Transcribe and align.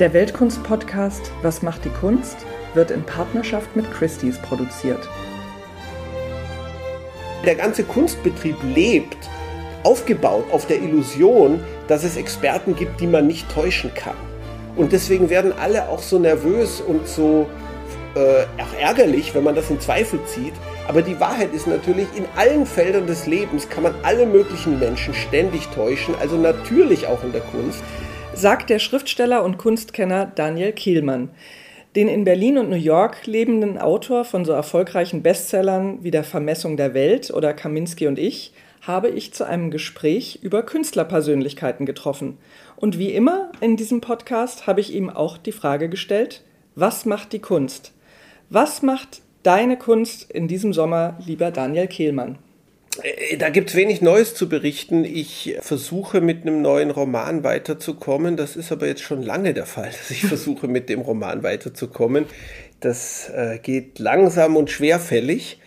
Der 0.00 0.12
Weltkunst-Podcast 0.12 1.30
Was 1.42 1.62
macht 1.62 1.84
die 1.84 1.90
Kunst? 1.90 2.36
wird 2.74 2.90
in 2.90 3.04
Partnerschaft 3.04 3.76
mit 3.76 3.88
Christie's 3.92 4.42
produziert. 4.42 5.08
Der 7.46 7.54
ganze 7.54 7.84
Kunstbetrieb 7.84 8.56
lebt, 8.74 9.30
aufgebaut 9.84 10.46
auf 10.50 10.66
der 10.66 10.82
Illusion, 10.82 11.62
dass 11.86 12.02
es 12.02 12.16
Experten 12.16 12.74
gibt, 12.74 13.00
die 13.00 13.06
man 13.06 13.28
nicht 13.28 13.48
täuschen 13.54 13.94
kann. 13.94 14.16
Und 14.74 14.90
deswegen 14.90 15.30
werden 15.30 15.52
alle 15.52 15.88
auch 15.88 16.00
so 16.00 16.18
nervös 16.18 16.80
und 16.80 17.06
so 17.06 17.46
äh, 18.16 18.42
auch 18.60 18.76
ärgerlich, 18.76 19.32
wenn 19.32 19.44
man 19.44 19.54
das 19.54 19.70
in 19.70 19.78
Zweifel 19.78 20.18
zieht. 20.26 20.54
Aber 20.88 21.02
die 21.02 21.20
Wahrheit 21.20 21.54
ist 21.54 21.68
natürlich, 21.68 22.08
in 22.16 22.24
allen 22.34 22.66
Feldern 22.66 23.06
des 23.06 23.28
Lebens 23.28 23.68
kann 23.68 23.84
man 23.84 23.94
alle 24.02 24.26
möglichen 24.26 24.80
Menschen 24.80 25.14
ständig 25.14 25.68
täuschen, 25.68 26.16
also 26.20 26.36
natürlich 26.36 27.06
auch 27.06 27.22
in 27.22 27.30
der 27.30 27.42
Kunst 27.42 27.84
sagt 28.36 28.68
der 28.68 28.80
Schriftsteller 28.80 29.44
und 29.44 29.58
Kunstkenner 29.58 30.26
Daniel 30.26 30.72
Kielmann. 30.72 31.30
Den 31.94 32.08
in 32.08 32.24
Berlin 32.24 32.58
und 32.58 32.68
New 32.68 32.76
York 32.76 33.26
lebenden 33.26 33.78
Autor 33.78 34.24
von 34.24 34.44
so 34.44 34.52
erfolgreichen 34.52 35.22
Bestsellern 35.22 36.02
wie 36.02 36.10
Der 36.10 36.24
Vermessung 36.24 36.76
der 36.76 36.94
Welt 36.94 37.30
oder 37.30 37.54
Kaminski 37.54 38.08
und 38.08 38.18
ich 38.18 38.52
habe 38.82 39.08
ich 39.08 39.32
zu 39.32 39.46
einem 39.46 39.70
Gespräch 39.70 40.40
über 40.42 40.64
Künstlerpersönlichkeiten 40.64 41.86
getroffen. 41.86 42.38
Und 42.76 42.98
wie 42.98 43.12
immer 43.12 43.52
in 43.60 43.76
diesem 43.76 44.00
Podcast 44.00 44.66
habe 44.66 44.80
ich 44.80 44.92
ihm 44.92 45.08
auch 45.08 45.38
die 45.38 45.52
Frage 45.52 45.88
gestellt, 45.88 46.42
was 46.74 47.06
macht 47.06 47.32
die 47.32 47.38
Kunst? 47.38 47.92
Was 48.50 48.82
macht 48.82 49.22
deine 49.44 49.78
Kunst 49.78 50.30
in 50.30 50.48
diesem 50.48 50.72
Sommer, 50.72 51.16
lieber 51.24 51.50
Daniel 51.50 51.86
Kehlmann? 51.86 52.38
Äh, 53.02 53.36
da 53.36 53.48
gibt 53.50 53.70
es 53.70 53.76
wenig 53.76 54.00
Neues 54.00 54.34
zu 54.34 54.48
berichten. 54.48 55.04
Ich 55.04 55.56
versuche 55.60 56.20
mit 56.20 56.42
einem 56.42 56.62
neuen 56.62 56.90
Roman 56.90 57.44
weiterzukommen. 57.44 58.36
Das 58.36 58.56
ist 58.56 58.72
aber 58.72 58.86
jetzt 58.86 59.02
schon 59.02 59.22
lange 59.22 59.54
der 59.54 59.66
Fall, 59.66 59.90
dass 59.98 60.10
ich 60.10 60.24
versuche 60.26 60.68
mit 60.68 60.88
dem 60.88 61.00
Roman 61.00 61.42
weiterzukommen. 61.42 62.26
Das 62.80 63.30
äh, 63.30 63.58
geht 63.62 63.98
langsam 63.98 64.56
und 64.56 64.70
schwerfällig. 64.70 65.58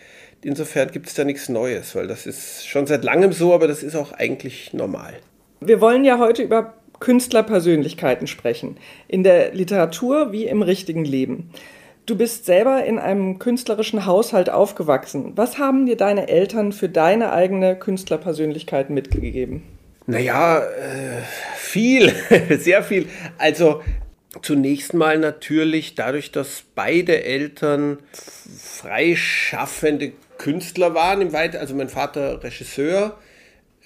Insofern 0.42 0.90
gibt 0.92 1.08
es 1.08 1.14
da 1.14 1.24
nichts 1.24 1.48
Neues, 1.48 1.96
weil 1.96 2.06
das 2.06 2.24
ist 2.24 2.66
schon 2.66 2.86
seit 2.86 3.02
langem 3.02 3.32
so, 3.32 3.52
aber 3.52 3.66
das 3.66 3.82
ist 3.82 3.96
auch 3.96 4.12
eigentlich 4.12 4.72
normal. 4.72 5.14
Wir 5.60 5.80
wollen 5.80 6.04
ja 6.04 6.18
heute 6.18 6.42
über 6.42 6.74
Künstlerpersönlichkeiten 7.00 8.26
sprechen. 8.26 8.76
In 9.08 9.24
der 9.24 9.52
Literatur 9.52 10.30
wie 10.32 10.46
im 10.46 10.62
richtigen 10.62 11.04
Leben. 11.04 11.50
Du 12.08 12.16
bist 12.16 12.46
selber 12.46 12.86
in 12.86 12.98
einem 12.98 13.38
künstlerischen 13.38 14.06
Haushalt 14.06 14.48
aufgewachsen. 14.48 15.32
Was 15.36 15.58
haben 15.58 15.84
dir 15.84 15.98
deine 15.98 16.28
Eltern 16.28 16.72
für 16.72 16.88
deine 16.88 17.32
eigene 17.32 17.76
Künstlerpersönlichkeit 17.76 18.88
mitgegeben? 18.88 19.62
Naja, 20.06 20.60
äh, 20.60 21.20
viel, 21.54 22.10
sehr 22.58 22.82
viel. 22.82 23.10
Also 23.36 23.82
zunächst 24.40 24.94
mal 24.94 25.18
natürlich 25.18 25.96
dadurch, 25.96 26.32
dass 26.32 26.62
beide 26.74 27.24
Eltern 27.24 27.98
freischaffende 28.58 30.12
Künstler 30.38 30.94
waren, 30.94 31.20
im 31.20 31.34
Weit 31.34 31.56
also 31.56 31.74
mein 31.74 31.90
Vater 31.90 32.42
Regisseur, 32.42 33.18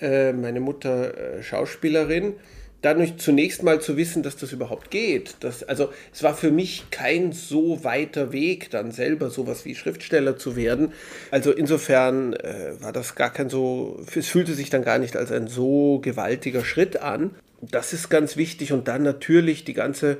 äh, 0.00 0.33
meine 0.33 0.61
Mutter 0.61 1.39
äh, 1.39 1.43
Schauspielerin 1.43 2.34
dadurch 2.83 3.16
zunächst 3.16 3.62
mal 3.62 3.80
zu 3.80 3.97
wissen, 3.97 4.22
dass 4.22 4.36
das 4.36 4.52
überhaupt 4.52 4.91
geht. 4.91 5.36
Das, 5.41 5.62
also 5.62 5.91
es 6.12 6.22
war 6.22 6.34
für 6.34 6.50
mich 6.50 6.84
kein 6.91 7.33
so 7.33 7.84
weiter 7.84 8.33
Weg, 8.33 8.70
dann 8.70 8.91
selber 8.91 9.30
sowas 9.30 9.64
wie 9.64 9.75
Schriftsteller 9.75 10.36
zu 10.36 10.56
werden. 10.56 10.92
Also 11.30 11.53
insofern 11.53 12.34
äh, 12.34 12.75
war 12.80 12.92
das 12.92 13.14
gar 13.14 13.33
kein 13.33 13.48
so, 13.48 14.05
es 14.14 14.28
fühlte 14.28 14.55
sich 14.55 14.69
dann 14.69 14.84
gar 14.84 14.98
nicht 14.98 15.16
als 15.16 15.33
ein 15.33 15.47
so 15.47 16.00
gewaltiger 16.00 16.64
Schritt 16.64 17.00
an. 17.00 17.30
Das 17.60 17.92
ist 17.92 18.10
ganz 18.10 18.36
wichtig 18.36 18.72
und 18.72 18.88
dann 18.88 19.05
natürlich 19.05 19.64
die 19.64 19.75
ganze 19.75 20.19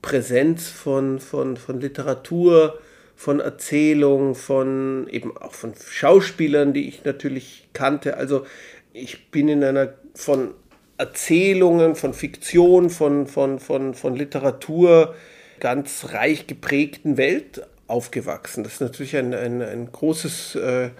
Präsenz 0.00 0.68
von, 0.68 1.20
von, 1.20 1.58
von 1.58 1.80
Literatur, 1.80 2.78
von 3.14 3.40
Erzählung, 3.40 4.34
von 4.34 5.08
eben 5.10 5.36
auch 5.36 5.52
von 5.52 5.74
Schauspielern, 5.74 6.72
die 6.72 6.88
ich 6.88 7.04
natürlich 7.04 7.68
kannte. 7.74 8.16
Also 8.16 8.46
ich 8.94 9.30
bin 9.30 9.48
in 9.48 9.62
einer 9.62 9.92
von 10.14 10.54
Erzählungen, 10.98 11.94
von 11.94 12.12
Fiktion, 12.12 12.90
von, 12.90 13.26
von, 13.26 13.60
von, 13.60 13.94
von 13.94 14.16
Literatur 14.16 15.14
ganz 15.60 16.08
reich 16.12 16.46
geprägten 16.46 17.16
Welt 17.16 17.66
aufgewachsen. 17.86 18.64
Das 18.64 18.74
ist 18.74 18.80
natürlich 18.80 19.16
ein, 19.16 19.32
ein, 19.34 19.62
ein 19.62 19.90
großes 19.90 20.56
äh, 20.56 20.90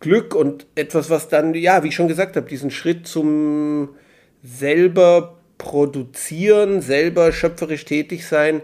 Glück 0.00 0.34
und 0.34 0.66
etwas, 0.74 1.10
was 1.10 1.28
dann, 1.28 1.54
ja, 1.54 1.82
wie 1.82 1.88
ich 1.88 1.94
schon 1.94 2.08
gesagt 2.08 2.36
habe, 2.36 2.48
diesen 2.48 2.70
Schritt 2.70 3.06
zum 3.06 3.90
selber 4.42 5.38
produzieren, 5.58 6.82
selber 6.82 7.32
schöpferisch 7.32 7.84
tätig 7.84 8.26
sein, 8.26 8.60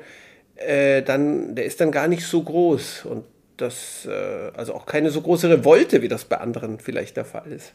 äh, 0.57 1.03
dann, 1.03 1.55
der 1.55 1.65
ist 1.65 1.81
dann 1.81 1.91
gar 1.91 2.09
nicht 2.09 2.27
so 2.27 2.43
groß. 2.43 3.07
Und 3.07 3.25
das, 3.57 4.07
äh, 4.07 4.51
also 4.57 4.75
auch 4.75 4.87
keine 4.87 5.11
so 5.11 5.23
große 5.23 5.49
Revolte, 5.49 6.03
wie 6.03 6.09
das 6.09 6.25
bei 6.25 6.39
anderen 6.39 6.79
vielleicht 6.79 7.17
der 7.17 7.25
Fall 7.25 7.51
ist. 7.53 7.75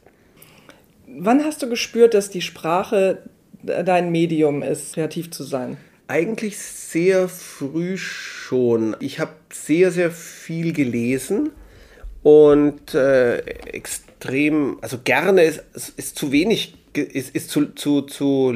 Wann 1.19 1.43
hast 1.43 1.63
du 1.63 1.69
gespürt, 1.69 2.13
dass 2.13 2.29
die 2.29 2.41
Sprache 2.41 3.23
dein 3.63 4.11
Medium 4.11 4.61
ist, 4.61 4.93
kreativ 4.93 5.31
zu 5.31 5.43
sein? 5.43 5.77
Eigentlich 6.07 6.59
sehr 6.59 7.27
früh 7.27 7.97
schon. 7.97 8.95
Ich 8.99 9.19
habe 9.19 9.31
sehr, 9.51 9.91
sehr 9.91 10.11
viel 10.11 10.73
gelesen 10.73 11.49
und 12.21 12.93
äh, 12.93 13.39
extrem, 13.39 14.77
also 14.81 14.99
gerne 15.03 15.43
ist, 15.43 15.63
ist 15.97 16.17
zu 16.17 16.31
wenig, 16.31 16.75
ist, 16.93 17.35
ist 17.35 17.49
zu, 17.49 17.73
zu, 17.73 18.01
zu, 18.01 18.53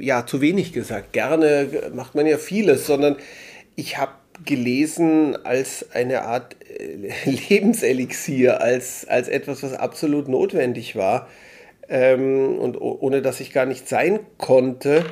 ja, 0.00 0.26
zu 0.26 0.40
wenig 0.40 0.72
gesagt. 0.72 1.12
Gerne 1.12 1.90
macht 1.94 2.16
man 2.16 2.26
ja 2.26 2.38
vieles, 2.38 2.86
sondern 2.86 3.16
ich 3.76 3.98
habe 3.98 4.12
gelesen 4.44 5.36
als 5.44 5.86
eine 5.92 6.22
Art 6.22 6.56
äh, 6.76 7.12
Lebenselixier, 7.48 8.60
als, 8.60 9.06
als 9.06 9.28
etwas, 9.28 9.62
was 9.62 9.74
absolut 9.74 10.28
notwendig 10.28 10.96
war 10.96 11.28
ähm, 11.90 12.58
und 12.58 12.80
ohne 12.80 13.20
dass 13.20 13.40
ich 13.40 13.52
gar 13.52 13.66
nicht 13.66 13.88
sein 13.88 14.20
konnte. 14.38 15.04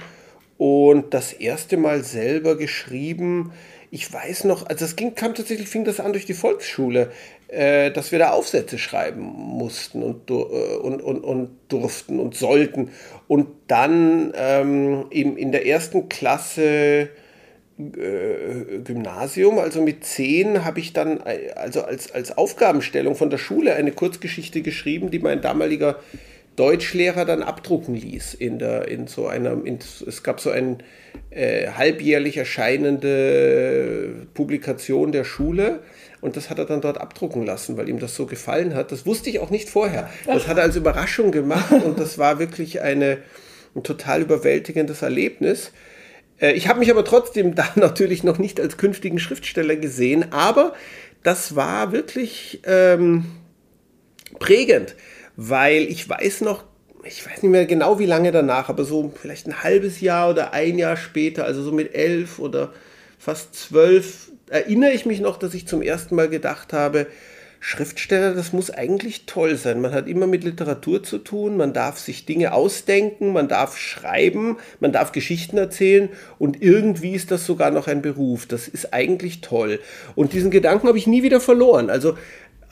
Und 0.57 1.13
das 1.15 1.33
erste 1.33 1.77
Mal 1.77 2.03
selber 2.03 2.57
geschrieben, 2.57 3.53
ich 3.91 4.13
weiß 4.13 4.45
noch, 4.45 4.67
also 4.67 4.85
das 4.85 4.97
ging, 4.97 5.15
kam 5.15 5.35
tatsächlich, 5.35 5.69
fing 5.69 5.85
das 5.85 6.01
an 6.01 6.13
durch 6.13 6.27
die 6.27 6.35
Volksschule, 6.35 7.11
äh, 7.49 7.91
dass 7.91 8.13
wir 8.13 8.19
da 8.19 8.31
Aufsätze 8.31 8.79
schreiben 8.79 9.23
mussten 9.23 10.03
und, 10.03 10.31
äh, 10.31 10.35
und, 10.35 11.01
und, 11.01 11.25
und 11.25 11.51
durften 11.69 12.21
und 12.21 12.35
sollten. 12.35 12.91
Und 13.29 13.49
dann 13.67 14.33
ähm, 14.37 15.07
in, 15.11 15.37
in 15.37 15.53
der 15.53 15.67
ersten 15.67 16.09
Klasse 16.09 17.09
äh, 17.79 18.79
Gymnasium, 18.85 19.59
also 19.59 19.81
mit 19.81 20.05
zehn, 20.05 20.65
habe 20.65 20.81
ich 20.81 20.93
dann 20.93 21.21
äh, 21.25 21.53
also 21.55 21.83
als, 21.83 22.13
als 22.13 22.37
Aufgabenstellung 22.37 23.15
von 23.15 23.31
der 23.31 23.39
Schule 23.39 23.75
eine 23.75 23.93
Kurzgeschichte 23.93 24.61
geschrieben, 24.61 25.11
die 25.11 25.21
mein 25.21 25.41
damaliger 25.41 25.97
Deutschlehrer 26.59 27.25
dann 27.25 27.43
abdrucken 27.45 27.95
ließ 27.95 28.35
in 28.35 28.59
der 28.59 28.89
in 28.89 29.07
so 29.07 29.29
einer 29.29 29.65
in, 29.65 29.79
es 30.07 30.23
gab 30.25 30.41
so 30.41 30.51
eine 30.51 30.79
äh, 31.31 31.69
halbjährlich 31.69 32.37
erscheinende 32.37 34.27
Publikation 34.35 35.13
der 35.13 35.23
Schule 35.25 35.81
und 36.21 36.37
das 36.37 36.51
hat 36.51 36.59
er 36.59 36.65
dann 36.65 36.81
dort 36.81 37.01
abdrucken 37.01 37.47
lassen, 37.47 37.77
weil 37.77 37.89
ihm 37.89 38.01
das 38.01 38.17
so 38.17 38.27
gefallen 38.27 38.75
hat. 38.75 38.91
Das 38.91 39.07
wusste 39.07 39.31
ich 39.31 39.39
auch 39.39 39.51
nicht 39.51 39.71
vorher. 39.71 40.11
Das 40.27 40.49
hat 40.49 40.57
er 40.57 40.65
als 40.65 40.75
Überraschung 40.75 41.31
gemacht 41.31 41.71
und 41.71 42.01
das 42.01 42.19
war 42.19 42.41
wirklich 42.41 42.81
eine, 42.81 43.19
ein 43.77 43.85
total 43.85 44.23
überwältigendes 44.23 45.03
Erlebnis. 45.03 45.71
Äh, 46.41 46.55
ich 46.55 46.67
habe 46.67 46.81
mich 46.81 46.91
aber 46.91 47.05
trotzdem 47.05 47.55
da 47.55 47.69
natürlich 47.77 48.25
noch 48.25 48.39
nicht 48.39 48.61
als 48.61 48.77
künftigen 48.77 49.21
Schriftsteller 49.21 49.77
gesehen, 49.77 50.33
aber 50.33 50.73
das 51.23 51.55
war 51.55 51.93
wirklich 51.93 52.63
ähm, 52.65 53.27
prägend 54.41 54.97
weil 55.41 55.85
ich 55.85 56.09
weiß 56.09 56.41
noch, 56.41 56.65
ich 57.05 57.25
weiß 57.25 57.45
nicht 57.45 57.53
mehr 57.53 57.65
genau 57.65 58.01
wie 58.01 58.07
lange 58.07 58.33
danach, 58.33 58.69
aber 58.69 58.85
so 58.85 59.13
vielleicht 59.15 59.47
ein 59.47 59.63
halbes 59.63 60.01
Jahr 60.01 60.31
oder 60.31 60.53
ein 60.53 60.77
Jahr 60.79 60.97
später, 60.97 61.45
also 61.45 61.63
so 61.63 61.71
mit 61.71 61.95
elf 61.95 62.41
oder 62.41 62.73
fast 63.21 63.55
zwölf, 63.55 64.33
erinnere 64.49 64.91
ich 64.91 65.07
mich 65.07 65.21
noch, 65.21 65.37
dass 65.37 65.55
ich 65.55 65.69
zum 65.69 65.81
ersten 65.81 66.17
Mal 66.17 66.29
gedacht 66.29 66.73
habe, 66.73 67.07
Schriftsteller, 67.61 68.35
das 68.35 68.53
muss 68.53 68.71
eigentlich 68.71 69.27
toll 69.27 69.57
sein. 69.57 69.81
Man 69.81 69.93
hat 69.93 70.09
immer 70.09 70.27
mit 70.27 70.43
Literatur 70.43 71.03
zu 71.05 71.19
tun, 71.19 71.57
man 71.57 71.73
darf 71.73 71.99
sich 71.99 72.25
Dinge 72.25 72.53
ausdenken, 72.53 73.33
man 73.33 73.47
darf 73.47 73.79
schreiben, 73.79 74.57
man 74.81 74.93
darf 74.93 75.13
Geschichten 75.13 75.57
erzählen 75.57 76.09
und 76.39 76.63
irgendwie 76.63 77.15
ist 77.15 77.31
das 77.31 77.47
sogar 77.47 77.71
noch 77.71 77.87
ein 77.87 78.03
Beruf. 78.03 78.47
Das 78.47 78.67
ist 78.67 78.93
eigentlich 78.93 79.41
toll. 79.41 79.79
Und 80.17 80.33
diesen 80.33 80.51
Gedanken 80.51 80.89
habe 80.89 80.99
ich 80.99 81.07
nie 81.07 81.23
wieder 81.23 81.41
verloren. 81.41 81.91
Also 81.91 82.17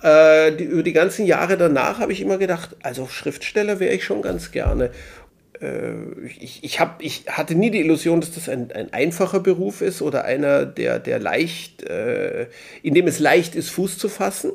äh, 0.06 0.52
die, 0.52 0.64
über 0.64 0.84
die 0.84 0.92
ganzen 0.92 1.26
Jahre 1.26 1.56
danach 1.56 1.98
habe 1.98 2.12
ich 2.12 2.20
immer 2.20 2.38
gedacht, 2.38 2.76
also 2.82 3.08
Schriftsteller 3.08 3.80
wäre 3.80 3.92
ich 3.92 4.04
schon 4.04 4.22
ganz 4.22 4.52
gerne. 4.52 4.90
Äh, 5.60 5.94
ich, 6.38 6.62
ich, 6.62 6.78
hab, 6.78 7.02
ich 7.02 7.24
hatte 7.28 7.56
nie 7.56 7.70
die 7.70 7.80
Illusion, 7.80 8.20
dass 8.20 8.30
das 8.30 8.48
ein, 8.48 8.70
ein 8.70 8.92
einfacher 8.92 9.40
Beruf 9.40 9.80
ist 9.80 10.02
oder 10.02 10.24
einer, 10.24 10.64
der, 10.64 11.00
der 11.00 11.18
leicht, 11.18 11.82
äh, 11.82 12.46
in 12.82 12.94
dem 12.94 13.08
es 13.08 13.18
leicht 13.18 13.56
ist, 13.56 13.70
Fuß 13.70 13.98
zu 13.98 14.08
fassen. 14.08 14.52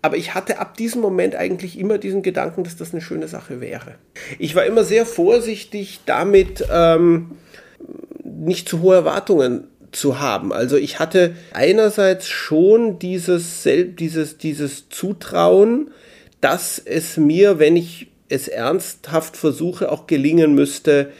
Aber 0.00 0.16
ich 0.16 0.34
hatte 0.34 0.60
ab 0.60 0.78
diesem 0.78 1.02
Moment 1.02 1.34
eigentlich 1.34 1.78
immer 1.78 1.98
diesen 1.98 2.22
Gedanken, 2.22 2.64
dass 2.64 2.76
das 2.76 2.92
eine 2.92 3.02
schöne 3.02 3.28
Sache 3.28 3.60
wäre. 3.60 3.96
Ich 4.38 4.54
war 4.54 4.64
immer 4.64 4.84
sehr 4.84 5.04
vorsichtig 5.04 6.00
damit, 6.06 6.64
ähm, 6.72 7.32
nicht 8.24 8.68
zu 8.68 8.80
hohe 8.80 8.94
Erwartungen 8.94 9.66
zu 9.92 10.20
haben. 10.20 10.52
Also 10.52 10.76
ich 10.76 10.98
hatte 10.98 11.34
einerseits 11.52 12.28
schon 12.28 12.98
dieses, 12.98 13.66
dieses, 13.98 14.38
dieses 14.38 14.88
Zutrauen, 14.88 15.90
dass 16.40 16.78
es 16.78 17.16
mir, 17.16 17.58
wenn 17.58 17.76
ich 17.76 18.08
es 18.28 18.48
ernsthaft 18.48 19.36
versuche, 19.36 19.90
auch 19.90 20.06
gelingen 20.06 20.54
müsste, 20.54 21.10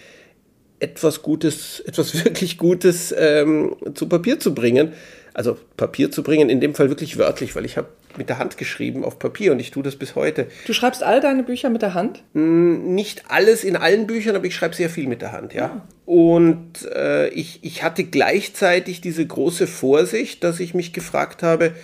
etwas 0.80 1.22
Gutes, 1.22 1.80
etwas 1.80 2.14
wirklich 2.24 2.58
Gutes 2.58 3.14
ähm, 3.16 3.76
zu 3.94 4.08
Papier 4.08 4.38
zu 4.38 4.54
bringen. 4.54 4.92
Also 5.36 5.58
Papier 5.76 6.10
zu 6.10 6.22
bringen, 6.22 6.48
in 6.48 6.62
dem 6.62 6.74
Fall 6.74 6.88
wirklich 6.88 7.18
wörtlich, 7.18 7.54
weil 7.54 7.66
ich 7.66 7.76
habe 7.76 7.88
mit 8.16 8.30
der 8.30 8.38
Hand 8.38 8.56
geschrieben 8.56 9.04
auf 9.04 9.18
Papier 9.18 9.52
und 9.52 9.60
ich 9.60 9.70
tue 9.70 9.82
das 9.82 9.96
bis 9.96 10.14
heute. 10.14 10.46
Du 10.66 10.72
schreibst 10.72 11.02
all 11.02 11.20
deine 11.20 11.42
Bücher 11.42 11.68
mit 11.68 11.82
der 11.82 11.92
Hand? 11.92 12.22
Nicht 12.32 13.24
alles 13.28 13.62
in 13.62 13.76
allen 13.76 14.06
Büchern, 14.06 14.34
aber 14.34 14.46
ich 14.46 14.54
schreibe 14.54 14.74
sehr 14.74 14.88
viel 14.88 15.06
mit 15.06 15.20
der 15.20 15.32
Hand, 15.32 15.52
ja. 15.52 15.66
Ah. 15.66 15.88
Und 16.06 16.86
äh, 16.90 17.28
ich, 17.28 17.58
ich 17.60 17.82
hatte 17.82 18.04
gleichzeitig 18.04 19.02
diese 19.02 19.26
große 19.26 19.66
Vorsicht, 19.66 20.42
dass 20.42 20.58
ich 20.58 20.72
mich 20.72 20.94
gefragt 20.94 21.42
habe, 21.42 21.74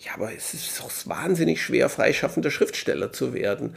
ja, 0.00 0.12
aber 0.14 0.30
es 0.36 0.52
ist 0.52 0.78
doch 0.78 0.90
wahnsinnig 1.08 1.62
schwer, 1.62 1.88
freischaffender 1.88 2.50
Schriftsteller 2.50 3.10
zu 3.10 3.32
werden. 3.32 3.74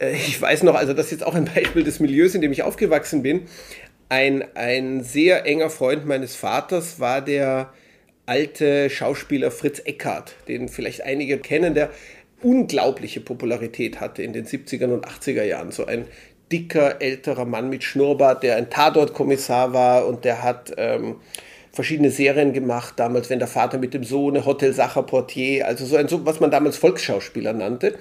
Äh, 0.00 0.14
ich 0.14 0.42
weiß 0.42 0.64
noch, 0.64 0.74
also 0.74 0.92
das 0.92 1.06
ist 1.06 1.12
jetzt 1.12 1.24
auch 1.24 1.36
ein 1.36 1.44
Beispiel 1.44 1.84
des 1.84 2.00
Milieus, 2.00 2.34
in 2.34 2.40
dem 2.40 2.50
ich 2.50 2.64
aufgewachsen 2.64 3.22
bin. 3.22 3.42
Ein, 4.08 4.44
ein 4.56 5.04
sehr 5.04 5.46
enger 5.46 5.70
Freund 5.70 6.04
meines 6.04 6.34
Vaters 6.34 6.98
war 6.98 7.20
der 7.20 7.72
alte 8.26 8.88
Schauspieler 8.90 9.50
Fritz 9.50 9.80
Eckhardt, 9.80 10.34
den 10.48 10.68
vielleicht 10.68 11.02
einige 11.02 11.38
kennen, 11.38 11.74
der 11.74 11.90
unglaubliche 12.42 13.20
Popularität 13.20 14.00
hatte 14.00 14.22
in 14.22 14.32
den 14.32 14.46
70er 14.46 14.92
und 14.92 15.06
80er 15.06 15.44
Jahren. 15.44 15.70
So 15.70 15.86
ein 15.86 16.06
dicker, 16.50 17.00
älterer 17.00 17.44
Mann 17.44 17.70
mit 17.70 17.82
Schnurrbart, 17.82 18.42
der 18.42 18.56
ein 18.56 18.68
Tatortkommissar 18.68 19.72
war 19.72 20.06
und 20.06 20.24
der 20.24 20.42
hat 20.42 20.72
ähm, 20.76 21.16
verschiedene 21.72 22.10
Serien 22.10 22.52
gemacht, 22.52 22.94
damals, 22.96 23.30
wenn 23.30 23.38
der 23.38 23.48
Vater 23.48 23.78
mit 23.78 23.94
dem 23.94 24.04
Sohn, 24.04 24.44
Hotel 24.44 24.74
Sacher 24.74 25.02
Portier, 25.02 25.66
also 25.66 25.86
so 25.86 25.96
ein, 25.96 26.08
so, 26.08 26.26
was 26.26 26.38
man 26.38 26.50
damals 26.50 26.76
Volksschauspieler 26.76 27.54
nannte. 27.54 27.94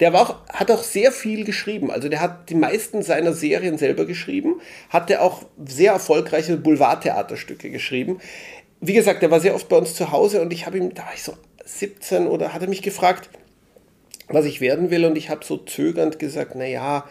Der 0.00 0.14
war 0.14 0.22
auch, 0.22 0.36
hat 0.48 0.70
auch 0.70 0.82
sehr 0.82 1.12
viel 1.12 1.44
geschrieben. 1.44 1.90
Also 1.90 2.08
der 2.08 2.22
hat 2.22 2.48
die 2.48 2.54
meisten 2.54 3.02
seiner 3.02 3.34
Serien 3.34 3.76
selber 3.76 4.06
geschrieben, 4.06 4.62
hatte 4.88 5.20
auch 5.20 5.42
sehr 5.62 5.92
erfolgreiche 5.92 6.56
Boulevardtheaterstücke 6.56 7.68
geschrieben 7.68 8.20
wie 8.80 8.94
gesagt, 8.94 9.22
der 9.22 9.30
war 9.30 9.40
sehr 9.40 9.54
oft 9.54 9.68
bei 9.68 9.76
uns 9.76 9.94
zu 9.94 10.12
Hause 10.12 10.40
und 10.40 10.52
ich 10.52 10.66
habe 10.66 10.78
ihm, 10.78 10.94
da 10.94 11.02
war 11.02 11.14
ich 11.14 11.22
so 11.22 11.34
17 11.64 12.26
oder 12.26 12.52
hat 12.52 12.62
er 12.62 12.68
mich 12.68 12.82
gefragt, 12.82 13.30
was 14.28 14.44
ich 14.44 14.60
werden 14.60 14.90
will 14.90 15.04
und 15.04 15.16
ich 15.16 15.28
habe 15.28 15.44
so 15.44 15.56
zögernd 15.56 16.18
gesagt, 16.18 16.54
naja, 16.54 17.04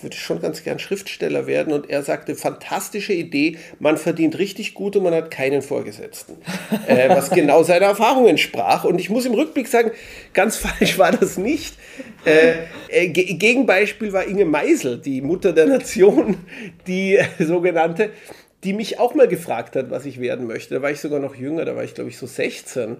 würde 0.00 0.16
schon 0.16 0.40
ganz 0.40 0.62
gern 0.62 0.78
Schriftsteller 0.78 1.46
werden 1.46 1.72
und 1.72 1.90
er 1.90 2.02
sagte, 2.02 2.34
fantastische 2.34 3.12
Idee, 3.12 3.58
man 3.78 3.96
verdient 3.96 4.38
richtig 4.38 4.74
gut 4.74 4.96
und 4.96 5.02
man 5.02 5.14
hat 5.14 5.30
keinen 5.30 5.62
Vorgesetzten. 5.62 6.36
äh, 6.86 7.08
was 7.08 7.30
genau 7.30 7.62
seiner 7.62 7.86
Erfahrung 7.86 8.28
entsprach. 8.28 8.84
Und 8.84 9.00
ich 9.00 9.10
muss 9.10 9.26
im 9.26 9.34
Rückblick 9.34 9.68
sagen, 9.68 9.90
ganz 10.32 10.56
falsch 10.58 10.98
war 10.98 11.12
das 11.12 11.38
nicht. 11.38 11.74
Äh, 12.24 12.54
äh, 12.88 13.08
Gegenbeispiel 13.08 14.12
war 14.12 14.26
Inge 14.26 14.44
Meisel, 14.44 14.98
die 14.98 15.20
Mutter 15.20 15.52
der 15.52 15.66
Nation, 15.66 16.36
die 16.86 17.16
äh, 17.16 17.24
sogenannte 17.40 18.10
die 18.64 18.72
mich 18.72 18.98
auch 18.98 19.14
mal 19.14 19.28
gefragt 19.28 19.76
hat, 19.76 19.90
was 19.90 20.06
ich 20.06 20.20
werden 20.20 20.46
möchte. 20.46 20.74
Da 20.74 20.82
war 20.82 20.90
ich 20.90 21.00
sogar 21.00 21.20
noch 21.20 21.34
jünger, 21.34 21.64
da 21.64 21.76
war 21.76 21.84
ich 21.84 21.94
glaube 21.94 22.10
ich 22.10 22.18
so 22.18 22.26
16. 22.26 22.98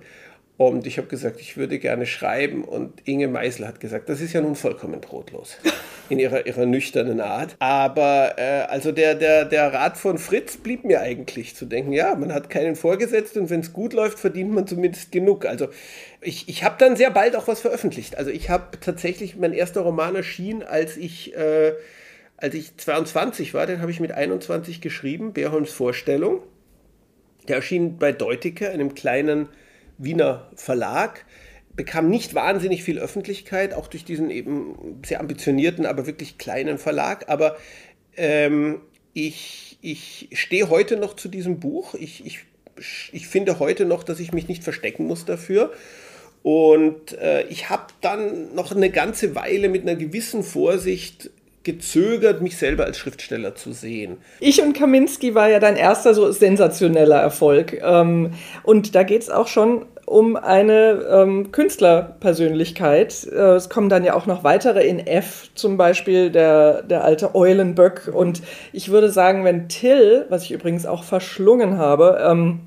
Und 0.59 0.87
ich 0.87 0.99
habe 0.99 1.09
gesagt, 1.09 1.41
ich 1.41 1.57
würde 1.57 1.79
gerne 1.79 2.07
schreiben. 2.07 2.63
Und 2.63 3.01
Inge 3.05 3.27
Meisel 3.27 3.67
hat 3.67 3.81
gesagt, 3.81 4.09
das 4.09 4.21
ist 4.21 4.33
ja 4.33 4.41
nun 4.41 4.55
vollkommen 4.55 5.01
brotlos 5.01 5.57
in 6.09 6.19
ihrer, 6.19 6.47
ihrer 6.47 6.67
nüchternen 6.67 7.21
Art. 7.21 7.57
Aber 7.59 8.35
äh, 8.37 8.63
also 8.69 8.93
der, 8.93 9.15
der, 9.15 9.45
der 9.47 9.73
Rat 9.73 9.97
von 9.97 10.19
Fritz 10.19 10.59
blieb 10.59 10.85
mir 10.85 11.01
eigentlich 11.01 11.57
zu 11.57 11.65
denken, 11.65 11.93
ja, 11.93 12.15
man 12.15 12.33
hat 12.33 12.51
keinen 12.51 12.77
Vorgesetzten 12.77 13.41
und 13.41 13.51
wenn 13.51 13.61
es 13.61 13.73
gut 13.73 13.93
läuft, 13.93 14.19
verdient 14.19 14.53
man 14.53 14.67
zumindest 14.67 15.11
genug. 15.11 15.47
Also 15.47 15.69
ich, 16.21 16.49
ich 16.49 16.63
habe 16.65 16.77
dann 16.79 16.97
sehr 16.97 17.11
bald 17.11 17.35
auch 17.35 17.49
was 17.49 17.61
veröffentlicht. 17.61 18.19
Also 18.19 18.31
ich 18.31 18.51
habe 18.51 18.79
tatsächlich, 18.81 19.37
mein 19.37 19.55
erster 19.55 19.81
Roman 19.81 20.15
erschien, 20.17 20.63
als 20.63 20.97
ich... 20.97 21.35
Äh, 21.35 21.73
als 22.43 22.55
ich 22.55 22.77
22 22.77 23.55
war, 23.55 23.67
den 23.67 23.81
habe 23.81 23.93
ich 23.93 24.01
mit 24.01 24.11
21 24.11 24.81
geschrieben, 24.81 25.33
Beerholms 25.33 25.71
Vorstellung. 25.71 26.43
Der 27.47 27.57
erschien 27.57 27.99
bei 27.99 28.11
Deutike, 28.11 28.69
einem 28.69 28.95
kleinen 28.95 29.49
Wiener 29.97 30.51
Verlag, 30.57 31.25
bekam 31.77 32.11
nicht 32.11 32.35
wahnsinnig 32.35 32.83
viel 32.83 32.99
Öffentlichkeit, 32.99 33.73
auch 33.75 33.87
durch 33.87 34.05
diesen 34.05 34.29
eben 34.31 35.01
sehr 35.07 35.21
ambitionierten, 35.21 35.87
aber 35.87 36.07
wirklich 36.07 36.37
kleinen 36.37 36.79
Verlag. 36.79 37.29
Aber 37.29 37.57
ähm, 38.17 38.81
ich, 39.15 39.79
ich 39.81 40.29
stehe 40.33 40.69
heute 40.69 40.97
noch 40.97 41.15
zu 41.15 41.29
diesem 41.29 41.61
Buch. 41.61 41.95
Ich, 41.95 42.27
ich, 42.27 42.41
ich 43.13 43.29
finde 43.29 43.61
heute 43.61 43.85
noch, 43.85 44.03
dass 44.03 44.19
ich 44.19 44.33
mich 44.33 44.49
nicht 44.49 44.65
verstecken 44.65 45.07
muss 45.07 45.25
dafür. 45.25 45.73
Und 46.43 47.13
äh, 47.19 47.45
ich 47.45 47.71
habe 47.71 47.87
dann 48.01 48.53
noch 48.53 48.75
eine 48.75 48.91
ganze 48.91 49.37
Weile 49.37 49.69
mit 49.69 49.83
einer 49.83 49.95
gewissen 49.95 50.43
Vorsicht 50.43 51.31
gezögert, 51.65 52.43
mich 52.43 52.57
selber 52.57 52.85
als 52.85 52.99
Schriftsteller 52.99 53.55
zu 53.55 53.73
sehen. 53.73 54.19
Ich 54.41 54.63
und 54.63 54.73
Kaminski 54.73 55.35
war 55.35 55.49
ja 55.49 55.61
dein 55.61 55.77
erster 55.77 56.15
so 56.15 56.31
sensationeller 56.33 57.21
Erfolg. 57.21 57.81
Ähm, 57.83 58.33
und 58.63 58.95
da 58.95 59.03
geht 59.03 59.23
es 59.23 59.31
auch 59.31 59.47
schon 59.47 59.87
um 60.05 60.37
eine 60.37 61.07
ähm, 61.11 61.53
Künstlerpersönlichkeit. 61.53 63.27
Äh, 63.33 63.55
es 63.55 63.69
kommen 63.69 63.89
dann 63.89 64.05
ja 64.05 64.15
auch 64.15 64.27
noch 64.27 64.45
weitere 64.45 64.87
in 64.87 64.99
F, 64.99 65.51
zum 65.55 65.77
Beispiel 65.77 66.31
der, 66.31 66.83
der 66.83 67.05
alte 67.05 67.35
Eulenböck. 67.35 68.11
Und 68.13 68.43
ich 68.73 68.91
würde 68.91 69.11
sagen, 69.11 69.45
wenn 69.45 69.69
Till, 69.69 70.27
was 70.29 70.45
ich 70.45 70.53
übrigens 70.53 70.87
auch 70.87 71.05
verschlungen 71.05 71.79
habe, 71.79 72.21
ähm, 72.29 72.61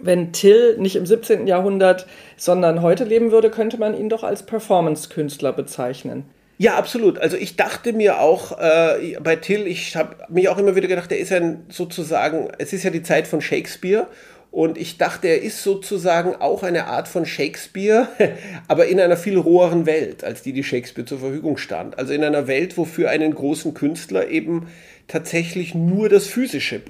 wenn 0.00 0.32
Till 0.32 0.76
nicht 0.78 0.96
im 0.96 1.06
17. 1.06 1.46
Jahrhundert, 1.46 2.06
sondern 2.36 2.82
heute 2.82 3.04
leben 3.04 3.30
würde, 3.30 3.50
könnte 3.50 3.78
man 3.78 3.96
ihn 3.96 4.08
doch 4.08 4.24
als 4.24 4.44
Performance-Künstler 4.44 5.52
bezeichnen. 5.52 6.24
Ja, 6.56 6.76
absolut. 6.76 7.18
Also 7.18 7.36
ich 7.36 7.56
dachte 7.56 7.92
mir 7.92 8.20
auch 8.20 8.58
äh, 8.58 9.16
bei 9.20 9.36
Till, 9.36 9.66
ich 9.66 9.96
habe 9.96 10.16
mich 10.28 10.48
auch 10.48 10.58
immer 10.58 10.76
wieder 10.76 10.86
gedacht, 10.86 11.10
er 11.10 11.18
ist 11.18 11.32
ein 11.32 11.64
sozusagen, 11.68 12.48
es 12.58 12.72
ist 12.72 12.84
ja 12.84 12.90
die 12.90 13.02
Zeit 13.02 13.26
von 13.26 13.40
Shakespeare 13.40 14.06
und 14.52 14.78
ich 14.78 14.98
dachte, 14.98 15.26
er 15.26 15.42
ist 15.42 15.64
sozusagen 15.64 16.36
auch 16.36 16.62
eine 16.62 16.86
Art 16.86 17.08
von 17.08 17.26
Shakespeare, 17.26 18.06
aber 18.68 18.86
in 18.86 19.00
einer 19.00 19.16
viel 19.16 19.36
roheren 19.36 19.84
Welt, 19.84 20.22
als 20.22 20.42
die, 20.42 20.52
die 20.52 20.62
Shakespeare 20.62 21.04
zur 21.04 21.18
Verfügung 21.18 21.56
stand. 21.56 21.98
Also 21.98 22.12
in 22.12 22.22
einer 22.22 22.46
Welt, 22.46 22.78
wo 22.78 22.84
für 22.84 23.10
einen 23.10 23.34
großen 23.34 23.74
Künstler 23.74 24.28
eben 24.28 24.68
tatsächlich 25.08 25.74
nur 25.74 26.08
das 26.08 26.28
Physische 26.28 26.82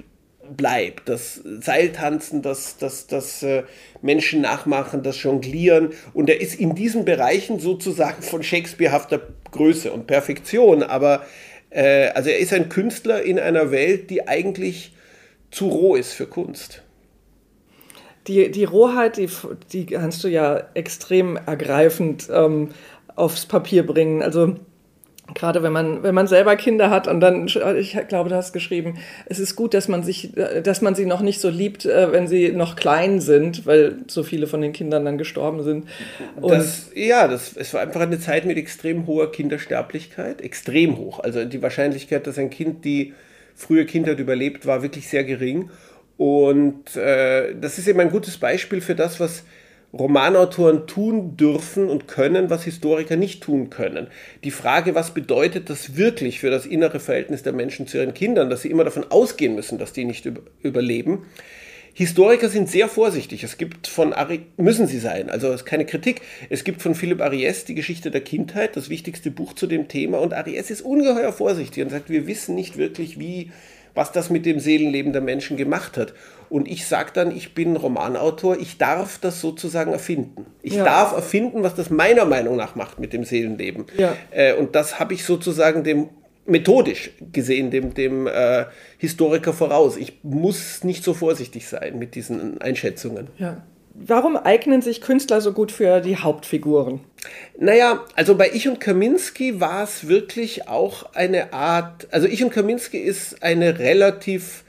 bleibt. 0.55 1.09
Das 1.09 1.41
Seiltanzen, 1.43 2.41
das, 2.41 2.77
das, 2.77 3.07
das 3.07 3.43
äh, 3.43 3.63
Menschen 4.01 4.41
nachmachen, 4.41 5.03
das 5.03 5.21
Jonglieren. 5.23 5.93
Und 6.13 6.29
er 6.29 6.41
ist 6.41 6.59
in 6.59 6.75
diesen 6.75 7.05
Bereichen 7.05 7.59
sozusagen 7.59 8.21
von 8.21 8.43
Shakespearehafter 8.43 9.21
Größe 9.51 9.91
und 9.91 10.07
Perfektion. 10.07 10.83
Aber 10.83 11.25
äh, 11.69 12.07
also 12.09 12.29
er 12.29 12.39
ist 12.39 12.53
ein 12.53 12.69
Künstler 12.69 13.23
in 13.23 13.39
einer 13.39 13.71
Welt, 13.71 14.09
die 14.09 14.27
eigentlich 14.27 14.93
zu 15.51 15.67
roh 15.67 15.95
ist 15.95 16.13
für 16.13 16.27
Kunst. 16.27 16.83
Die, 18.27 18.49
die 18.49 18.63
Rohheit, 18.63 19.17
die, 19.17 19.29
die 19.71 19.85
kannst 19.85 20.23
du 20.23 20.27
ja 20.27 20.63
extrem 20.73 21.37
ergreifend 21.37 22.27
ähm, 22.31 22.69
aufs 23.15 23.45
Papier 23.45 23.85
bringen. 23.85 24.23
Also 24.23 24.55
gerade 25.33 25.63
wenn 25.63 25.73
man, 25.73 26.03
wenn 26.03 26.13
man 26.13 26.27
selber 26.27 26.55
Kinder 26.55 26.89
hat 26.89 27.07
und 27.07 27.19
dann, 27.19 27.47
ich 27.77 27.97
glaube, 28.07 28.29
du 28.29 28.35
hast 28.35 28.53
geschrieben, 28.53 28.99
es 29.25 29.39
ist 29.39 29.55
gut, 29.55 29.73
dass 29.73 29.87
man 29.87 30.03
sich, 30.03 30.33
dass 30.63 30.81
man 30.81 30.93
sie 30.93 31.05
noch 31.05 31.21
nicht 31.21 31.41
so 31.41 31.49
liebt, 31.49 31.85
äh, 31.85 32.11
wenn 32.11 32.27
sie 32.27 32.51
noch 32.51 32.75
klein 32.75 33.19
sind, 33.21 33.65
weil 33.65 33.97
so 34.07 34.21
viele 34.23 34.45
von 34.45 34.61
den 34.61 34.71
Kindern 34.71 35.05
dann 35.05 35.17
gestorben 35.17 35.63
sind. 35.63 35.87
Das, 36.41 36.91
ja, 36.93 37.27
das, 37.27 37.55
es 37.57 37.73
war 37.73 37.81
einfach 37.81 38.01
eine 38.01 38.19
Zeit 38.19 38.45
mit 38.45 38.57
extrem 38.57 39.07
hoher 39.07 39.31
Kindersterblichkeit, 39.31 40.41
extrem 40.41 40.97
hoch. 40.97 41.19
Also 41.19 41.43
die 41.45 41.61
Wahrscheinlichkeit, 41.61 42.27
dass 42.27 42.37
ein 42.37 42.51
Kind 42.51 42.85
die 42.85 43.13
frühe 43.55 43.85
Kindheit 43.85 44.19
überlebt, 44.19 44.67
war 44.67 44.83
wirklich 44.83 45.07
sehr 45.07 45.23
gering. 45.23 45.69
Und 46.17 46.95
äh, 46.95 47.55
das 47.59 47.77
ist 47.79 47.87
eben 47.87 47.99
ein 47.99 48.11
gutes 48.11 48.37
Beispiel 48.37 48.79
für 48.79 48.95
das, 48.95 49.19
was 49.19 49.43
Romanautoren 49.97 50.87
tun 50.87 51.37
dürfen 51.37 51.89
und 51.89 52.07
können, 52.07 52.49
was 52.49 52.63
Historiker 52.63 53.15
nicht 53.15 53.41
tun 53.41 53.69
können. 53.69 54.07
Die 54.43 54.51
Frage, 54.51 54.93
was 54.93 55.13
bedeutet 55.13 55.69
das 55.69 55.95
wirklich 55.95 56.39
für 56.39 56.49
das 56.49 56.65
innere 56.65 56.99
Verhältnis 56.99 57.43
der 57.43 57.53
Menschen 57.53 57.87
zu 57.87 57.97
ihren 57.97 58.13
Kindern, 58.13 58.49
dass 58.49 58.61
sie 58.61 58.69
immer 58.69 58.83
davon 58.83 59.05
ausgehen 59.09 59.55
müssen, 59.55 59.77
dass 59.77 59.93
die 59.93 60.05
nicht 60.05 60.29
überleben. 60.61 61.25
Historiker 61.97 62.49
sind 62.49 62.69
sehr 62.69 62.89
vorsichtig. 62.89 63.45
Es 63.45 63.57
gibt 63.57 63.87
von 63.87 64.11
Ari 64.11 64.41
müssen 64.57 64.85
sie 64.85 64.99
sein, 64.99 65.29
also 65.29 65.47
es 65.47 65.61
ist 65.61 65.65
keine 65.65 65.85
Kritik. 65.85 66.21
Es 66.49 66.65
gibt 66.65 66.81
von 66.81 66.93
Philipp 66.93 67.21
Ariès 67.21 67.65
die 67.65 67.73
Geschichte 67.73 68.11
der 68.11 68.19
Kindheit, 68.19 68.75
das 68.75 68.89
wichtigste 68.89 69.31
Buch 69.31 69.53
zu 69.53 69.65
dem 69.65 69.87
Thema 69.87 70.19
und 70.19 70.33
Ariès 70.33 70.69
ist 70.69 70.81
ungeheuer 70.81 71.31
vorsichtig 71.31 71.83
und 71.83 71.91
sagt, 71.91 72.09
wir 72.09 72.27
wissen 72.27 72.53
nicht 72.53 72.75
wirklich, 72.75 73.17
wie 73.17 73.51
was 73.95 74.11
das 74.11 74.29
mit 74.29 74.45
dem 74.45 74.59
Seelenleben 74.59 75.13
der 75.13 75.21
Menschen 75.21 75.57
gemacht 75.57 75.97
hat. 75.97 76.13
Und 76.49 76.67
ich 76.67 76.85
sage 76.85 77.11
dann, 77.13 77.35
ich 77.35 77.55
bin 77.55 77.75
Romanautor, 77.75 78.57
ich 78.59 78.77
darf 78.77 79.17
das 79.19 79.41
sozusagen 79.41 79.93
erfinden. 79.93 80.45
Ich 80.61 80.75
ja. 80.75 80.83
darf 80.83 81.13
erfinden, 81.13 81.63
was 81.63 81.73
das 81.73 81.89
meiner 81.89 82.25
Meinung 82.25 82.55
nach 82.55 82.75
macht 82.75 82.99
mit 82.99 83.13
dem 83.13 83.23
Seelenleben. 83.23 83.85
Ja. 83.97 84.15
Äh, 84.31 84.53
und 84.53 84.75
das 84.75 84.99
habe 84.99 85.13
ich 85.13 85.23
sozusagen 85.23 85.83
dem 85.83 86.09
methodisch 86.45 87.11
gesehen 87.31 87.71
dem, 87.71 87.93
dem 87.93 88.27
äh, 88.27 88.65
Historiker 88.97 89.53
voraus. 89.53 89.97
Ich 89.97 90.19
muss 90.23 90.83
nicht 90.83 91.03
so 91.03 91.13
vorsichtig 91.13 91.67
sein 91.67 91.97
mit 91.97 92.13
diesen 92.13 92.61
Einschätzungen. 92.61 93.29
Ja. 93.37 93.63
Warum 93.97 94.35
eignen 94.35 94.81
sich 94.81 94.99
Künstler 94.99 95.39
so 95.39 95.53
gut 95.53 95.71
für 95.71 96.01
die 96.01 96.17
Hauptfiguren? 96.17 96.99
Naja, 97.57 98.03
also 98.15 98.35
bei 98.35 98.51
Ich 98.53 98.67
und 98.67 98.81
Kaminski 98.81 99.61
war 99.61 99.83
es 99.83 100.09
wirklich 100.09 100.67
auch 100.67 101.13
eine 101.13 101.53
Art, 101.53 102.07
also 102.11 102.27
Ich 102.27 102.43
und 102.43 102.51
Kaminski 102.51 102.97
ist 102.97 103.41
eine 103.41 103.79
relativ, 103.79 104.65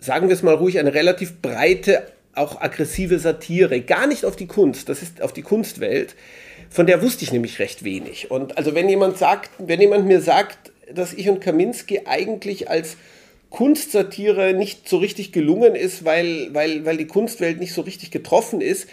sagen 0.00 0.28
wir 0.28 0.34
es 0.34 0.42
mal 0.42 0.54
ruhig, 0.54 0.78
eine 0.78 0.94
relativ 0.94 1.42
breite, 1.42 2.06
auch 2.34 2.60
aggressive 2.60 3.18
Satire. 3.18 3.82
Gar 3.82 4.06
nicht 4.06 4.24
auf 4.24 4.34
die 4.34 4.46
Kunst, 4.46 4.88
das 4.88 5.02
ist 5.02 5.20
auf 5.20 5.34
die 5.34 5.42
Kunstwelt. 5.42 6.14
Von 6.70 6.86
der 6.86 7.02
wusste 7.02 7.24
ich 7.24 7.32
nämlich 7.32 7.58
recht 7.58 7.84
wenig. 7.84 8.30
Und 8.30 8.56
also 8.56 8.74
wenn 8.74 8.88
jemand 8.88 9.18
sagt, 9.18 9.50
wenn 9.58 9.80
jemand 9.80 10.06
mir 10.06 10.22
sagt, 10.22 10.72
dass 10.90 11.12
Ich 11.12 11.28
und 11.28 11.40
Kaminski 11.40 12.02
eigentlich 12.06 12.70
als 12.70 12.96
Kunstsatire 13.54 14.52
nicht 14.52 14.88
so 14.88 14.96
richtig 14.96 15.30
gelungen 15.30 15.76
ist, 15.76 16.04
weil, 16.04 16.52
weil, 16.52 16.84
weil 16.84 16.96
die 16.96 17.06
Kunstwelt 17.06 17.60
nicht 17.60 17.72
so 17.72 17.82
richtig 17.82 18.10
getroffen 18.10 18.60
ist, 18.60 18.88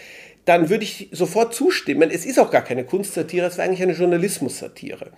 dann 0.45 0.69
würde 0.69 0.83
ich 0.83 1.09
sofort 1.11 1.55
zustimmen. 1.55 2.11
Es 2.11 2.27
ist 2.27 2.39
auch 2.39 2.51
gar 2.51 2.63
keine 2.63 2.83
Kunstsatire, 2.83 3.47
es 3.47 3.57
war 3.57 3.65
eigentlich 3.65 3.81
eine 3.81 3.93
Journalismussatire. 3.93 5.13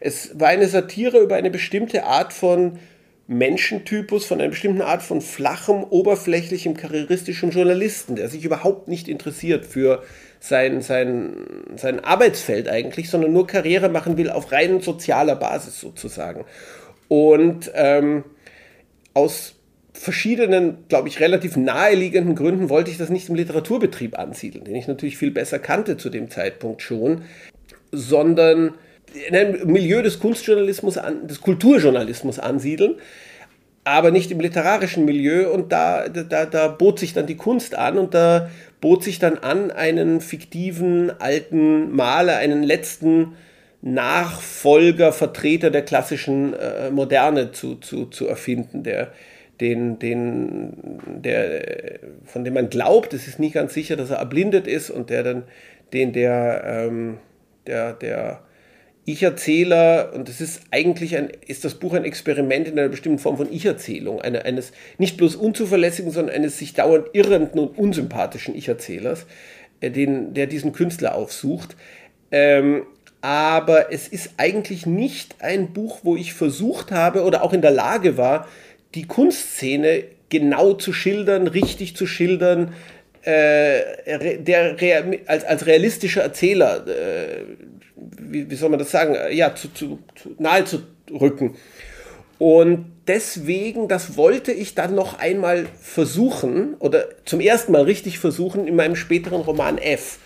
Es 0.00 0.38
war 0.38 0.48
eine 0.48 0.68
Satire 0.68 1.20
über 1.20 1.36
eine 1.36 1.48
bestimmte 1.48 2.04
Art 2.04 2.34
von 2.34 2.80
Menschentypus, 3.28 4.26
von 4.26 4.38
einer 4.38 4.50
bestimmten 4.50 4.82
Art 4.82 5.02
von 5.02 5.22
flachem, 5.22 5.84
oberflächlichem, 5.84 6.76
karrieristischem 6.76 7.48
Journalisten, 7.48 8.14
der 8.16 8.28
sich 8.28 8.44
überhaupt 8.44 8.88
nicht 8.88 9.08
interessiert 9.08 9.64
für 9.64 10.02
sein, 10.38 10.82
sein, 10.82 11.46
sein 11.76 12.04
Arbeitsfeld 12.04 12.68
eigentlich, 12.68 13.08
sondern 13.08 13.32
nur 13.32 13.46
Karriere 13.46 13.88
machen 13.88 14.18
will 14.18 14.28
auf 14.28 14.52
rein 14.52 14.82
sozialer 14.82 15.36
Basis 15.36 15.80
sozusagen. 15.80 16.44
Und 17.08 17.70
ähm, 17.74 18.24
aus 19.14 19.54
verschiedenen, 19.92 20.88
glaube 20.88 21.08
ich, 21.08 21.20
relativ 21.20 21.56
naheliegenden 21.56 22.34
Gründen 22.34 22.70
wollte 22.70 22.90
ich 22.90 22.98
das 22.98 23.10
nicht 23.10 23.28
im 23.28 23.34
Literaturbetrieb 23.34 24.18
ansiedeln, 24.18 24.64
den 24.64 24.74
ich 24.74 24.88
natürlich 24.88 25.18
viel 25.18 25.30
besser 25.30 25.58
kannte 25.58 25.96
zu 25.96 26.08
dem 26.10 26.30
Zeitpunkt 26.30 26.82
schon, 26.82 27.22
sondern 27.92 28.74
in 29.28 29.36
einem 29.36 29.70
Milieu 29.70 30.02
des 30.02 30.18
Kunstjournalismus, 30.18 30.98
des 31.24 31.40
Kulturjournalismus 31.40 32.38
ansiedeln, 32.38 32.96
aber 33.84 34.10
nicht 34.10 34.30
im 34.30 34.40
literarischen 34.40 35.04
Milieu. 35.04 35.50
Und 35.52 35.72
da, 35.72 36.08
da, 36.08 36.46
da 36.46 36.68
bot 36.68 36.98
sich 36.98 37.12
dann 37.12 37.26
die 37.26 37.36
Kunst 37.36 37.74
an 37.74 37.98
und 37.98 38.14
da 38.14 38.50
bot 38.80 39.04
sich 39.04 39.18
dann 39.18 39.38
an, 39.38 39.70
einen 39.70 40.20
fiktiven 40.20 41.10
alten 41.20 41.94
Maler, 41.94 42.36
einen 42.36 42.62
letzten 42.62 43.34
Nachfolger, 43.82 45.12
Vertreter 45.12 45.70
der 45.70 45.82
klassischen 45.82 46.54
äh, 46.54 46.90
Moderne 46.90 47.50
zu, 47.50 47.74
zu, 47.76 48.06
zu 48.06 48.28
erfinden, 48.28 48.84
der, 48.84 49.12
den, 49.60 49.98
den, 49.98 51.00
der, 51.06 51.98
von 52.24 52.44
dem 52.44 52.54
man 52.54 52.70
glaubt, 52.70 53.12
es 53.12 53.26
ist 53.26 53.40
nicht 53.40 53.54
ganz 53.54 53.74
sicher, 53.74 53.96
dass 53.96 54.10
er 54.10 54.18
erblindet 54.18 54.68
ist 54.68 54.90
und 54.90 55.10
der 55.10 55.24
dann, 55.24 55.42
den 55.92 56.12
der, 56.12 56.62
ähm, 56.64 57.18
der, 57.66 57.92
der 57.92 58.42
Ich-Erzähler, 59.04 60.12
und 60.14 60.28
das 60.28 60.40
ist 60.40 60.62
eigentlich 60.70 61.16
ein, 61.16 61.30
ist 61.46 61.64
das 61.64 61.74
Buch 61.74 61.94
ein 61.94 62.04
Experiment 62.04 62.68
in 62.68 62.78
einer 62.78 62.88
bestimmten 62.88 63.18
Form 63.18 63.36
von 63.36 63.52
Ich-Erzählung, 63.52 64.20
eine, 64.20 64.44
eines 64.44 64.70
nicht 64.98 65.16
bloß 65.16 65.34
unzuverlässigen, 65.34 66.12
sondern 66.12 66.36
eines 66.36 66.56
sich 66.56 66.74
dauernd 66.74 67.06
irrenden 67.14 67.58
und 67.58 67.76
unsympathischen 67.76 68.54
Ich-Erzählers, 68.54 69.26
äh, 69.80 69.90
der 69.90 70.46
diesen 70.46 70.72
Künstler 70.72 71.16
aufsucht. 71.16 71.76
Ähm, 72.30 72.84
aber 73.22 73.92
es 73.92 74.08
ist 74.08 74.32
eigentlich 74.36 74.84
nicht 74.84 75.36
ein 75.38 75.72
Buch, 75.72 76.00
wo 76.02 76.16
ich 76.16 76.34
versucht 76.34 76.90
habe 76.90 77.22
oder 77.22 77.42
auch 77.42 77.52
in 77.52 77.62
der 77.62 77.70
Lage 77.70 78.18
war, 78.18 78.48
die 78.94 79.06
Kunstszene 79.06 80.04
genau 80.28 80.74
zu 80.74 80.92
schildern, 80.92 81.46
richtig 81.46 81.96
zu 81.96 82.06
schildern, 82.06 82.74
äh, 83.22 84.38
der, 84.38 84.76
als, 85.26 85.44
als 85.44 85.66
realistischer 85.66 86.22
Erzähler, 86.22 86.84
äh, 86.88 87.44
wie, 88.18 88.50
wie, 88.50 88.54
soll 88.56 88.70
man 88.70 88.80
das 88.80 88.90
sagen, 88.90 89.16
ja, 89.30 89.54
zu, 89.54 89.72
zu, 89.72 90.00
zu, 90.16 90.34
nahe 90.38 90.64
zu 90.64 90.82
rücken. 91.08 91.56
Und 92.38 92.86
deswegen, 93.06 93.86
das 93.86 94.16
wollte 94.16 94.50
ich 94.50 94.74
dann 94.74 94.96
noch 94.96 95.20
einmal 95.20 95.66
versuchen 95.80 96.74
oder 96.80 97.04
zum 97.24 97.38
ersten 97.38 97.70
Mal 97.70 97.82
richtig 97.82 98.18
versuchen 98.18 98.66
in 98.66 98.74
meinem 98.74 98.96
späteren 98.96 99.42
Roman 99.42 99.78
F. 99.78 100.18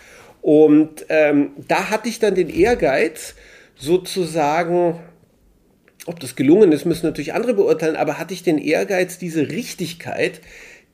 Und 0.46 1.06
ähm, 1.08 1.54
da 1.66 1.90
hatte 1.90 2.08
ich 2.08 2.20
dann 2.20 2.36
den 2.36 2.48
Ehrgeiz, 2.48 3.34
sozusagen, 3.74 5.00
ob 6.06 6.20
das 6.20 6.36
gelungen 6.36 6.70
ist, 6.70 6.84
müssen 6.84 7.04
natürlich 7.04 7.34
andere 7.34 7.52
beurteilen, 7.52 7.96
aber 7.96 8.16
hatte 8.16 8.32
ich 8.32 8.44
den 8.44 8.58
Ehrgeiz, 8.58 9.18
diese 9.18 9.48
Richtigkeit, 9.48 10.40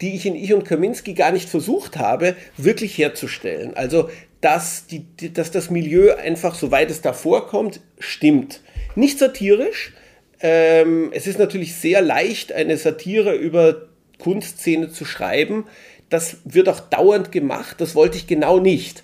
die 0.00 0.14
ich 0.14 0.24
in 0.24 0.36
Ich 0.36 0.54
und 0.54 0.64
Kaminski 0.64 1.12
gar 1.12 1.32
nicht 1.32 1.50
versucht 1.50 1.98
habe, 1.98 2.34
wirklich 2.56 2.96
herzustellen. 2.96 3.76
Also, 3.76 4.08
dass, 4.40 4.86
die, 4.86 5.04
dass 5.34 5.50
das 5.50 5.68
Milieu 5.68 6.14
einfach, 6.14 6.54
soweit 6.54 6.90
es 6.90 7.02
da 7.02 7.12
vorkommt, 7.12 7.80
stimmt. 7.98 8.62
Nicht 8.94 9.18
satirisch. 9.18 9.92
Ähm, 10.40 11.10
es 11.12 11.26
ist 11.26 11.38
natürlich 11.38 11.74
sehr 11.74 12.00
leicht, 12.00 12.52
eine 12.52 12.78
Satire 12.78 13.34
über 13.34 13.82
Kunstszene 14.18 14.90
zu 14.90 15.04
schreiben. 15.04 15.66
Das 16.08 16.38
wird 16.44 16.70
auch 16.70 16.80
dauernd 16.80 17.32
gemacht. 17.32 17.82
Das 17.82 17.94
wollte 17.94 18.16
ich 18.16 18.26
genau 18.26 18.58
nicht 18.58 19.02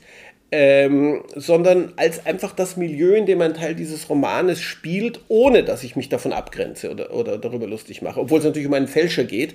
ähm, 0.50 1.24
sondern 1.34 1.92
als 1.96 2.24
einfach 2.24 2.54
das 2.54 2.76
Milieu, 2.76 3.14
in 3.14 3.26
dem 3.26 3.42
ein 3.42 3.54
Teil 3.54 3.74
dieses 3.74 4.08
Romanes 4.08 4.60
spielt, 4.62 5.20
ohne 5.28 5.62
dass 5.62 5.84
ich 5.84 5.94
mich 5.94 6.08
davon 6.08 6.32
abgrenze 6.32 6.90
oder, 6.90 7.12
oder 7.12 7.36
darüber 7.36 7.66
lustig 7.66 8.00
mache, 8.00 8.20
obwohl 8.20 8.38
es 8.38 8.44
natürlich 8.44 8.68
um 8.68 8.74
einen 8.74 8.88
Fälscher 8.88 9.24
geht. 9.24 9.54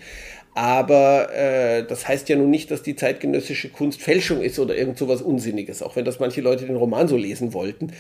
Aber 0.54 1.34
äh, 1.34 1.84
das 1.84 2.08
heißt 2.08 2.30
ja 2.30 2.36
nun 2.36 2.52
nicht, 2.52 2.70
dass 2.70 2.84
die 2.84 2.96
zeitgenössische 2.96 3.70
Kunst 3.70 4.04
Fälschung 4.04 4.42
ist 4.42 4.60
oder 4.60 4.78
irgend 4.78 5.00
sowas 5.00 5.24
Unsinniges, 5.24 5.82
auch 5.82 5.96
wenn 5.96 6.06
das 6.06 6.20
manche 6.20 6.42
Leute 6.42 6.66
den 6.66 6.76
Roman 6.76 7.08
so 7.08 7.18
lesen 7.18 7.54
wollten. 7.54 7.92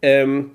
Ähm, 0.00 0.52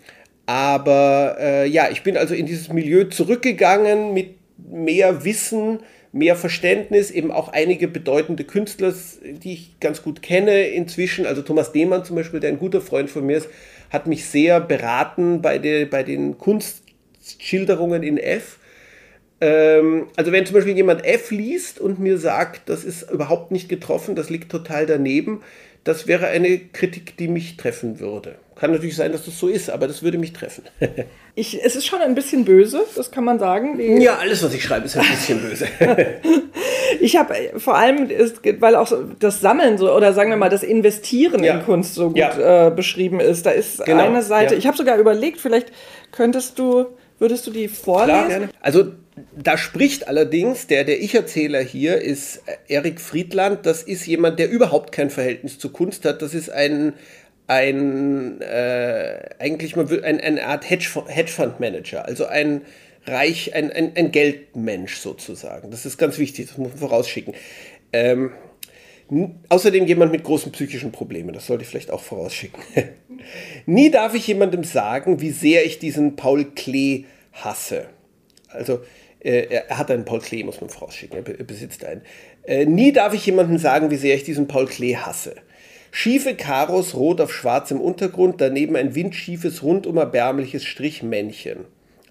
aber 0.48 1.38
äh, 1.40 1.68
ja, 1.68 1.90
ich 1.92 2.02
bin 2.02 2.18
also 2.18 2.34
in 2.34 2.48
dieses 2.48 2.74
Milieu 2.74 3.04
zurückgegangen 3.06 4.14
mit 4.14 4.36
mehr 4.58 5.24
Wissen, 5.24 5.80
mehr 6.16 6.38
Verständnis, 6.38 7.12
eben 7.12 7.30
auch 7.30 7.50
einige 7.50 7.90
bedeutende 7.90 8.46
Künstler, 8.46 8.94
die 9.22 9.52
ich 9.52 9.80
ganz 9.82 10.02
gut 10.02 10.22
kenne 10.22 10.70
inzwischen. 10.70 11.26
Also 11.26 11.42
Thomas 11.42 11.74
Demann 11.74 12.06
zum 12.06 12.16
Beispiel, 12.16 12.40
der 12.40 12.52
ein 12.52 12.58
guter 12.58 12.80
Freund 12.80 13.10
von 13.10 13.26
mir 13.26 13.38
ist, 13.38 13.50
hat 13.90 14.08
mich 14.08 14.26
sehr 14.26 14.62
beraten 14.62 15.42
bei, 15.42 15.58
der, 15.58 15.86
bei 15.88 16.04
den 16.04 16.38
Kunstschilderungen 16.38 18.02
in 18.02 18.18
F. 18.18 18.60
Ähm, 19.42 20.08
also 20.16 20.32
wenn 20.32 20.46
zum 20.46 20.54
Beispiel 20.54 20.78
jemand 20.78 21.04
F 21.04 21.32
liest 21.32 21.82
und 21.82 22.00
mir 22.00 22.18
sagt, 22.18 22.70
das 22.70 22.86
ist 22.86 23.12
überhaupt 23.12 23.52
nicht 23.52 23.68
getroffen, 23.68 24.16
das 24.16 24.30
liegt 24.30 24.50
total 24.50 24.86
daneben, 24.86 25.42
das 25.84 26.08
wäre 26.08 26.28
eine 26.28 26.58
Kritik, 26.60 27.18
die 27.18 27.28
mich 27.28 27.58
treffen 27.58 28.00
würde. 28.00 28.36
Kann 28.56 28.72
natürlich 28.72 28.96
sein, 28.96 29.12
dass 29.12 29.26
das 29.26 29.38
so 29.38 29.50
ist, 29.50 29.70
aber 29.70 29.86
das 29.86 30.02
würde 30.02 30.18
mich 30.18 30.32
treffen. 30.32 30.64
ich, 31.36 31.62
es 31.62 31.76
ist 31.76 31.86
schon 31.86 32.02
ein 32.02 32.16
bisschen 32.16 32.46
böse, 32.46 32.86
das 32.96 33.12
kann 33.12 33.26
man 33.26 33.38
sagen. 33.38 33.78
Die 33.78 34.02
ja, 34.02 34.16
alles, 34.16 34.42
was 34.44 34.54
ich 34.54 34.64
schreibe, 34.64 34.86
ist 34.86 34.96
ein 34.96 35.06
bisschen 35.06 35.42
böse. 35.42 35.68
ich 37.02 37.18
habe 37.18 37.36
äh, 37.36 37.60
vor 37.60 37.76
allem, 37.76 38.10
weil 38.60 38.76
auch 38.76 38.92
das 39.20 39.42
Sammeln 39.42 39.78
so 39.78 39.94
oder 39.94 40.14
sagen 40.14 40.30
wir 40.30 40.38
mal 40.38 40.50
das 40.50 40.64
Investieren 40.64 41.44
ja. 41.44 41.56
in 41.60 41.66
Kunst 41.66 41.96
so 41.96 42.08
gut 42.10 42.18
ja. 42.18 42.68
äh, 42.68 42.72
beschrieben 42.72 43.20
ist. 43.20 43.46
Da 43.46 43.52
ist 43.52 43.84
genau. 43.84 44.06
eine 44.06 44.24
Seite. 44.24 44.54
Ja. 44.54 44.58
Ich 44.58 44.68
habe 44.68 44.78
sogar 44.78 44.98
überlegt, 44.98 45.42
vielleicht 45.42 45.74
könntest 46.14 46.58
du, 46.58 46.86
würdest 47.20 47.46
du 47.48 47.52
die 47.52 47.68
vorlesen? 47.68 48.28
Klar, 48.28 48.50
also 48.62 48.92
da 49.36 49.58
spricht 49.58 50.08
allerdings, 50.08 50.68
der, 50.68 50.84
der 50.84 51.02
Ich-Erzähler 51.02 51.60
hier 51.60 52.02
ist 52.02 52.42
Erik 52.68 53.00
Friedland. 53.00 53.66
Das 53.66 53.84
ist 53.84 54.06
jemand, 54.06 54.40
der 54.40 54.50
überhaupt 54.50 54.92
kein 54.92 55.10
Verhältnis 55.10 55.58
zur 55.58 55.72
Kunst 55.72 56.06
hat. 56.06 56.22
Das 56.22 56.34
ist 56.34 56.50
ein, 56.50 56.94
ein 57.48 58.42
äh, 58.42 59.30
eigentlich 59.40 59.76
mal 59.76 59.88
ein, 60.04 60.20
eine 60.20 60.46
Art 60.46 60.70
Hedgefondsmanager, 60.70 62.06
also 62.06 62.26
ein 62.26 62.62
Reich, 63.06 63.54
ein, 63.54 63.72
ein, 63.72 63.92
ein 63.96 64.12
Geldmensch 64.12 64.98
sozusagen. 64.98 65.70
Das 65.70 65.86
ist 65.86 65.98
ganz 65.98 66.18
wichtig, 66.18 66.48
das 66.48 66.58
muss 66.58 66.70
man 66.70 66.80
vorausschicken. 66.80 67.36
Ähm, 67.94 68.32
außerdem 69.50 69.86
jemand 69.86 70.12
mit 70.12 70.24
großen 70.24 70.52
psychischen 70.52 70.92
Problemen, 70.92 71.34
das 71.34 71.46
sollte 71.46 71.64
ich 71.64 71.70
vielleicht 71.70 71.92
auch 71.92 72.02
vorausschicken. 72.02 72.62
Nie 73.68 73.92
darf 73.92 74.16
ich 74.16 74.26
jemandem 74.26 74.64
sagen, 74.64 75.22
wie 75.22 75.32
sehr 75.32 75.66
ich 75.66 75.78
diesen 75.78 76.16
Paul 76.16 76.46
Klee 76.56 77.06
hasse. 77.34 77.86
Also 78.50 78.82
äh, 79.20 79.48
er 79.68 79.78
hat 79.78 79.92
einen 79.92 80.06
Paul 80.06 80.22
Klee, 80.22 80.44
muss 80.44 80.62
man 80.62 80.72
vorausschicken, 80.72 81.24
er 81.26 81.44
besitzt 81.44 81.86
einen. 81.86 82.02
Äh, 82.44 82.66
nie 82.66 82.92
darf 82.92 83.14
ich 83.14 83.26
jemandem 83.26 83.60
sagen, 83.60 83.92
wie 83.92 83.98
sehr 83.98 84.16
ich 84.16 84.24
diesen 84.24 84.48
Paul 84.48 84.66
Klee 84.66 84.96
hasse. 84.96 85.36
Schiefe 85.98 86.36
Karos 86.36 86.94
rot 86.94 87.22
auf 87.22 87.34
schwarzem 87.34 87.80
Untergrund, 87.80 88.42
daneben 88.42 88.76
ein 88.76 88.96
windschiefes, 88.96 89.64
rundum 89.64 89.96
erbärmliches 89.96 90.66
Strichmännchen. 90.66 91.60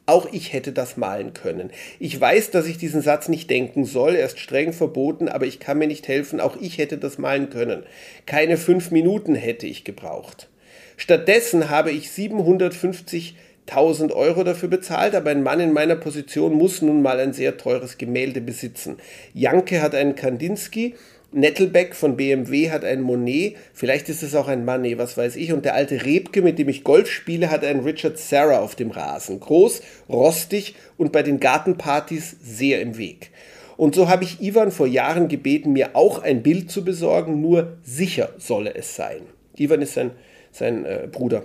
Auch 0.06 0.26
ich 0.32 0.54
hätte 0.54 0.72
das 0.72 0.96
malen 0.96 1.34
können. 1.34 1.70
Ich 2.00 2.18
weiß, 2.18 2.50
dass 2.50 2.66
ich 2.66 2.78
diesen 2.78 3.02
Satz 3.02 3.28
nicht 3.28 3.50
denken 3.50 3.84
soll, 3.84 4.14
er 4.14 4.24
ist 4.24 4.38
streng 4.38 4.72
verboten, 4.72 5.28
aber 5.28 5.44
ich 5.44 5.60
kann 5.60 5.76
mir 5.76 5.86
nicht 5.86 6.08
helfen, 6.08 6.40
auch 6.40 6.56
ich 6.58 6.78
hätte 6.78 6.96
das 6.96 7.18
malen 7.18 7.50
können. 7.50 7.82
Keine 8.24 8.56
fünf 8.56 8.90
Minuten 8.90 9.34
hätte 9.34 9.66
ich 9.66 9.84
gebraucht. 9.84 10.48
Stattdessen 10.96 11.68
habe 11.68 11.90
ich 11.90 12.10
750 12.10 13.36
1000 13.66 14.12
Euro 14.12 14.44
dafür 14.44 14.68
bezahlt, 14.68 15.14
aber 15.14 15.30
ein 15.30 15.42
Mann 15.42 15.60
in 15.60 15.72
meiner 15.72 15.96
Position 15.96 16.52
muss 16.52 16.82
nun 16.82 17.00
mal 17.00 17.18
ein 17.18 17.32
sehr 17.32 17.56
teures 17.56 17.96
Gemälde 17.96 18.40
besitzen. 18.40 18.98
Janke 19.32 19.80
hat 19.80 19.94
einen 19.94 20.14
Kandinsky, 20.14 20.94
Nettelbeck 21.34 21.94
von 21.94 22.16
BMW 22.16 22.70
hat 22.70 22.84
ein 22.84 23.00
Monet, 23.00 23.56
vielleicht 23.72 24.08
ist 24.08 24.22
es 24.22 24.34
auch 24.34 24.48
ein 24.48 24.64
Manet, 24.64 24.98
was 24.98 25.16
weiß 25.16 25.36
ich, 25.36 25.52
und 25.52 25.64
der 25.64 25.74
alte 25.74 26.04
Rebke, 26.04 26.42
mit 26.42 26.58
dem 26.58 26.68
ich 26.68 26.84
Golf 26.84 27.10
spiele, 27.10 27.50
hat 27.50 27.64
einen 27.64 27.80
Richard 27.80 28.18
Serra 28.18 28.60
auf 28.60 28.76
dem 28.76 28.90
Rasen. 28.90 29.40
Groß, 29.40 29.82
rostig 30.08 30.76
und 30.96 31.12
bei 31.12 31.22
den 31.22 31.40
Gartenpartys 31.40 32.36
sehr 32.42 32.80
im 32.80 32.96
Weg. 32.96 33.30
Und 33.76 33.94
so 33.94 34.08
habe 34.08 34.22
ich 34.22 34.40
Ivan 34.40 34.70
vor 34.70 34.86
Jahren 34.86 35.26
gebeten, 35.28 35.72
mir 35.72 35.96
auch 35.96 36.22
ein 36.22 36.42
Bild 36.42 36.70
zu 36.70 36.84
besorgen, 36.84 37.40
nur 37.40 37.78
sicher 37.82 38.30
solle 38.38 38.74
es 38.74 38.94
sein. 38.94 39.22
Ivan 39.56 39.82
ist 39.82 39.94
sein, 39.94 40.12
sein 40.52 40.84
äh, 40.84 41.08
Bruder 41.10 41.42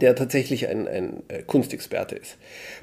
der 0.00 0.14
tatsächlich 0.14 0.68
ein, 0.68 0.86
ein 0.86 1.22
äh, 1.28 1.42
Kunstexperte 1.42 2.16
ist. 2.16 2.36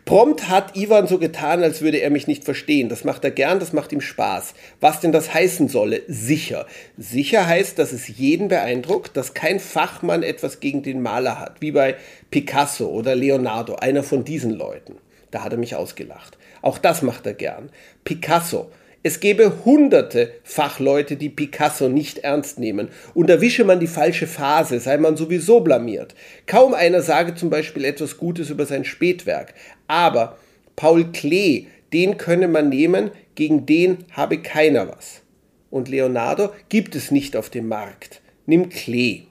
Prompt 0.05 0.49
hat 0.49 0.75
Ivan 0.75 1.07
so 1.07 1.17
getan, 1.17 1.63
als 1.63 1.81
würde 1.81 1.97
er 1.97 2.09
mich 2.09 2.27
nicht 2.27 2.43
verstehen. 2.43 2.89
Das 2.89 3.03
macht 3.03 3.23
er 3.23 3.31
gern, 3.31 3.59
das 3.59 3.73
macht 3.73 3.91
ihm 3.91 4.01
Spaß. 4.01 4.53
Was 4.79 4.99
denn 4.99 5.11
das 5.11 5.33
heißen 5.33 5.67
solle? 5.67 6.01
Sicher. 6.07 6.65
Sicher 6.97 7.47
heißt, 7.47 7.77
dass 7.79 7.91
es 7.91 8.07
jeden 8.07 8.47
beeindruckt, 8.47 9.15
dass 9.17 9.33
kein 9.33 9.59
Fachmann 9.59 10.23
etwas 10.23 10.59
gegen 10.59 10.83
den 10.83 11.01
Maler 11.01 11.39
hat, 11.39 11.61
wie 11.61 11.71
bei 11.71 11.95
Picasso 12.31 12.87
oder 12.87 13.15
Leonardo, 13.15 13.75
einer 13.75 14.03
von 14.03 14.23
diesen 14.23 14.51
Leuten. 14.51 14.95
Da 15.31 15.43
hat 15.43 15.51
er 15.51 15.59
mich 15.59 15.75
ausgelacht. 15.75 16.37
Auch 16.61 16.77
das 16.77 17.01
macht 17.01 17.25
er 17.25 17.33
gern. 17.33 17.69
Picasso 18.03 18.71
es 19.05 19.19
gäbe 19.19 19.63
hunderte 19.63 20.31
Fachleute, 20.43 21.15
die 21.15 21.29
Picasso 21.29 21.89
nicht 21.89 22.17
ernst 22.17 22.57
nehmen. 22.57 22.89
Und 23.13 23.29
erwische 23.29 23.63
man 23.63 23.79
die 23.79 23.85
falsche 23.85 24.25
Phase, 24.25 24.79
sei 24.79 24.97
man 24.97 25.15
sowieso 25.15 25.59
blamiert. 25.59 26.15
Kaum 26.47 26.73
einer 26.73 27.03
sage 27.03 27.35
zum 27.35 27.51
Beispiel 27.51 27.85
etwas 27.85 28.17
Gutes 28.17 28.49
über 28.49 28.65
sein 28.65 28.83
Spätwerk. 28.83 29.53
Aber 29.85 30.39
Paul 30.75 31.11
Klee, 31.11 31.67
den 31.93 32.17
könne 32.17 32.47
man 32.47 32.69
nehmen, 32.69 33.11
gegen 33.35 33.67
den 33.67 33.99
habe 34.09 34.39
keiner 34.39 34.89
was. 34.89 35.21
Und 35.69 35.87
Leonardo 35.87 36.49
gibt 36.69 36.95
es 36.95 37.11
nicht 37.11 37.37
auf 37.37 37.51
dem 37.51 37.67
Markt. 37.67 38.21
Nimm 38.47 38.69
Klee. 38.69 39.25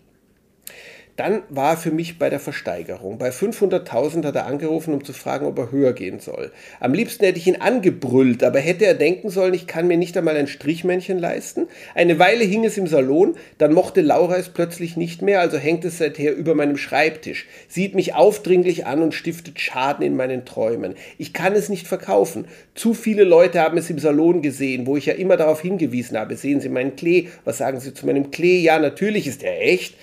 Dann 1.17 1.43
war 1.49 1.73
er 1.73 1.77
für 1.77 1.93
mich 1.93 2.19
bei 2.19 2.29
der 2.29 2.41
Versteigerung. 2.41 3.19
Bei 3.19 3.31
500.000 3.31 4.25
hat 4.25 4.35
er 4.35 4.47
angerufen, 4.47 4.93
um 4.93 5.05
zu 5.05 5.13
fragen, 5.13 5.47
ob 5.47 5.57
er 5.59 5.71
höher 5.71 5.93
gehen 5.93 6.19
soll. 6.19 6.51
Am 6.81 6.93
liebsten 6.93 7.25
hätte 7.25 7.39
ich 7.39 7.47
ihn 7.47 7.61
angebrüllt, 7.61 8.43
aber 8.43 8.59
hätte 8.59 8.85
er 8.85 8.95
denken 8.95 9.31
sollen, 9.31 9.55
ich 9.55 9.69
kann 9.69 9.87
mir 9.87 9.97
nicht 9.97 10.17
einmal 10.17 10.37
ein 10.37 10.49
Strichmännchen 10.49 11.21
leisten. 11.21 11.69
Eine 11.95 12.19
Weile 12.19 12.43
hing 12.43 12.65
es 12.65 12.77
im 12.79 12.89
Salon, 12.89 13.37
dann 13.59 13.73
mochte 13.73 14.01
Laura 14.01 14.37
es 14.37 14.49
plötzlich 14.49 14.97
nicht 14.97 15.23
mehr, 15.23 15.39
also 15.39 15.57
hängt 15.57 15.85
es 15.85 15.99
seither 15.99 16.35
über 16.35 16.57
meinem 16.57 16.77
Schreibtisch, 16.77 17.47
sieht 17.69 17.95
mich 17.95 18.15
aufdringlich 18.15 18.85
an 18.87 19.01
und 19.01 19.15
stiftet 19.15 19.61
Schaden 19.61 20.05
in 20.05 20.17
meinen 20.17 20.45
Träumen. 20.45 20.95
Ich 21.19 21.33
kann 21.33 21.53
es 21.53 21.69
nicht 21.69 21.87
verkaufen. 21.87 22.47
Zu 22.75 22.93
viele 22.93 23.23
Leute 23.23 23.61
haben 23.61 23.79
es 23.79 23.89
im 23.89 24.01
Salon 24.01 24.43
gesehen, 24.43 24.87
wo 24.87 24.97
ich 24.97 25.07
ja 25.07 25.15
immer 25.15 25.37
darauf 25.37 25.61
hingewiesen 25.61 26.19
habe. 26.19 26.35
Sehen 26.35 26.61
Sie 26.61 26.69
meinen 26.69 26.97
Klee? 26.97 27.29
Was 27.45 27.59
sagen 27.59 27.79
Sie 27.79 27.95
zu 27.95 28.05
meinem 28.05 28.33
Klee? 28.33 28.61
Ja, 28.61 28.81
natürlich 28.81 29.29
ist 29.29 29.45
er 29.45 29.63
echt. 29.63 29.95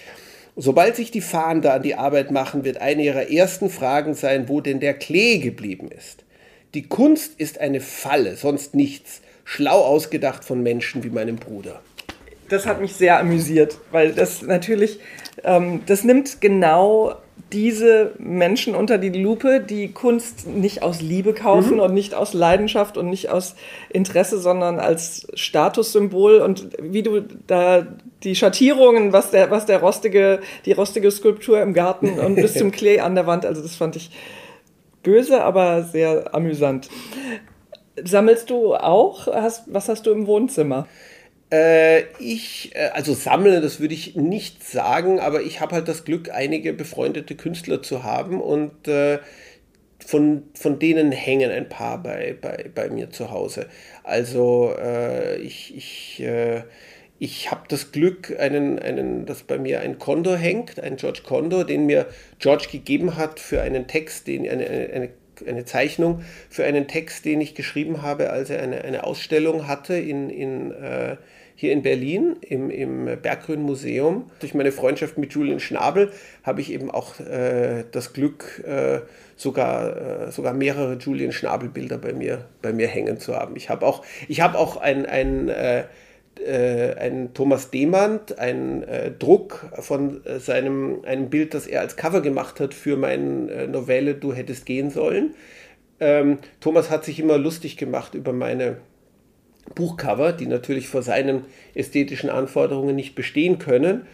Sobald 0.55 0.95
sich 0.95 1.11
die 1.11 1.21
Fahnder 1.21 1.73
an 1.73 1.81
die 1.81 1.95
Arbeit 1.95 2.31
machen, 2.31 2.65
wird 2.65 2.81
eine 2.81 3.03
ihrer 3.03 3.31
ersten 3.31 3.69
Fragen 3.69 4.13
sein, 4.13 4.49
wo 4.49 4.59
denn 4.61 4.79
der 4.79 4.93
Klee 4.93 5.39
geblieben 5.39 5.89
ist. 5.89 6.25
Die 6.73 6.83
Kunst 6.83 7.33
ist 7.37 7.59
eine 7.59 7.81
Falle, 7.81 8.35
sonst 8.35 8.75
nichts. 8.75 9.21
Schlau 9.43 9.79
ausgedacht 9.79 10.43
von 10.43 10.61
Menschen 10.61 11.03
wie 11.03 11.09
meinem 11.09 11.35
Bruder. 11.37 11.81
Das 12.49 12.65
hat 12.65 12.81
mich 12.81 12.93
sehr 12.93 13.19
amüsiert, 13.19 13.77
weil 13.91 14.11
das 14.11 14.41
natürlich, 14.41 14.99
ähm, 15.43 15.81
das 15.85 16.03
nimmt 16.03 16.41
genau 16.41 17.15
diese 17.51 18.13
Menschen 18.17 18.75
unter 18.75 18.97
die 18.97 19.09
Lupe, 19.09 19.59
die 19.59 19.91
Kunst 19.91 20.47
nicht 20.47 20.83
aus 20.83 21.01
Liebe 21.01 21.33
kaufen 21.33 21.75
mhm. 21.75 21.79
und 21.81 21.93
nicht 21.93 22.13
aus 22.13 22.33
Leidenschaft 22.33 22.97
und 22.97 23.09
nicht 23.09 23.29
aus 23.29 23.55
Interesse, 23.89 24.39
sondern 24.39 24.79
als 24.79 25.27
Statussymbol. 25.33 26.39
Und 26.39 26.69
wie 26.79 27.03
du 27.03 27.21
da 27.47 27.87
die 28.23 28.35
Schattierungen, 28.35 29.13
was 29.13 29.31
der, 29.31 29.51
was 29.51 29.65
der 29.65 29.79
rostige, 29.79 30.39
die 30.65 30.71
rostige 30.71 31.11
Skulptur 31.11 31.61
im 31.61 31.73
Garten 31.73 32.19
und 32.19 32.35
bis 32.35 32.53
zum 32.53 32.71
Klee 32.71 32.99
an 32.99 33.15
der 33.15 33.27
Wand, 33.27 33.45
also 33.45 33.61
das 33.61 33.75
fand 33.75 33.95
ich 33.95 34.11
böse, 35.03 35.43
aber 35.43 35.83
sehr 35.83 36.33
amüsant. 36.33 36.89
Sammelst 38.01 38.49
du 38.49 38.75
auch? 38.75 39.27
Hast, 39.27 39.63
was 39.67 39.89
hast 39.89 40.05
du 40.05 40.11
im 40.11 40.27
Wohnzimmer? 40.27 40.87
Äh, 41.51 42.03
ich, 42.19 42.71
äh, 42.75 42.91
also 42.93 43.13
sammeln, 43.13 43.61
das 43.61 43.79
würde 43.79 43.93
ich 43.93 44.15
nicht 44.15 44.63
sagen, 44.63 45.19
aber 45.19 45.41
ich 45.41 45.59
habe 45.59 45.75
halt 45.75 45.87
das 45.87 46.05
Glück, 46.05 46.29
einige 46.31 46.73
befreundete 46.73 47.35
Künstler 47.35 47.83
zu 47.83 48.03
haben 48.03 48.39
und 48.39 48.87
äh, 48.87 49.19
von, 50.05 50.43
von 50.53 50.79
denen 50.79 51.11
hängen 51.11 51.51
ein 51.51 51.67
paar 51.69 52.01
bei, 52.01 52.35
bei, 52.39 52.69
bei 52.73 52.89
mir 52.89 53.09
zu 53.11 53.31
Hause. 53.31 53.67
Also 54.03 54.73
äh, 54.79 55.37
ich, 55.41 55.75
ich, 55.75 56.21
äh, 56.21 56.63
ich 57.19 57.51
habe 57.51 57.63
das 57.67 57.91
Glück, 57.91 58.35
einen, 58.39 58.79
einen, 58.79 59.25
dass 59.25 59.43
bei 59.43 59.57
mir 59.57 59.81
ein 59.81 59.99
Condor 59.99 60.37
hängt, 60.37 60.79
ein 60.79 60.95
George 60.95 61.21
Condor, 61.23 61.65
den 61.65 61.85
mir 61.85 62.07
George 62.39 62.67
gegeben 62.71 63.17
hat 63.17 63.39
für 63.39 63.61
einen 63.61 63.87
Text, 63.87 64.27
den, 64.27 64.49
eine, 64.49 64.65
eine, 64.65 65.09
eine 65.47 65.65
Zeichnung 65.65 66.23
für 66.49 66.63
einen 66.63 66.87
Text, 66.87 67.25
den 67.25 67.41
ich 67.41 67.55
geschrieben 67.55 68.01
habe, 68.01 68.29
als 68.31 68.49
er 68.49 68.61
eine, 68.61 68.83
eine 68.83 69.03
Ausstellung 69.03 69.67
hatte 69.67 69.95
in, 69.95 70.29
in 70.29 70.71
äh, 70.71 71.17
hier 71.61 71.73
in 71.73 71.83
Berlin 71.83 72.37
im, 72.41 72.71
im 72.71 73.05
Berggrün 73.21 73.61
Museum. 73.61 74.31
Durch 74.39 74.55
meine 74.55 74.71
Freundschaft 74.71 75.19
mit 75.19 75.33
Julian 75.33 75.59
Schnabel 75.59 76.11
habe 76.41 76.59
ich 76.59 76.71
eben 76.71 76.89
auch 76.89 77.19
äh, 77.19 77.83
das 77.91 78.13
Glück, 78.13 78.63
äh, 78.65 79.01
sogar, 79.35 80.27
äh, 80.27 80.31
sogar 80.31 80.53
mehrere 80.53 80.95
Julian 80.95 81.31
Schnabel-Bilder 81.31 81.99
bei 81.99 82.13
mir, 82.13 82.45
bei 82.63 82.73
mir 82.73 82.87
hängen 82.87 83.19
zu 83.19 83.35
haben. 83.35 83.55
Ich 83.55 83.69
habe 83.69 83.85
auch, 83.85 84.03
ich 84.27 84.41
hab 84.41 84.55
auch 84.55 84.77
ein, 84.77 85.05
ein, 85.05 85.51
äh, 86.45 86.91
äh, 86.91 86.97
ein 86.97 87.33
Thomas 87.33 87.71
Demand, 87.71 88.39
ein 88.39 88.83
äh, 88.83 89.11
Druck 89.11 89.65
von 89.79 90.21
seinem 90.39 91.03
einem 91.05 91.29
Bild, 91.29 91.53
das 91.53 91.67
er 91.67 91.81
als 91.81 91.95
Cover 91.95 92.21
gemacht 92.21 92.59
hat 92.59 92.73
für 92.73 92.97
meine 92.97 93.67
Novelle 93.67 94.15
Du 94.15 94.33
hättest 94.33 94.65
gehen 94.65 94.89
sollen. 94.89 95.35
Ähm, 95.99 96.39
Thomas 96.59 96.89
hat 96.89 97.05
sich 97.05 97.19
immer 97.19 97.37
lustig 97.37 97.77
gemacht 97.77 98.15
über 98.15 98.33
meine 98.33 98.77
Buchcover, 99.75 100.33
die 100.33 100.47
natürlich 100.47 100.87
vor 100.87 101.03
seinen 101.03 101.45
ästhetischen 101.75 102.29
Anforderungen 102.29 102.95
nicht 102.95 103.15
bestehen 103.15 103.59
können. 103.59 104.07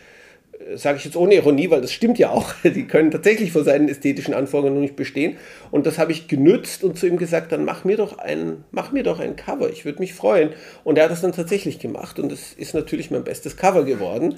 Sage 0.76 0.98
ich 0.98 1.06
jetzt 1.06 1.15
ohne 1.15 1.36
Ironie, 1.36 1.70
weil 1.70 1.82
das 1.82 1.91
stimmt 1.91 2.20
ja 2.20 2.30
auch. 2.30 2.54
Die 2.63 2.88
können 2.88 3.12
tatsächlich 3.12 3.52
vor 3.52 3.63
seinen 3.63 3.89
ästhetischen 3.89 4.34
Anforderungen 4.34 4.82
nicht 4.82 4.96
bestehen. 4.96 5.38
Und 5.72 5.86
das 5.86 5.98
habe 5.98 6.12
ich 6.12 6.28
genützt 6.28 6.84
und 6.84 6.98
zu 6.98 7.08
ihm 7.08 7.17
gesagt, 7.17 7.52
dann 7.52 7.63
mach 7.63 7.84
mir 7.84 7.98
doch 7.98 8.17
ein, 8.17 8.63
mach 8.72 8.91
mir 8.91 9.04
doch 9.04 9.20
ein 9.20 9.36
Cover. 9.36 9.70
Ich 9.70 9.86
würde 9.86 10.00
mich 10.00 10.13
freuen. 10.13 10.50
Und 10.84 10.98
er 10.98 11.06
hat 11.06 11.12
das 11.12 11.22
dann 11.22 11.32
tatsächlich 11.32 11.80
gemacht 11.80 12.20
und 12.20 12.32
es 12.32 12.54
ist 12.54 12.74
natürlich 12.74 13.12
mein 13.12 13.24
bestes 13.24 13.56
Cover 13.56 13.86
geworden. 13.86 14.36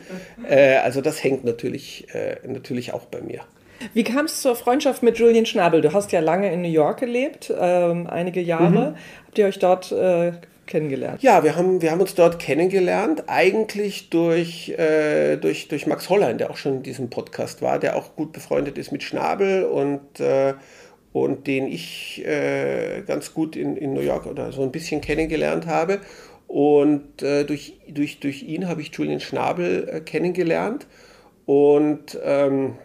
Äh, 0.48 0.78
also 0.78 1.02
das 1.02 1.24
hängt 1.24 1.46
natürlich, 1.46 2.08
äh, 2.14 2.38
natürlich 2.48 2.94
auch 2.94 3.06
bei 3.06 3.22
mir. 3.22 3.42
Wie 3.94 4.04
kam 4.04 4.26
es 4.26 4.42
zur 4.42 4.56
Freundschaft 4.56 5.04
mit 5.04 5.18
Julian 5.18 5.46
Schnabel? 5.46 5.82
Du 5.82 5.94
hast 5.94 6.12
ja 6.12 6.20
lange 6.20 6.52
in 6.52 6.62
New 6.62 6.70
York 6.70 7.00
gelebt, 7.00 7.54
ähm, 7.58 8.08
einige 8.08 8.42
Jahre. 8.42 8.92
Mhm. 8.92 8.96
Habt 9.28 9.38
ihr 9.38 9.46
euch 9.46 9.60
dort 9.60 9.92
äh, 9.92 10.34
kennengelernt? 10.70 11.22
Ja, 11.22 11.44
wir 11.44 11.58
haben, 11.58 11.82
wir 11.82 11.92
haben 11.92 12.00
uns 12.00 12.16
dort 12.16 12.40
kennengelernt, 12.40 13.24
eigentlich 13.28 14.10
durch, 14.10 14.70
äh, 14.70 15.36
durch, 15.36 15.68
durch 15.68 15.88
Max 15.88 16.10
Hollein, 16.10 16.38
der 16.38 16.52
auch 16.52 16.58
schon 16.58 16.76
in 16.76 16.84
diesem 16.84 17.10
Podcast 17.10 17.62
war, 17.62 17.80
der 17.80 17.98
auch 17.98 18.16
gut 18.16 18.32
befreundet 18.32 18.78
ist 18.78 18.92
mit 18.92 19.04
Schnabel 19.04 19.66
und, 19.66 20.22
äh, 20.22 20.54
und 21.12 21.48
den 21.48 21.68
ich 21.68 22.24
äh, 22.26 23.02
ganz 23.06 23.34
gut 23.34 23.56
in, 23.58 23.76
in 23.76 23.94
New 23.94 24.02
York 24.02 24.28
oder 24.28 24.52
so 24.54 24.62
ein 24.62 24.72
bisschen 24.72 25.02
kennengelernt 25.02 25.66
habe. 25.66 26.00
Und 26.48 27.22
äh, 27.22 27.44
durch, 27.44 27.80
durch, 27.88 28.20
durch 28.20 28.44
ihn 28.44 28.68
habe 28.68 28.82
ich 28.82 28.92
Julian 28.94 29.20
Schnabel 29.20 29.90
äh, 29.90 30.00
kennengelernt. 30.02 30.88
Und 31.46 32.18
ähm, 32.24 32.76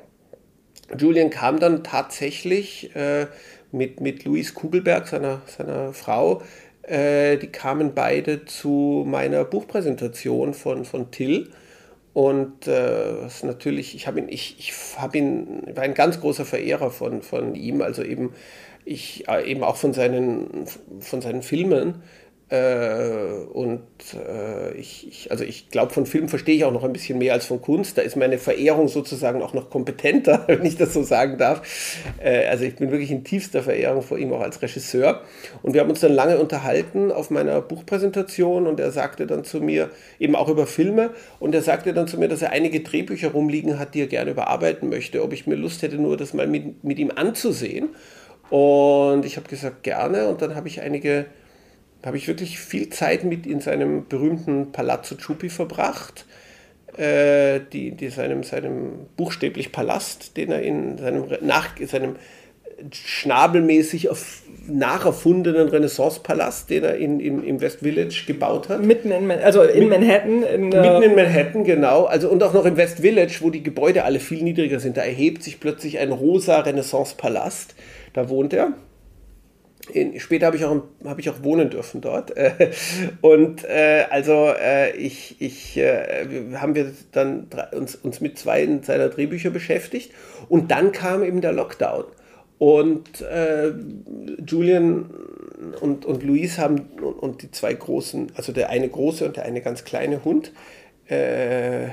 Julian 0.99 1.31
kam 1.31 1.61
dann 1.61 1.85
tatsächlich 1.85 2.95
äh, 2.97 3.27
mit, 3.73 4.01
mit 4.01 4.25
Luis 4.25 4.55
Kugelberg, 4.55 5.07
seiner, 5.09 5.43
seiner 5.47 5.93
Frau, 5.93 6.43
äh, 6.87 7.37
die 7.37 7.49
kamen 7.49 7.95
beide 7.95 8.45
zu 8.45 9.05
meiner 9.07 9.45
Buchpräsentation 9.45 10.55
von, 10.55 10.85
von 10.85 11.11
Till. 11.11 11.51
Und 12.13 12.69
äh, 12.69 13.23
was 13.23 13.43
natürlich, 13.43 13.95
ich 13.97 14.07
habe 14.07 14.21
ihn, 14.21 14.29
ich, 14.29 14.57
ich 14.59 14.73
habe 14.99 15.19
ihn, 15.19 15.63
war 15.75 15.83
ein 15.83 15.95
ganz 15.95 16.21
großer 16.21 16.45
Verehrer 16.45 16.91
von, 16.91 17.23
von 17.23 17.55
ihm, 17.57 17.83
also 17.83 18.03
eben 18.03 18.33
ich 18.85 19.29
äh, 19.29 19.51
eben 19.51 19.65
auch 19.65 19.77
von 19.77 19.93
seinen, 19.93 20.67
von 21.01 21.21
seinen 21.21 21.43
Filmen. 21.43 22.03
Äh, 22.51 23.47
und 23.55 23.83
äh, 24.13 24.75
ich, 24.75 25.09
ich, 25.09 25.31
also 25.31 25.45
ich 25.45 25.71
glaube, 25.71 25.95
von 25.95 26.05
Film 26.05 26.29
verstehe 26.29 26.55
ich 26.55 26.65
auch 26.65 26.73
noch 26.73 26.85
ein 26.85 26.93
bisschen 26.93 27.19
mehr 27.19 27.33
als 27.33 27.47
von 27.47 27.63
Kunst. 27.63 27.97
Da 27.97 28.03
ist 28.03 28.17
meine 28.17 28.37
Verehrung 28.37 28.89
sozusagen 28.89 29.41
auch 29.41 29.55
noch 29.55 29.71
kompetenter, 29.71 30.45
wenn 30.47 30.65
ich 30.65 30.77
das 30.77 30.93
so 30.93 31.03
sagen 31.03 31.39
darf. 31.39 31.63
Äh, 32.23 32.47
also 32.47 32.65
ich 32.65 32.77
bin 32.77 32.91
wirklich 32.91 33.11
in 33.11 33.25
tiefster 33.25 33.63
Verehrung 33.63 34.03
vor 34.03 34.19
ihm 34.19 34.33
auch 34.35 34.43
als 34.43 34.61
Regisseur. 34.61 35.23
Und 35.63 35.73
wir 35.73 35.81
haben 35.81 35.89
uns 35.89 36.01
dann 36.01 36.13
lange 36.13 36.39
unterhalten 36.39 37.11
auf 37.11 37.31
meiner 37.31 37.63
Buchpräsentation 37.63 38.67
und 38.67 38.79
er 38.79 38.91
sagte 38.91 39.27
dann 39.27 39.45
zu 39.45 39.61
mir, 39.61 39.89
eben 40.19 40.37
auch 40.37 40.49
über 40.49 40.67
Filme, 40.67 41.11
und 41.41 41.55
er 41.55 41.63
sagte 41.63 41.95
dann 41.95 42.07
zu 42.07 42.19
mir, 42.19 42.29
dass 42.29 42.43
er 42.43 42.51
einige 42.51 42.81
Drehbücher 42.81 43.31
rumliegen 43.33 43.79
hat, 43.79 43.95
die 43.95 44.03
er 44.03 44.07
gerne 44.07 44.33
überarbeiten 44.33 44.91
möchte, 44.91 45.23
ob 45.23 45.33
ich 45.33 45.47
mir 45.47 45.57
Lust 45.57 45.83
hätte, 45.83 45.97
nur 45.97 46.19
das 46.19 46.35
mal 46.35 46.47
mit, 46.47 46.85
mit 46.85 46.99
ihm 46.99 47.11
anzusehen. 47.15 47.89
Und 48.51 49.25
ich 49.25 49.39
habe 49.39 49.49
gesagt, 49.49 49.83
gerne. 49.83 50.29
Und 50.29 50.43
dann 50.43 50.55
habe 50.55 50.69
ich 50.69 50.83
einige 50.83 51.25
habe 52.07 52.17
ich 52.17 52.29
wirklich 52.29 52.59
viel 52.59 52.91
Zeit 52.91 53.25
mit 53.25 53.47
in 53.47 53.61
seinem 53.61 54.07
berühmten 54.09 54.73
Palazzo 54.73 55.17
Ciupi 55.17 55.49
verbracht, 55.49 56.27
äh, 56.97 57.61
die, 57.73 57.93
die 57.93 58.09
seinem, 58.09 58.43
seinem 58.43 59.07
buchstäblich 59.17 59.73
Palast, 59.73 60.37
den 60.37 60.51
er 60.51 60.63
in 60.63 60.99
seinem, 60.99 61.25
nach, 61.41 61.71
seinem 61.87 62.17
schnabelmäßig 62.93 64.11
auf, 64.11 64.43
nacherfundenen 64.67 65.69
Renaissance-Palast, 65.69 66.71
den 66.71 66.85
er 66.85 66.97
in, 66.97 67.21
in, 67.21 67.45
im 67.45 67.61
West 67.61 67.81
Village 67.81 68.25
gebaut 68.27 68.69
hat. 68.69 68.83
Mitten 68.83 69.11
in, 69.11 69.31
also 69.31 69.63
in 69.63 69.89
Mit, 69.89 70.01
Manhattan. 70.01 70.43
In, 70.43 70.69
mitten 70.69 71.03
in 71.03 71.15
Manhattan, 71.15 71.65
genau. 71.65 72.05
Also 72.05 72.29
und 72.29 72.43
auch 72.43 72.53
noch 72.53 72.65
im 72.65 72.77
West 72.77 73.01
Village, 73.01 73.39
wo 73.41 73.51
die 73.51 73.63
Gebäude 73.63 74.05
alle 74.05 74.21
viel 74.21 74.43
niedriger 74.43 74.81
sind. 74.81 74.97
Da 74.97 75.03
erhebt 75.03 75.43
sich 75.43 75.61
plötzlich 75.61 75.99
ein 75.99 76.13
rosa 76.13 76.61
Renaissance-Palast. 76.61 77.75
Da 78.13 78.29
wohnt 78.29 78.53
er. 78.53 78.73
In, 79.93 80.19
später 80.19 80.47
habe 80.47 80.57
ich, 80.57 80.65
auch, 80.65 80.83
hab 81.05 81.19
ich 81.19 81.29
auch 81.31 81.43
wohnen 81.43 81.71
dürfen 81.71 82.01
dort. 82.01 82.33
und 83.21 83.65
äh, 83.65 84.05
also 84.11 84.53
äh, 84.59 84.97
ich, 84.97 85.37
ich 85.41 85.77
äh, 85.77 86.27
haben 86.55 86.75
wir 86.75 86.93
dann 87.13 87.49
uns, 87.73 87.95
uns 87.95 88.21
mit 88.21 88.39
zwei 88.39 88.67
seiner 88.83 89.09
Drehbücher 89.09 89.51
beschäftigt. 89.51 90.13
Und 90.49 90.71
dann 90.71 90.93
kam 90.93 91.23
eben 91.23 91.41
der 91.41 91.53
Lockdown. 91.53 92.05
Und 92.59 93.21
äh, 93.21 93.73
Julian 94.47 95.11
und, 95.81 96.07
und 96.07 96.23
Luis 96.23 96.59
haben 96.59 96.89
und, 97.01 97.15
und, 97.15 97.43
die 97.43 97.51
zwei 97.51 97.75
großen, 97.75 98.33
also 98.37 98.53
der 98.53 98.71
eine 98.71 98.89
große 98.89 99.27
und 99.27 99.37
der 99.37 99.45
eine 99.45 99.61
ganz 99.61 99.85
kleine 99.85 100.25
Hund, 100.25 100.53
äh, 101.09 101.89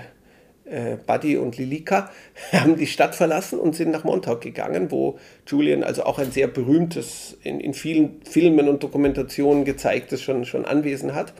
äh, 0.65 0.97
Buddy 1.06 1.38
und 1.38 1.58
Lilika 1.58 2.10
haben 2.52 2.76
die 2.76 2.88
Stadt 2.88 3.15
verlassen 3.15 3.60
und 3.60 3.76
sind 3.76 3.91
nach 3.91 4.04
Montauk 4.04 4.41
gegangen, 4.41 4.91
wo 4.91 5.17
Julian, 5.47 5.84
also 5.84 6.04
auch 6.04 6.19
ein 6.19 6.32
sehr 6.32 6.47
berühmtes, 6.47 7.38
in, 7.43 7.60
in 7.60 7.74
vielen 7.74 8.21
Filmen 8.24 8.69
und 8.69 8.84
Dokumentationen 8.84 9.65
gezeigtes, 9.65 10.21
schon, 10.21 10.45
schon 10.45 10.65
Anwesen 10.65 11.13
hat. 11.13 11.34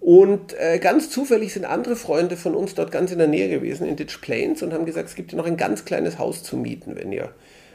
Und 0.00 0.52
äh, 0.58 0.78
ganz 0.80 1.08
zufällig 1.08 1.54
sind 1.54 1.64
andere 1.64 1.96
Freunde 1.96 2.36
von 2.36 2.54
uns 2.54 2.74
dort 2.74 2.92
ganz 2.92 3.10
in 3.10 3.18
der 3.18 3.26
Nähe 3.26 3.48
gewesen, 3.48 3.88
in 3.88 3.96
Ditch 3.96 4.20
Plains, 4.20 4.62
und 4.62 4.74
haben 4.74 4.84
gesagt, 4.84 5.08
es 5.08 5.14
gibt 5.14 5.30
hier 5.30 5.38
noch 5.38 5.46
ein 5.46 5.56
ganz 5.56 5.86
kleines 5.86 6.18
Haus 6.18 6.42
zu 6.42 6.58
mieten, 6.58 6.94
wenn 6.94 7.10
ihr. 7.10 7.30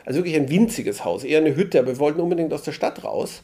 Also 0.06 0.20
wirklich 0.20 0.36
ein 0.36 0.50
winziges 0.50 1.04
Haus, 1.04 1.24
eher 1.24 1.40
eine 1.40 1.56
Hütte, 1.56 1.80
aber 1.80 1.88
wir 1.88 2.00
wollten 2.00 2.22
unbedingt 2.22 2.54
aus 2.54 2.62
der 2.62 2.72
Stadt 2.72 3.04
raus. 3.04 3.42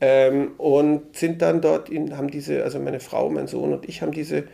Ähm, 0.00 0.52
und 0.58 1.16
sind 1.16 1.42
dann 1.42 1.60
dort, 1.60 1.88
in, 1.88 2.16
haben 2.16 2.28
diese, 2.28 2.64
also 2.64 2.78
meine 2.80 3.00
Frau, 3.00 3.30
mein 3.30 3.46
Sohn 3.46 3.72
und 3.72 3.88
ich 3.88 4.02
haben 4.02 4.12
diese 4.12 4.44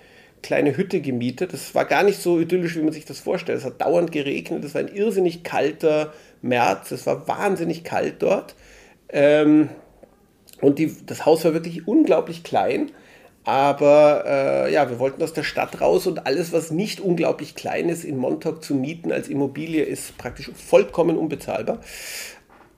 kleine 0.44 0.76
Hütte 0.76 1.00
gemietet. 1.00 1.52
Das 1.52 1.74
war 1.74 1.86
gar 1.86 2.02
nicht 2.02 2.20
so 2.20 2.38
idyllisch, 2.38 2.76
wie 2.76 2.82
man 2.82 2.92
sich 2.92 3.06
das 3.06 3.18
vorstellt. 3.18 3.58
Es 3.58 3.64
hat 3.64 3.80
dauernd 3.80 4.12
geregnet, 4.12 4.62
es 4.62 4.74
war 4.74 4.82
ein 4.82 4.94
irrsinnig 4.94 5.42
kalter 5.42 6.12
März, 6.42 6.92
es 6.92 7.06
war 7.06 7.26
wahnsinnig 7.26 7.82
kalt 7.82 8.22
dort. 8.22 8.54
Ähm, 9.08 9.70
und 10.60 10.78
die, 10.78 10.94
das 11.06 11.24
Haus 11.24 11.44
war 11.44 11.54
wirklich 11.54 11.88
unglaublich 11.88 12.44
klein. 12.44 12.92
Aber 13.44 14.24
äh, 14.26 14.72
ja, 14.72 14.88
wir 14.88 14.98
wollten 14.98 15.22
aus 15.22 15.32
der 15.32 15.42
Stadt 15.42 15.80
raus 15.80 16.06
und 16.06 16.26
alles, 16.26 16.52
was 16.52 16.70
nicht 16.70 17.00
unglaublich 17.00 17.54
klein 17.54 17.88
ist, 17.88 18.04
in 18.04 18.16
Montauk 18.16 18.62
zu 18.62 18.74
mieten 18.74 19.12
als 19.12 19.28
Immobilie, 19.28 19.82
ist 19.82 20.16
praktisch 20.18 20.50
vollkommen 20.54 21.16
unbezahlbar. 21.16 21.80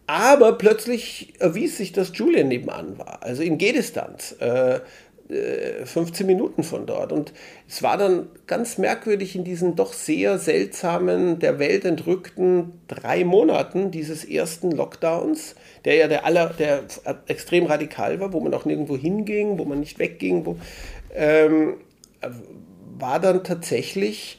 Aber 0.09 0.53
plötzlich 0.53 1.35
erwies 1.41 1.77
sich, 1.77 1.93
dass 1.93 2.13
Julian 2.15 2.49
nebenan 2.49 2.97
war, 2.99 3.23
also 3.23 3.43
in 3.43 3.59
Gehdistanz. 3.59 4.37
Äh, 4.39 4.81
15 5.29 6.25
äh, 6.25 6.27
Minuten 6.27 6.63
von 6.63 6.87
dort. 6.87 7.13
Und 7.13 7.33
es 7.69 7.83
war 7.83 7.99
dann 7.99 8.29
ganz 8.47 8.79
merkwürdig 8.79 9.35
in 9.35 9.45
diesen 9.45 9.75
doch 9.75 9.93
sehr 9.93 10.39
seltsamen, 10.39 11.39
der 11.39 11.59
Welt 11.59 11.85
entrückten 11.85 12.81
drei 12.87 13.25
Monaten 13.25 13.91
dieses 13.91 14.25
ersten 14.25 14.71
Lockdowns, 14.71 15.57
der 15.85 15.97
ja 15.97 16.09
der 16.09 16.25
aller, 16.25 16.51
der 16.51 16.85
extrem 17.27 17.67
radikal 17.67 18.21
war, 18.21 18.33
wo 18.33 18.41
man 18.41 18.55
auch 18.55 18.65
nirgendwo 18.65 18.97
hinging, 18.97 19.59
wo 19.59 19.65
man 19.65 19.81
nicht 19.81 19.99
wegging, 19.99 20.47
wo, 20.47 20.57
ähm, 21.15 21.75
war 22.99 23.21
dann 23.21 23.43
tatsächlich 23.43 24.39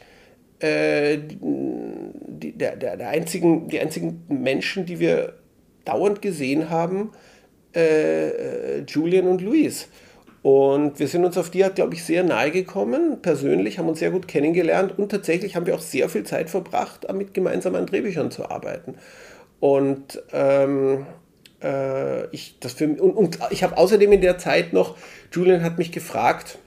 äh, 0.59 1.17
die, 1.19 2.57
der, 2.57 2.75
der, 2.75 3.09
einzigen, 3.09 3.67
die 3.67 3.79
einzigen 3.79 4.23
Menschen, 4.29 4.85
die 4.85 4.99
wir 4.99 5.33
dauernd 5.85 6.21
gesehen 6.21 6.69
haben, 6.69 7.11
äh, 7.75 8.29
äh 8.29 8.85
Julian 8.87 9.27
und 9.27 9.41
Luis. 9.41 9.89
Und 10.41 10.99
wir 10.99 11.07
sind 11.07 11.25
uns 11.25 11.37
auf 11.37 11.49
die 11.49 11.63
Art, 11.63 11.75
glaube 11.75 11.95
ich, 11.95 12.03
sehr 12.03 12.23
nahe 12.23 12.51
gekommen, 12.51 13.21
persönlich, 13.21 13.79
haben 13.79 13.89
uns 13.89 13.99
sehr 13.99 14.11
gut 14.11 14.27
kennengelernt 14.27 14.97
und 14.97 15.09
tatsächlich 15.09 15.55
haben 15.55 15.65
wir 15.65 15.75
auch 15.75 15.81
sehr 15.81 16.09
viel 16.09 16.23
Zeit 16.23 16.49
verbracht, 16.49 17.05
damit 17.07 17.33
gemeinsam 17.33 17.75
an 17.75 17.85
Drehbüchern 17.85 18.31
zu 18.31 18.49
arbeiten. 18.49 18.95
Und 19.59 20.21
ähm, 20.31 21.07
äh, 21.61 22.27
ich, 22.27 22.59
das 22.59 22.73
für, 22.73 22.87
und, 22.87 23.13
und 23.13 23.39
ich 23.49 23.63
habe 23.63 23.77
außerdem 23.77 24.11
in 24.11 24.21
der 24.21 24.37
Zeit 24.37 24.73
noch, 24.73 24.95
Julian 25.31 25.63
hat 25.63 25.77
mich 25.77 25.91
gefragt, 25.91 26.59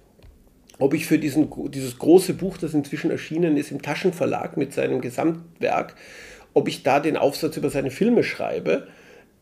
ob 0.78 0.94
ich 0.94 1.06
für 1.06 1.18
diesen, 1.18 1.50
dieses 1.70 1.98
große 1.98 2.34
Buch, 2.34 2.56
das 2.56 2.74
inzwischen 2.74 3.10
erschienen 3.10 3.56
ist 3.56 3.70
im 3.70 3.82
Taschenverlag 3.82 4.56
mit 4.56 4.72
seinem 4.72 5.00
Gesamtwerk, 5.00 5.94
ob 6.54 6.68
ich 6.68 6.82
da 6.82 7.00
den 7.00 7.16
Aufsatz 7.16 7.56
über 7.56 7.70
seine 7.70 7.90
Filme 7.90 8.24
schreibe. 8.24 8.88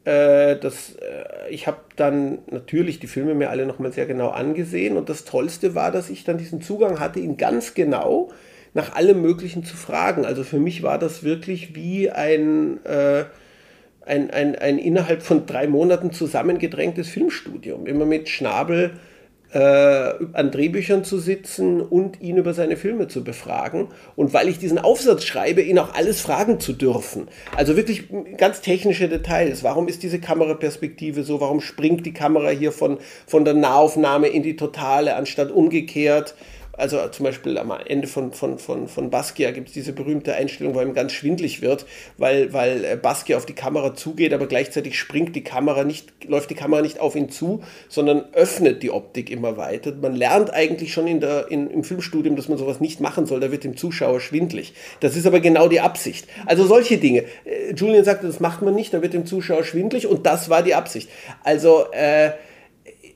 Äh, 0.05 0.57
das, 0.57 0.97
äh, 0.97 1.51
ich 1.51 1.67
habe 1.67 1.79
dann 1.97 2.39
natürlich 2.51 3.01
die 3.01 3.07
Filme 3.07 3.35
mir 3.35 3.51
alle 3.51 3.67
nochmal 3.67 3.93
sehr 3.93 4.07
genau 4.07 4.29
angesehen 4.29 4.97
und 4.97 5.09
das 5.09 5.25
Tollste 5.25 5.75
war, 5.75 5.91
dass 5.91 6.11
ich 6.11 6.25
dann 6.25 6.39
diesen 6.39 6.63
Zugang 6.63 7.01
hatte, 7.01 7.21
ihn 7.21 7.37
ganz 7.37 7.75
genau 7.75 8.31
nach 8.75 8.95
allem 8.95 9.23
Möglichen 9.23 9.65
zu 9.65 9.77
fragen. 9.77 10.25
Also 10.25 10.45
für 10.45 10.59
mich 10.59 10.83
war 10.83 10.99
das 10.99 11.25
wirklich 11.25 11.75
wie 11.75 12.11
ein, 12.11 12.85
äh, 12.85 13.25
ein, 14.07 14.31
ein, 14.31 14.57
ein 14.57 14.79
innerhalb 14.79 15.23
von 15.23 15.47
drei 15.47 15.67
Monaten 15.67 16.13
zusammengedrängtes 16.13 17.09
Filmstudium. 17.09 17.87
Immer 17.87 18.07
mit 18.07 18.29
Schnabel 18.29 18.93
äh, 19.53 19.59
an 19.59 20.51
Drehbüchern 20.51 21.05
zu 21.05 21.19
sitzen 21.19 21.81
und 21.81 22.21
ihn 22.21 22.37
über 22.37 22.55
seine 22.55 22.77
Filme 22.77 23.09
zu 23.09 23.25
befragen. 23.25 23.89
Und 24.17 24.35
weil 24.35 24.49
ich 24.49 24.59
diesen 24.59 24.79
Aufsatz 24.79 25.25
schreibe, 25.25 25.63
ihn 25.63 25.79
auch 25.79 25.95
alles 25.95 26.21
fragen 26.21 26.61
zu 26.61 26.73
dürfen. 26.73 27.29
Also 27.57 27.77
wirklich 27.77 28.05
ganz 28.37 28.61
technische 28.61 29.09
Details. 29.09 29.65
Warum 29.65 29.89
ist 29.89 30.03
diese 30.03 30.21
Kameraperspektive 30.21 31.23
so? 31.23 31.41
Warum 31.41 31.61
springt 31.61 32.05
die 32.05 32.13
Kamera 32.13 32.51
hier 32.51 32.73
von, 32.73 32.99
von 33.27 33.45
der 33.45 33.55
Nahaufnahme 33.55 34.29
in 34.29 34.43
die 34.43 34.57
Totale 34.57 35.17
anstatt 35.17 35.51
umgekehrt? 35.51 36.35
Also 36.79 37.09
zum 37.09 37.25
Beispiel 37.25 37.59
am 37.59 37.73
Ende 37.87 38.07
von, 38.07 38.33
von, 38.33 38.59
von, 38.59 38.89
von 38.89 39.11
Basquiat 39.11 39.55
gibt 39.55 39.69
es 39.69 39.75
diese 39.75 39.93
berühmte 39.93 40.35
Einstellung, 40.35 40.75
wo 40.75 40.81
ihm 40.81 40.95
ganz 40.95 41.13
schwindlig 41.13 41.61
wird, 41.61 41.85
weil, 42.17 42.53
weil 42.53 42.85
äh, 42.85 42.97
Basquiat 42.97 43.37
auf 43.37 43.47
die 43.47 43.55
Kamera 43.55 43.95
zugeht, 43.95 44.33
aber 44.33 44.47
gleichzeitig 44.47 44.97
springt 44.97 45.35
die 45.35 45.43
Kamera 45.43 45.83
nicht, 45.83 46.25
läuft 46.29 46.51
die 46.51 46.55
Kamera 46.55 46.81
nicht 46.81 47.01
auf 47.01 47.17
ihn 47.17 47.31
zu, 47.31 47.63
sondern 47.89 48.25
öffnet 48.33 48.83
die 48.83 48.91
Optik 48.91 49.29
immer 49.31 49.57
weiter. 49.57 49.93
Man 50.01 50.15
lernt 50.15 50.53
eigentlich 50.55 50.93
schon 50.93 51.09
in 51.09 51.21
der, 51.21 51.51
in, 51.51 51.69
im 51.69 51.83
Filmstudium, 51.83 52.37
dass 52.37 52.49
man 52.49 52.59
sowas 52.59 52.81
nicht 52.81 53.01
machen 53.01 53.27
soll, 53.27 53.41
da 53.41 53.51
wird 53.51 53.65
dem 53.65 53.77
Zuschauer 53.77 54.21
schwindlig. 54.21 54.73
Das 55.01 55.17
ist 55.17 55.27
aber 55.27 55.41
genau 55.41 55.69
die 55.69 55.81
Absicht. 55.81 56.29
Also 56.47 56.65
solche 56.65 56.99
Dinge. 56.99 57.25
Äh, 57.45 57.75
Julian 57.75 58.05
sagte, 58.05 58.29
das 58.29 58.39
macht 58.39 58.63
man 58.63 58.75
nicht, 58.75 58.95
da 58.95 59.03
wird 59.03 59.15
dem 59.15 59.27
Zuschauer 59.27 59.65
schwindlig 59.65 60.07
und 60.07 60.27
das 60.27 60.49
war 60.49 60.63
die 60.63 60.77
Absicht. 60.77 61.11
Also 61.43 61.87
äh, 61.91 62.31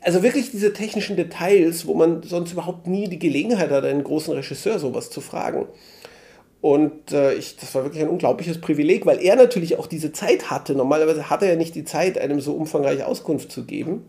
also 0.03 0.23
wirklich 0.23 0.51
diese 0.51 0.73
technischen 0.73 1.17
Details, 1.17 1.87
wo 1.87 1.95
man 1.95 2.23
sonst 2.23 2.53
überhaupt 2.53 2.87
nie 2.87 3.09
die 3.09 3.19
Gelegenheit 3.19 3.71
hat, 3.71 3.85
einen 3.85 4.05
großen 4.05 4.35
Regisseur 4.35 4.79
sowas 4.79 5.11
zu 5.11 5.21
fragen. 5.21 5.67
Und 6.61 7.11
äh, 7.13 7.35
ich, 7.35 7.57
das 7.57 7.75
war 7.75 7.85
wirklich 7.85 8.03
ein 8.03 8.09
unglaubliches 8.09 8.61
Privileg, 8.61 9.05
weil 9.05 9.21
er 9.21 9.35
natürlich 9.35 9.79
auch 9.79 9.89
diese 9.89 10.13
Zeit 10.13 10.51
hatte. 10.51 10.75
Normalerweise 10.75 11.29
hat 11.29 11.43
er 11.43 11.51
ja 11.51 11.57
nicht 11.57 11.75
die 11.75 11.85
Zeit, 11.85 12.19
einem 12.19 12.41
so 12.41 12.55
umfangreiche 12.55 13.07
Auskunft 13.07 13.51
zu 13.51 13.65
geben. 13.65 14.07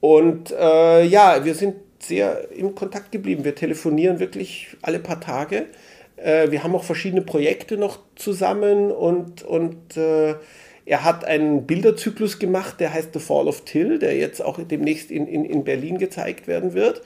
Und 0.00 0.50
äh, 0.50 1.04
ja, 1.04 1.44
wir 1.44 1.54
sind 1.54 1.76
sehr 1.98 2.50
im 2.52 2.74
Kontakt 2.74 3.12
geblieben. 3.12 3.44
Wir 3.44 3.54
telefonieren 3.54 4.18
wirklich 4.18 4.76
alle 4.82 4.98
paar 4.98 5.20
Tage. 5.20 5.66
Äh, 6.16 6.50
wir 6.50 6.62
haben 6.62 6.74
auch 6.74 6.84
verschiedene 6.84 7.22
Projekte 7.22 7.78
noch 7.78 7.98
zusammen 8.14 8.90
und, 8.90 9.42
und 9.42 9.96
äh, 9.96 10.34
er 10.86 11.04
hat 11.04 11.24
einen 11.24 11.66
Bilderzyklus 11.66 12.38
gemacht, 12.38 12.80
der 12.80 12.92
heißt 12.92 13.10
The 13.12 13.18
Fall 13.18 13.48
of 13.48 13.62
Till, 13.62 13.98
der 13.98 14.16
jetzt 14.16 14.42
auch 14.42 14.58
demnächst 14.62 15.10
in, 15.10 15.26
in, 15.26 15.44
in 15.44 15.64
Berlin 15.64 15.98
gezeigt 15.98 16.46
werden 16.46 16.74
wird. 16.74 17.02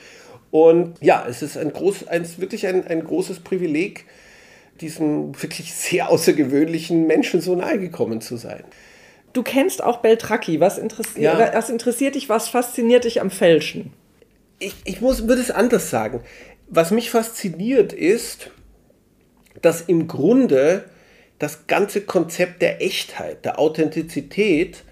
Und 0.50 0.94
ja, 1.00 1.24
es 1.28 1.42
ist 1.42 1.56
ein 1.56 1.72
groß, 1.72 2.08
ein, 2.08 2.26
wirklich 2.38 2.66
ein, 2.66 2.86
ein 2.86 3.04
großes 3.04 3.40
Privileg, 3.40 4.06
diesem 4.80 5.40
wirklich 5.40 5.74
sehr 5.74 6.08
außergewöhnlichen 6.08 7.06
Menschen 7.06 7.40
so 7.40 7.54
nahe 7.54 7.78
gekommen 7.78 8.20
zu 8.20 8.36
sein. 8.36 8.64
du 9.32 9.42
kennst 9.42 9.82
auch 9.82 9.98
Beltracchi. 9.98 10.60
Was, 10.60 10.78
interessi 10.78 11.22
ja. 11.22 11.52
was 11.54 11.70
interessiert 11.70 12.14
dich, 12.14 12.28
was 12.28 12.48
fasziniert 12.48 13.04
dich 13.04 13.20
am 13.20 13.30
Fälschen? 13.30 13.92
Ich, 14.58 14.74
ich 14.84 15.00
muss, 15.00 15.28
würde 15.28 15.40
es 15.40 15.50
anders 15.50 15.90
sagen. 15.90 16.20
Was 16.68 16.90
mich 16.90 17.10
fasziniert 17.10 17.92
ist, 17.92 18.50
dass 19.62 19.80
im 19.82 20.08
Grunde 20.08 20.84
das 21.38 21.66
ganze 21.66 22.00
Konzept 22.00 22.62
der 22.62 22.82
Echtheit, 22.82 23.44
der 23.44 23.58
Authentizität, 23.58 24.84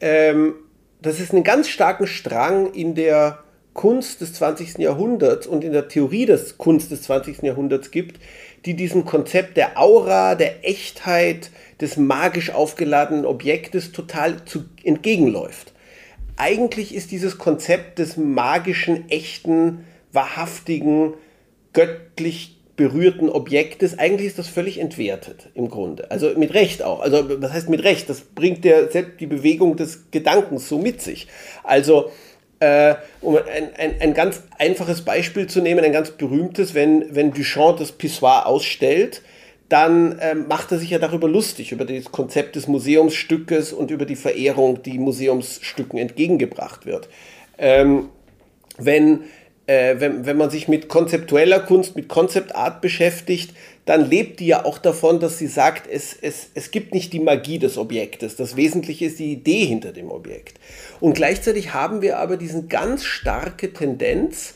ähm, 0.00 0.54
dass 1.00 1.20
es 1.20 1.32
einen 1.32 1.44
ganz 1.44 1.68
starken 1.68 2.06
Strang 2.06 2.72
in 2.74 2.94
der 2.94 3.38
Kunst 3.72 4.20
des 4.20 4.34
20. 4.34 4.78
Jahrhunderts 4.78 5.46
und 5.46 5.64
in 5.64 5.72
der 5.72 5.88
Theorie 5.88 6.26
des 6.26 6.58
Kunst 6.58 6.90
des 6.90 7.02
20. 7.02 7.42
Jahrhunderts 7.42 7.90
gibt, 7.90 8.20
die 8.66 8.74
diesem 8.74 9.04
Konzept 9.04 9.56
der 9.56 9.80
Aura, 9.80 10.34
der 10.34 10.68
Echtheit, 10.68 11.50
des 11.80 11.96
magisch 11.96 12.50
aufgeladenen 12.50 13.24
Objektes 13.24 13.92
total 13.92 14.44
zu, 14.44 14.64
entgegenläuft. 14.84 15.72
Eigentlich 16.36 16.94
ist 16.94 17.10
dieses 17.10 17.38
Konzept 17.38 17.98
des 17.98 18.16
magischen, 18.16 19.08
echten, 19.08 19.86
wahrhaftigen, 20.12 21.14
göttlich 21.72 22.59
berührten 22.80 23.28
Objektes, 23.28 23.98
eigentlich 23.98 24.28
ist 24.28 24.38
das 24.38 24.48
völlig 24.48 24.80
entwertet 24.80 25.50
im 25.52 25.68
Grunde. 25.68 26.10
Also 26.10 26.30
mit 26.34 26.54
Recht 26.54 26.82
auch. 26.82 27.00
Also 27.00 27.42
was 27.42 27.52
heißt 27.52 27.68
mit 27.68 27.84
Recht? 27.84 28.08
Das 28.08 28.22
bringt 28.22 28.64
ja 28.64 28.88
selbst 28.88 29.20
die 29.20 29.26
Bewegung 29.26 29.76
des 29.76 30.10
Gedankens 30.10 30.66
so 30.66 30.78
mit 30.78 31.02
sich. 31.02 31.28
Also 31.62 32.10
äh, 32.58 32.94
um 33.20 33.36
ein, 33.36 33.68
ein, 33.76 34.00
ein 34.00 34.14
ganz 34.14 34.44
einfaches 34.58 35.02
Beispiel 35.02 35.46
zu 35.46 35.60
nehmen, 35.60 35.84
ein 35.84 35.92
ganz 35.92 36.12
berühmtes, 36.12 36.72
wenn, 36.72 37.14
wenn 37.14 37.34
Duchamp 37.34 37.76
das 37.76 37.92
Pissoir 37.92 38.46
ausstellt, 38.46 39.20
dann 39.68 40.18
ähm, 40.22 40.46
macht 40.48 40.72
er 40.72 40.78
sich 40.78 40.88
ja 40.88 40.98
darüber 40.98 41.28
lustig, 41.28 41.72
über 41.72 41.84
das 41.84 42.06
Konzept 42.06 42.56
des 42.56 42.66
Museumsstückes 42.66 43.74
und 43.74 43.90
über 43.90 44.06
die 44.06 44.16
Verehrung, 44.16 44.82
die 44.82 44.98
Museumsstücken 44.98 45.98
entgegengebracht 45.98 46.86
wird. 46.86 47.10
Ähm, 47.58 48.08
wenn, 48.78 49.24
äh, 49.70 50.00
wenn, 50.00 50.26
wenn 50.26 50.36
man 50.36 50.50
sich 50.50 50.66
mit 50.66 50.88
konzeptueller 50.88 51.60
Kunst, 51.60 51.94
mit 51.94 52.08
Concept 52.08 52.56
Art 52.56 52.80
beschäftigt, 52.80 53.54
dann 53.84 54.10
lebt 54.10 54.40
die 54.40 54.48
ja 54.48 54.64
auch 54.64 54.78
davon, 54.78 55.20
dass 55.20 55.38
sie 55.38 55.46
sagt, 55.46 55.88
es, 55.88 56.12
es, 56.20 56.50
es 56.54 56.72
gibt 56.72 56.92
nicht 56.92 57.12
die 57.12 57.20
Magie 57.20 57.60
des 57.60 57.78
Objektes. 57.78 58.34
Das 58.34 58.56
Wesentliche 58.56 59.04
ist 59.04 59.20
die 59.20 59.30
Idee 59.30 59.64
hinter 59.64 59.92
dem 59.92 60.10
Objekt. 60.10 60.58
Und 60.98 61.14
gleichzeitig 61.14 61.72
haben 61.72 62.02
wir 62.02 62.18
aber 62.18 62.36
diesen 62.36 62.68
ganz 62.68 63.04
starke 63.04 63.72
Tendenz, 63.72 64.54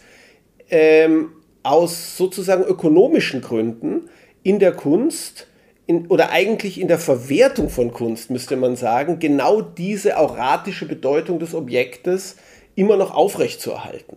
ähm, 0.69 1.31
aus 1.63 2.17
sozusagen 2.17 2.65
ökonomischen 2.65 3.41
Gründen, 3.41 4.09
in 4.43 4.59
der 4.59 4.73
Kunst 4.73 5.47
in, 5.87 6.09
oder 6.09 6.31
eigentlich 6.31 6.81
in 6.81 6.89
der 6.89 6.99
Verwertung 6.99 7.71
von 7.71 7.93
Kunst, 7.93 8.31
müsste 8.31 8.57
man 8.57 8.75
sagen, 8.75 9.21
genau 9.21 9.61
diese 9.61 10.19
auratische 10.19 10.87
Bedeutung 10.87 11.39
des 11.39 11.55
Objektes 11.55 12.35
immer 12.75 12.97
noch 12.97 13.15
aufrechtzuerhalten. 13.15 14.17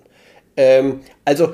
Ähm, 0.58 1.02
also 1.24 1.54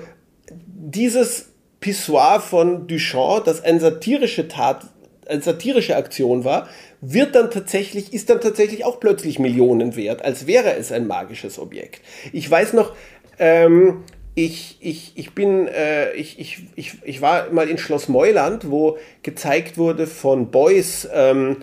dieses 0.49 1.49
Pissoir 1.79 2.39
von 2.39 2.87
Duchamp, 2.87 3.45
das 3.45 3.63
eine 3.63 3.79
satirische 3.79 4.47
Tat, 4.47 4.85
eine 5.27 5.41
satirische 5.41 5.95
Aktion 5.95 6.43
war, 6.43 6.67
wird 7.01 7.35
dann 7.35 7.51
tatsächlich, 7.51 8.13
ist 8.13 8.29
dann 8.29 8.39
tatsächlich 8.39 8.85
auch 8.85 8.99
plötzlich 8.99 9.37
Millionen 9.37 9.95
wert, 9.95 10.23
als 10.23 10.47
wäre 10.47 10.75
es 10.75 10.91
ein 10.91 11.07
magisches 11.07 11.59
Objekt. 11.59 12.01
Ich 12.31 12.49
weiß 12.49 12.73
noch, 12.73 12.93
ähm, 13.39 14.03
ich, 14.35 14.77
ich, 14.79 15.11
ich 15.15 15.35
bin, 15.35 15.67
äh, 15.67 16.13
ich, 16.13 16.39
ich, 16.39 16.63
ich, 16.75 16.93
ich 17.03 17.21
war 17.21 17.51
mal 17.51 17.69
in 17.69 17.77
Schloss 17.77 18.07
Meuland, 18.07 18.71
wo 18.71 18.97
gezeigt 19.21 19.77
wurde 19.77 20.07
von 20.07 20.49
Beuys 20.49 21.07
ähm, 21.13 21.57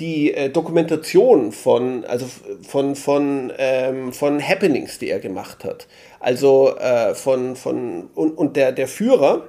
die 0.00 0.32
äh, 0.34 0.48
Dokumentation 0.48 1.52
von, 1.52 2.04
also 2.04 2.26
von, 2.66 2.96
von, 2.96 3.52
ähm, 3.58 4.12
von 4.12 4.46
Happenings, 4.46 4.98
die 4.98 5.10
er 5.10 5.20
gemacht 5.20 5.64
hat. 5.64 5.86
Also 6.20 6.76
äh, 6.76 7.14
von, 7.14 7.56
von 7.56 8.08
und, 8.14 8.36
und 8.36 8.56
der, 8.56 8.72
der 8.72 8.88
Führer 8.88 9.48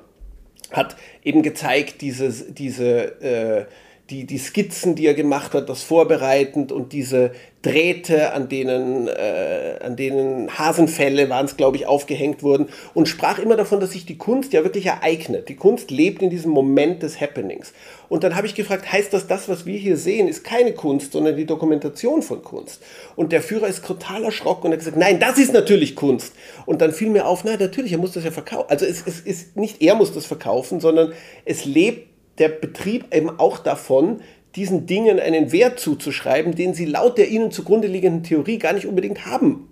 hat 0.72 0.96
eben 1.24 1.44
gezeigt, 1.44 2.02
dieses, 2.02 2.54
diese, 2.54 3.22
äh, 3.22 3.66
die, 4.10 4.26
die 4.26 4.38
Skizzen, 4.38 4.96
die 4.96 5.08
er 5.08 5.14
gemacht 5.14 5.54
hat, 5.54 5.70
das 5.70 5.82
Vorbereitend 5.82 6.72
und 6.72 6.92
diese 6.92 7.32
Drähte, 7.62 8.34
an 8.34 8.50
denen, 8.50 9.08
äh, 9.08 9.80
an 9.82 9.96
denen 9.96 10.58
Hasenfälle 10.58 11.30
waren 11.30 11.46
es, 11.46 11.56
glaube 11.56 11.78
ich, 11.78 11.88
aufgehängt 11.88 12.44
wurden 12.44 12.68
und 12.94 13.08
sprach 13.08 13.40
immer 13.40 13.56
davon, 13.56 13.80
dass 13.80 13.94
sich 13.94 14.06
die 14.06 14.18
Kunst 14.18 14.52
ja 14.52 14.66
wirklich 14.66 14.88
ereignet. 14.88 15.48
Die 15.48 15.56
Kunst 15.56 15.90
lebt 15.90 16.22
in 16.22 16.30
diesem 16.30 16.52
Moment 16.52 17.02
des 17.02 17.22
Happenings. 17.22 17.74
Und 18.14 18.24
dann 18.24 18.36
habe 18.36 18.46
ich 18.46 18.54
gefragt, 18.54 18.92
heißt 18.92 19.12
das, 19.12 19.26
das, 19.26 19.50
was 19.50 19.66
wir 19.66 19.76
hier 19.76 19.98
sehen, 19.98 20.28
ist 20.28 20.44
keine 20.44 20.74
Kunst, 20.74 21.14
sondern 21.14 21.36
die 21.36 21.48
Dokumentation 21.48 22.22
von 22.22 22.44
Kunst? 22.44 22.84
Und 23.16 23.32
der 23.32 23.42
Führer 23.42 23.68
ist 23.68 23.84
total 23.84 24.24
erschrocken 24.24 24.68
und 24.68 24.74
hat 24.74 24.78
gesagt, 24.78 24.98
nein, 24.98 25.20
das 25.20 25.40
ist 25.40 25.52
natürlich 25.52 25.96
Kunst. 25.96 26.36
Und 26.68 26.84
dann 26.84 26.92
fiel 26.92 27.10
mir 27.10 27.26
auf, 27.26 27.44
nein, 27.44 27.58
natürlich, 27.60 27.92
er 27.92 27.98
muss 27.98 28.12
das 28.12 28.24
ja 28.24 28.30
verkaufen. 28.30 28.70
Also 28.70 28.86
es, 28.86 29.02
es 29.08 29.20
ist 29.22 29.58
nicht 29.58 29.82
er 29.82 29.96
muss 29.96 30.14
das 30.14 30.28
verkaufen, 30.28 30.80
sondern 30.80 31.14
es 31.46 31.66
lebt 31.66 32.08
der 32.38 32.50
Betrieb 32.50 33.12
eben 33.16 33.32
auch 33.40 33.58
davon, 33.58 34.22
diesen 34.56 34.86
Dingen 34.86 35.20
einen 35.20 35.52
Wert 35.52 35.80
zuzuschreiben, 35.80 36.54
den 36.54 36.76
sie 36.76 36.86
laut 36.86 37.18
der 37.18 37.30
ihnen 37.30 37.50
zugrunde 37.50 37.88
liegenden 37.88 38.22
Theorie 38.22 38.60
gar 38.60 38.74
nicht 38.74 38.86
unbedingt 38.86 39.26
haben. 39.26 39.70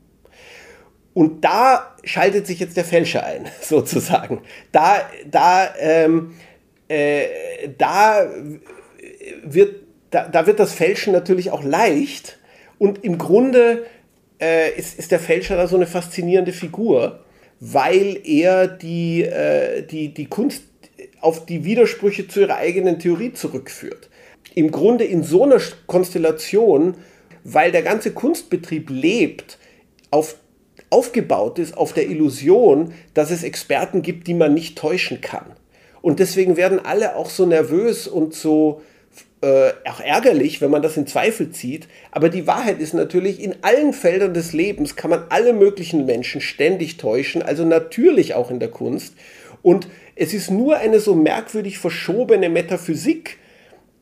Und 1.14 1.46
da 1.46 1.96
schaltet 2.04 2.48
sich 2.48 2.60
jetzt 2.60 2.76
der 2.76 2.86
Fälscher 2.86 3.24
ein, 3.24 3.46
sozusagen. 3.62 4.42
Da, 4.72 5.08
da, 5.30 5.76
ähm, 5.78 6.34
äh, 6.92 7.70
da, 7.78 8.30
wird, 9.44 9.76
da, 10.10 10.28
da 10.28 10.46
wird 10.46 10.60
das 10.60 10.74
Fälschen 10.74 11.14
natürlich 11.14 11.52
auch 11.52 11.64
leicht. 11.64 12.38
Und 12.80 13.04
im 13.04 13.18
Grunde 13.18 13.86
äh, 14.42 14.78
ist, 14.78 15.00
ist 15.00 15.12
der 15.12 15.20
Fälscher 15.20 15.56
da 15.56 15.68
so 15.68 15.78
eine 15.78 15.88
faszinierende 15.88 16.52
Figur, 16.52 17.24
weil 17.60 18.20
er 18.26 18.68
die, 18.68 19.24
äh, 19.24 19.84
die, 19.84 20.14
die 20.14 20.26
Kunst 20.26 20.64
auf 21.22 21.46
die 21.46 21.64
Widersprüche 21.64 22.28
zu 22.28 22.42
ihrer 22.42 22.58
eigenen 22.58 23.00
Theorie 23.00 23.32
zurückführt. 23.32 24.10
Im 24.54 24.72
Grunde 24.72 25.06
in 25.06 25.24
so 25.24 25.44
einer 25.44 25.62
Konstellation, 25.88 26.96
weil 27.44 27.72
der 27.72 27.84
ganze 27.84 28.12
Kunstbetrieb 28.12 28.90
lebt, 28.90 29.60
auf, 30.10 30.36
aufgebaut 30.90 31.58
ist 31.58 31.78
auf 31.78 31.94
der 31.94 32.10
Illusion, 32.10 32.94
dass 33.14 33.32
es 33.32 33.44
Experten 33.44 34.02
gibt, 34.02 34.28
die 34.28 34.34
man 34.34 34.54
nicht 34.54 34.78
täuschen 34.78 35.22
kann. 35.22 35.46
Und 36.02 36.20
deswegen 36.20 36.58
werden 36.58 36.84
alle 36.84 37.16
auch 37.16 37.30
so 37.30 37.46
nervös 37.46 38.08
und 38.08 38.34
so 38.34 38.82
äh, 39.42 39.72
auch 39.90 40.00
ärgerlich, 40.00 40.62
wenn 40.62 40.72
man 40.72 40.82
das 40.82 40.98
in 40.98 41.08
Zweifel 41.08 41.52
zieht. 41.52 41.88
Aber 42.12 42.30
die 42.30 42.48
Wahrheit 42.48 42.80
ist 42.80 42.94
natürlich, 42.94 43.42
in 43.42 43.56
allen 43.62 43.94
Feldern 43.94 44.34
des 44.34 44.54
Lebens 44.54 44.96
kann 44.96 45.10
man 45.10 45.24
alle 45.30 45.54
möglichen 45.54 46.06
Menschen 46.06 46.42
ständig 46.42 46.98
täuschen, 46.98 47.42
also 47.42 47.66
natürlich 47.66 48.34
auch 48.34 48.52
in 48.52 48.60
der 48.60 48.70
Kunst. 48.70 49.16
Und 49.64 49.88
es 50.16 50.34
ist 50.34 50.52
nur 50.52 50.78
eine 50.78 51.00
so 51.00 51.16
merkwürdig 51.16 51.78
verschobene 51.78 52.50
Metaphysik, 52.50 53.38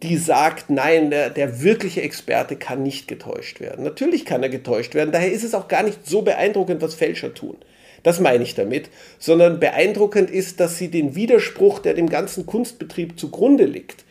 die 0.03 0.17
sagt, 0.17 0.69
nein, 0.69 1.09
der, 1.09 1.29
der, 1.29 1.61
wirkliche 1.61 2.01
Experte 2.01 2.55
kann 2.55 2.83
nicht 2.83 3.07
getäuscht 3.09 3.59
werden. 3.59 3.83
Natürlich 3.83 4.25
kann 4.25 4.41
er 4.43 4.49
getäuscht 4.49 4.95
werden, 4.95 5.11
daher 5.11 5.31
ist 5.31 5.43
es 5.43 5.53
auch 5.53 5.67
gar 5.67 5.83
nicht 5.83 6.05
so 6.05 6.21
beeindruckend, 6.21 6.81
was 6.81 6.95
Fälscher 6.95 7.33
tun. 7.33 7.57
Das 8.03 8.19
meine 8.19 8.43
ich 8.43 8.55
damit, 8.55 8.89
sondern 9.17 9.59
beeindruckend 9.59 10.29
ist, 10.29 10.59
dass 10.59 10.77
sie 10.77 10.89
den 10.89 11.15
Widerspruch, 11.15 11.79
der 11.79 11.93
dem 11.93 12.09
ganzen 12.09 12.45
Kunstbetrieb 12.45 13.19
zugrunde 13.19 13.65
liegt, 13.65 14.05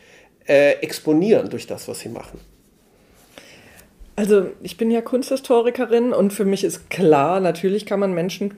äh, 0.46 0.72
exponieren 0.80 1.50
durch 1.50 1.66
das, 1.66 1.88
was 1.88 2.00
sie 2.00 2.08
machen. 2.08 2.40
Also 4.16 4.46
ich 4.62 4.76
bin 4.76 4.90
ja 4.90 5.00
Kunsthistorikerin 5.00 6.12
und 6.12 6.32
für 6.32 6.44
mich 6.44 6.64
ist 6.64 6.90
klar, 6.90 7.38
natürlich 7.38 7.86
kann 7.86 8.00
man 8.00 8.14
Menschen 8.14 8.54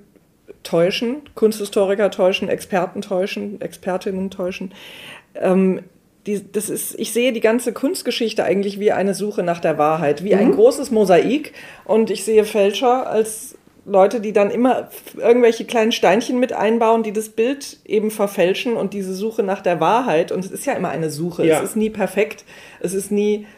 täuschen, 0.62 1.16
Kunsthistoriker 1.34 2.10
täuschen, 2.10 2.48
Experten 2.48 3.02
täuschen, 3.02 3.60
Expertinnen 3.60 4.30
täuschen. 4.30 4.72
Ähm, 5.34 5.80
die, 6.26 6.50
das 6.52 6.68
ist, 6.68 6.98
ich 6.98 7.12
sehe 7.12 7.32
die 7.32 7.40
ganze 7.40 7.72
Kunstgeschichte 7.72 8.44
eigentlich 8.44 8.78
wie 8.78 8.92
eine 8.92 9.14
Suche 9.14 9.42
nach 9.42 9.60
der 9.60 9.78
Wahrheit, 9.78 10.22
wie 10.22 10.34
mhm. 10.34 10.40
ein 10.40 10.52
großes 10.52 10.90
Mosaik. 10.90 11.52
Und 11.84 12.10
ich 12.10 12.24
sehe 12.24 12.44
Fälscher 12.44 13.06
als 13.06 13.56
Leute, 13.90 14.20
die 14.20 14.32
dann 14.32 14.52
immer 14.52 14.88
irgendwelche 15.16 15.64
kleinen 15.64 15.90
Steinchen 15.90 16.38
mit 16.38 16.52
einbauen, 16.52 17.02
die 17.02 17.12
das 17.12 17.28
Bild 17.28 17.78
eben 17.84 18.12
verfälschen 18.12 18.76
und 18.76 18.94
diese 18.94 19.14
Suche 19.14 19.42
nach 19.42 19.62
der 19.62 19.80
Wahrheit. 19.80 20.30
Und 20.30 20.44
es 20.44 20.52
ist 20.52 20.64
ja 20.64 20.74
immer 20.74 20.90
eine 20.90 21.10
Suche. 21.10 21.44
Ja. 21.44 21.58
Es 21.58 21.70
ist 21.70 21.76
nie 21.76 21.90
perfekt. 21.90 22.44
Es 22.78 22.94
ist 22.94 23.10
nie 23.10 23.48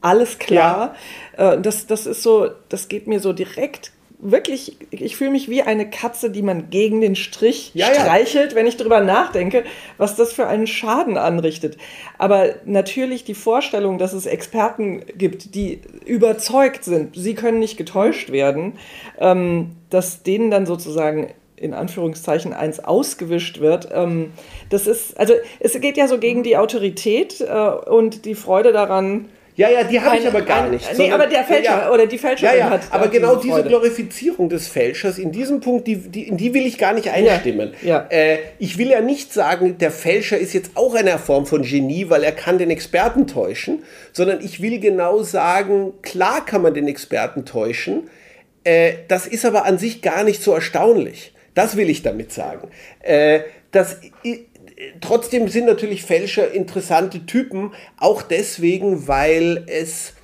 alles 0.00 0.38
klar. 0.38 0.94
Ja. 1.36 1.54
Äh, 1.54 1.60
das, 1.60 1.88
das 1.88 2.06
ist 2.06 2.22
so, 2.22 2.50
das 2.68 2.86
geht 2.86 3.08
mir 3.08 3.18
so 3.18 3.32
direkt 3.32 3.90
wirklich, 4.22 4.76
ich 4.90 5.16
fühle 5.16 5.32
mich 5.32 5.50
wie 5.50 5.62
eine 5.62 5.90
Katze, 5.90 6.30
die 6.30 6.42
man 6.42 6.70
gegen 6.70 7.00
den 7.00 7.16
Strich 7.16 7.72
ja, 7.74 7.86
streichelt, 7.86 8.52
ja. 8.52 8.56
wenn 8.56 8.66
ich 8.66 8.76
darüber 8.76 9.00
nachdenke, 9.00 9.64
was 9.98 10.14
das 10.14 10.32
für 10.32 10.46
einen 10.46 10.68
Schaden 10.68 11.18
anrichtet. 11.18 11.76
Aber 12.18 12.54
natürlich 12.64 13.24
die 13.24 13.34
Vorstellung, 13.34 13.98
dass 13.98 14.12
es 14.12 14.26
Experten 14.26 15.02
gibt, 15.18 15.56
die 15.56 15.80
überzeugt 16.06 16.84
sind, 16.84 17.16
sie 17.16 17.34
können 17.34 17.58
nicht 17.58 17.76
getäuscht 17.76 18.30
werden, 18.30 18.74
ähm, 19.18 19.72
dass 19.90 20.22
denen 20.22 20.50
dann 20.50 20.66
sozusagen 20.66 21.34
in 21.56 21.74
Anführungszeichen 21.74 22.52
eins 22.52 22.80
ausgewischt 22.80 23.60
wird. 23.60 23.88
Ähm, 23.92 24.32
das 24.70 24.86
ist, 24.86 25.18
also 25.18 25.34
es 25.58 25.78
geht 25.80 25.96
ja 25.96 26.06
so 26.06 26.18
gegen 26.18 26.42
die 26.42 26.56
Autorität 26.56 27.40
äh, 27.40 27.68
und 27.88 28.24
die 28.24 28.34
Freude 28.34 28.72
daran, 28.72 29.28
Ja, 29.54 29.68
ja, 29.68 29.84
die 29.84 30.00
habe 30.00 30.16
ich 30.16 30.26
aber 30.26 30.40
gar 30.42 30.68
nicht. 30.68 30.86
Nee, 30.96 31.12
aber 31.12 31.26
der 31.26 31.44
Fälscher 31.44 31.82
ja, 31.82 31.90
oder 31.90 32.06
die 32.06 32.16
Fälscherin 32.16 32.58
ja, 32.58 32.64
ja, 32.66 32.70
hat. 32.70 32.82
Aber 32.90 33.08
genau 33.08 33.36
diese, 33.36 33.56
diese 33.56 33.68
Glorifizierung 33.68 34.48
des 34.48 34.66
Fälschers, 34.66 35.18
in 35.18 35.30
diesem 35.30 35.60
Punkt, 35.60 35.86
die, 35.86 35.96
die, 35.96 36.26
in 36.26 36.38
die 36.38 36.54
will 36.54 36.66
ich 36.66 36.78
gar 36.78 36.94
nicht 36.94 37.10
einstimmen. 37.10 37.74
Ja, 37.82 38.06
äh, 38.08 38.38
ich 38.58 38.78
will 38.78 38.88
ja 38.88 39.02
nicht 39.02 39.32
sagen, 39.32 39.76
der 39.76 39.90
Fälscher 39.90 40.38
ist 40.38 40.54
jetzt 40.54 40.70
auch 40.74 40.94
eine 40.94 41.18
Form 41.18 41.44
von 41.44 41.62
Genie, 41.62 42.08
weil 42.08 42.24
er 42.24 42.32
kann 42.32 42.56
den 42.56 42.70
Experten 42.70 43.26
täuschen, 43.26 43.84
sondern 44.12 44.42
ich 44.42 44.62
will 44.62 44.80
genau 44.80 45.22
sagen, 45.22 45.92
klar 46.00 46.46
kann 46.46 46.62
man 46.62 46.72
den 46.72 46.88
Experten 46.88 47.44
täuschen. 47.44 48.08
Äh, 48.64 48.94
das 49.08 49.26
ist 49.26 49.44
aber 49.44 49.66
an 49.66 49.76
sich 49.76 50.00
gar 50.00 50.24
nicht 50.24 50.42
so 50.42 50.52
erstaunlich. 50.52 51.34
Das 51.54 51.76
will 51.76 51.90
ich 51.90 52.02
damit 52.02 52.32
sagen. 52.32 52.68
Äh, 53.00 53.40
das 53.70 53.98
trotzdem 55.00 55.48
sind 55.48 55.66
natürlich 55.66 56.02
Fälscher 56.02 56.50
interessante 56.52 57.26
Typen, 57.26 57.72
auch 57.98 58.22
deswegen, 58.22 59.08
weil 59.08 59.64
es, 59.66 60.14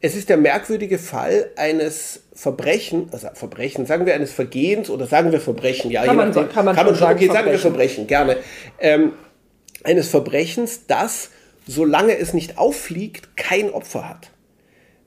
es 0.00 0.16
ist 0.16 0.28
der 0.28 0.36
merkwürdige 0.36 0.98
Fall 0.98 1.50
eines 1.56 2.22
Verbrechen, 2.34 3.08
also 3.12 3.28
Verbrechen, 3.34 3.86
sagen 3.86 4.06
wir 4.06 4.14
eines 4.14 4.32
Vergehens 4.32 4.90
oder 4.90 5.06
sagen 5.06 5.32
wir 5.32 5.40
Verbrechen, 5.40 5.90
ja, 5.90 6.04
kann 6.04 6.16
man, 6.16 6.28
nachdem, 6.28 6.48
kann 6.48 6.64
man, 6.64 6.76
kann 6.76 6.86
man 6.86 6.94
schon 6.94 7.06
sagen, 7.06 7.18
okay, 7.18 7.32
sagen 7.32 7.50
wir 7.50 7.58
Verbrechen, 7.58 8.06
gerne, 8.06 8.36
ähm, 8.80 9.12
eines 9.84 10.08
Verbrechens, 10.08 10.86
das, 10.86 11.30
solange 11.66 12.16
es 12.18 12.34
nicht 12.34 12.58
auffliegt, 12.58 13.36
kein 13.36 13.70
Opfer 13.70 14.08
hat. 14.08 14.30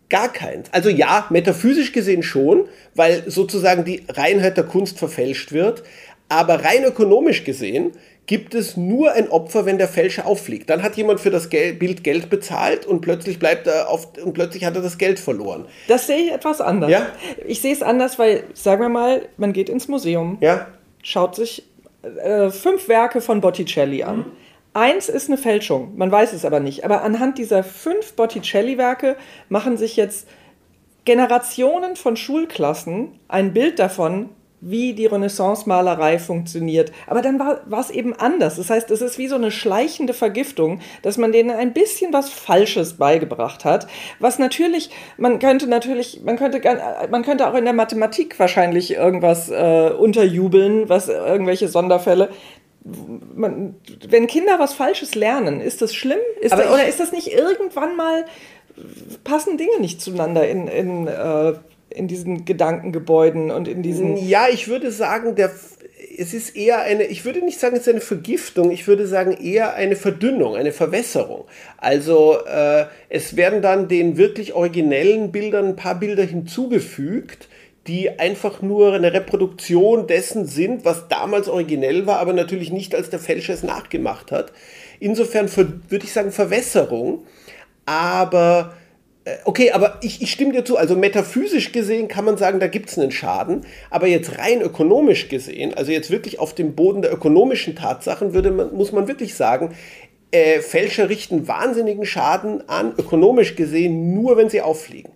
Gar 0.09 0.31
keins. 0.31 0.69
Also 0.71 0.89
ja, 0.89 1.27
metaphysisch 1.31 1.91
gesehen 1.91 2.23
schon, 2.23 2.69
weil 2.95 3.29
sozusagen 3.29 3.83
die 3.83 4.05
Reinheit 4.07 4.55
der 4.55 4.63
Kunst 4.63 4.97
verfälscht 4.97 5.51
wird, 5.51 5.83
aber 6.29 6.63
rein 6.63 6.85
ökonomisch 6.85 7.43
gesehen 7.43 7.91
gibt 8.27 8.53
es 8.53 8.75
nur 8.77 9.13
ein 9.13 9.29
Opfer, 9.29 9.65
wenn 9.65 9.77
der 9.77 9.87
Fälscher 9.87 10.27
auffliegt. 10.27 10.69
Dann 10.69 10.83
hat 10.83 10.95
jemand 10.97 11.21
für 11.21 11.31
das 11.31 11.49
Geld, 11.49 11.79
Bild 11.79 12.03
Geld 12.03 12.29
bezahlt 12.29 12.85
und 12.85 13.01
plötzlich 13.01 13.39
bleibt 13.39 13.67
er 13.67 13.89
auf 13.89 14.09
und 14.23 14.33
plötzlich 14.33 14.65
hat 14.65 14.75
er 14.75 14.81
das 14.81 14.97
Geld 14.97 15.17
verloren. 15.17 15.65
Das 15.87 16.07
sehe 16.07 16.17
ich 16.17 16.31
etwas 16.31 16.61
anders. 16.61 16.91
Ja? 16.91 17.07
Ich 17.47 17.61
sehe 17.61 17.73
es 17.73 17.81
anders, 17.81 18.19
weil, 18.19 18.43
sagen 18.53 18.81
wir 18.81 18.89
mal, 18.89 19.21
man 19.37 19.53
geht 19.53 19.69
ins 19.69 19.87
Museum, 19.87 20.37
ja? 20.41 20.67
schaut 21.01 21.35
sich 21.35 21.63
äh, 22.03 22.49
fünf 22.49 22.89
Werke 22.89 23.21
von 23.21 23.39
Botticelli 23.41 24.03
an. 24.03 24.17
Mhm. 24.17 24.25
Eins 24.73 25.09
ist 25.09 25.27
eine 25.27 25.37
Fälschung, 25.37 25.97
man 25.97 26.11
weiß 26.11 26.33
es 26.33 26.45
aber 26.45 26.59
nicht. 26.59 26.83
Aber 26.85 27.01
anhand 27.01 27.39
dieser 27.39 27.63
fünf 27.63 28.13
Botticelli-Werke 28.13 29.15
machen 29.49 29.75
sich 29.75 29.95
jetzt 29.95 30.27
Generationen 31.03 31.95
von 31.95 32.15
Schulklassen 32.15 33.17
ein 33.27 33.53
Bild 33.53 33.79
davon, 33.79 34.29
wie 34.59 34.93
die 34.93 35.05
Renaissance-Malerei 35.05 36.17
funktioniert. 36.17 36.91
Aber 37.05 37.21
dann 37.21 37.39
war 37.39 37.79
es 37.79 37.91
eben 37.91 38.13
anders. 38.13 38.55
Das 38.55 38.69
heißt, 38.69 38.89
es 38.89 39.01
ist 39.01 39.17
wie 39.17 39.27
so 39.27 39.35
eine 39.35 39.51
schleichende 39.51 40.13
Vergiftung, 40.13 40.79
dass 41.03 41.17
man 41.17 41.31
denen 41.31 41.51
ein 41.51 41.73
bisschen 41.73 42.11
was 42.11 42.29
Falsches 42.29 42.95
beigebracht 42.95 43.65
hat. 43.65 43.87
Was 44.19 44.39
natürlich, 44.39 44.89
man 45.17 45.37
könnte 45.39 45.67
natürlich, 45.67 46.21
man 46.23 46.37
könnte, 46.37 46.61
man 47.11 47.23
könnte 47.23 47.47
auch 47.47 47.53
in 47.53 47.65
der 47.65 47.73
Mathematik 47.73 48.39
wahrscheinlich 48.39 48.93
irgendwas 48.93 49.49
äh, 49.49 49.91
unterjubeln, 49.91 50.89
was 50.89 51.07
irgendwelche 51.07 51.67
Sonderfälle. 51.67 52.29
Man, 52.83 53.75
wenn 54.07 54.27
Kinder 54.27 54.59
was 54.59 54.73
Falsches 54.73 55.13
lernen, 55.13 55.61
ist 55.61 55.81
das 55.81 55.93
schlimm? 55.93 56.19
Ist 56.41 56.53
das, 56.53 56.71
oder 56.71 56.87
ist 56.87 56.99
das 56.99 57.11
nicht 57.11 57.31
irgendwann 57.31 57.95
mal 57.95 58.25
passen 59.23 59.57
Dinge 59.57 59.79
nicht 59.79 60.01
zueinander 60.01 60.47
in, 60.47 60.67
in 60.67 61.07
äh, 61.07 61.53
in 61.97 62.07
diesen 62.07 62.45
Gedankengebäuden 62.45 63.51
und 63.51 63.67
in 63.67 63.81
diesen. 63.81 64.17
Ja, 64.17 64.47
ich 64.51 64.67
würde 64.67 64.91
sagen, 64.91 65.35
der, 65.35 65.51
es 66.17 66.33
ist 66.33 66.55
eher 66.55 66.81
eine, 66.81 67.03
ich 67.05 67.25
würde 67.25 67.43
nicht 67.43 67.59
sagen, 67.59 67.75
es 67.75 67.81
ist 67.81 67.89
eine 67.89 68.01
Vergiftung, 68.01 68.71
ich 68.71 68.87
würde 68.87 69.07
sagen 69.07 69.31
eher 69.31 69.73
eine 69.75 69.95
Verdünnung, 69.95 70.55
eine 70.55 70.71
Verwässerung. 70.71 71.45
Also 71.77 72.37
äh, 72.45 72.85
es 73.09 73.35
werden 73.35 73.61
dann 73.61 73.87
den 73.87 74.17
wirklich 74.17 74.53
originellen 74.53 75.31
Bildern 75.31 75.67
ein 75.67 75.75
paar 75.75 75.95
Bilder 75.95 76.23
hinzugefügt, 76.23 77.49
die 77.87 78.19
einfach 78.19 78.61
nur 78.61 78.93
eine 78.93 79.13
Reproduktion 79.13 80.07
dessen 80.07 80.45
sind, 80.45 80.83
was 80.83 81.07
damals 81.07 81.47
originell 81.47 82.05
war, 82.05 82.19
aber 82.19 82.33
natürlich 82.33 82.71
nicht 82.71 82.93
als 82.93 83.09
der 83.09 83.19
Fälscher 83.19 83.53
es 83.53 83.63
nachgemacht 83.63 84.31
hat. 84.31 84.51
Insofern 84.99 85.49
würde 85.55 86.05
ich 86.05 86.11
sagen 86.11 86.31
Verwässerung, 86.31 87.23
aber 87.85 88.73
okay, 89.45 89.71
aber 89.71 89.97
ich, 90.01 90.21
ich, 90.21 90.31
stimme 90.31 90.53
dir 90.53 90.63
zu. 90.63 90.77
Also 90.77 90.95
metaphysisch 90.95 91.71
gesehen 91.71 92.07
kann 92.07 92.25
man 92.25 92.37
sagen, 92.37 92.59
da 92.59 92.67
gibt 92.67 92.89
es 92.89 92.97
einen 92.97 93.11
Schaden. 93.11 93.65
Aber 93.89 94.07
jetzt 94.07 94.37
rein 94.37 94.61
ökonomisch 94.61 95.29
gesehen, 95.29 95.73
also 95.73 95.91
jetzt 95.91 96.11
wirklich 96.11 96.39
auf 96.39 96.53
dem 96.53 96.75
Boden 96.75 97.01
der 97.01 97.13
ökonomischen 97.13 97.75
Tatsachen, 97.75 98.33
würde 98.33 98.51
man, 98.51 98.73
muss 98.73 98.91
man 98.91 99.07
wirklich 99.07 99.35
sagen, 99.35 99.75
äh, 100.31 100.59
Fälscher 100.59 101.09
richten 101.09 101.47
wahnsinnigen 101.47 102.05
Schaden 102.05 102.67
an, 102.69 102.93
ökonomisch 102.97 103.55
gesehen, 103.55 104.13
nur 104.13 104.37
wenn 104.37 104.49
sie 104.49 104.61
auffliegen. 104.61 105.11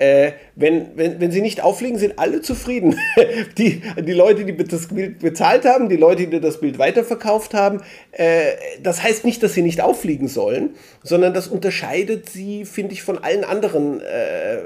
Äh, 0.00 0.32
wenn, 0.54 0.96
wenn, 0.96 1.20
wenn 1.20 1.32
sie 1.32 1.40
nicht 1.40 1.60
auffliegen, 1.60 1.98
sind 1.98 2.20
alle 2.20 2.40
zufrieden. 2.40 2.96
die, 3.58 3.82
die 4.00 4.12
Leute, 4.12 4.44
die 4.44 4.56
das 4.56 4.86
Bild 4.86 5.18
bezahlt 5.18 5.64
haben, 5.64 5.88
die 5.88 5.96
Leute, 5.96 6.28
die 6.28 6.40
das 6.40 6.60
Bild 6.60 6.78
weiterverkauft 6.78 7.52
haben. 7.52 7.80
Äh, 8.12 8.52
das 8.80 9.02
heißt 9.02 9.24
nicht, 9.24 9.42
dass 9.42 9.54
sie 9.54 9.62
nicht 9.62 9.80
auffliegen 9.80 10.28
sollen, 10.28 10.70
sondern 11.02 11.34
das 11.34 11.48
unterscheidet 11.48 12.28
sie, 12.28 12.64
finde 12.64 12.92
ich, 12.92 13.02
von 13.02 13.18
allen 13.18 13.42
anderen 13.42 14.00
äh, 14.00 14.58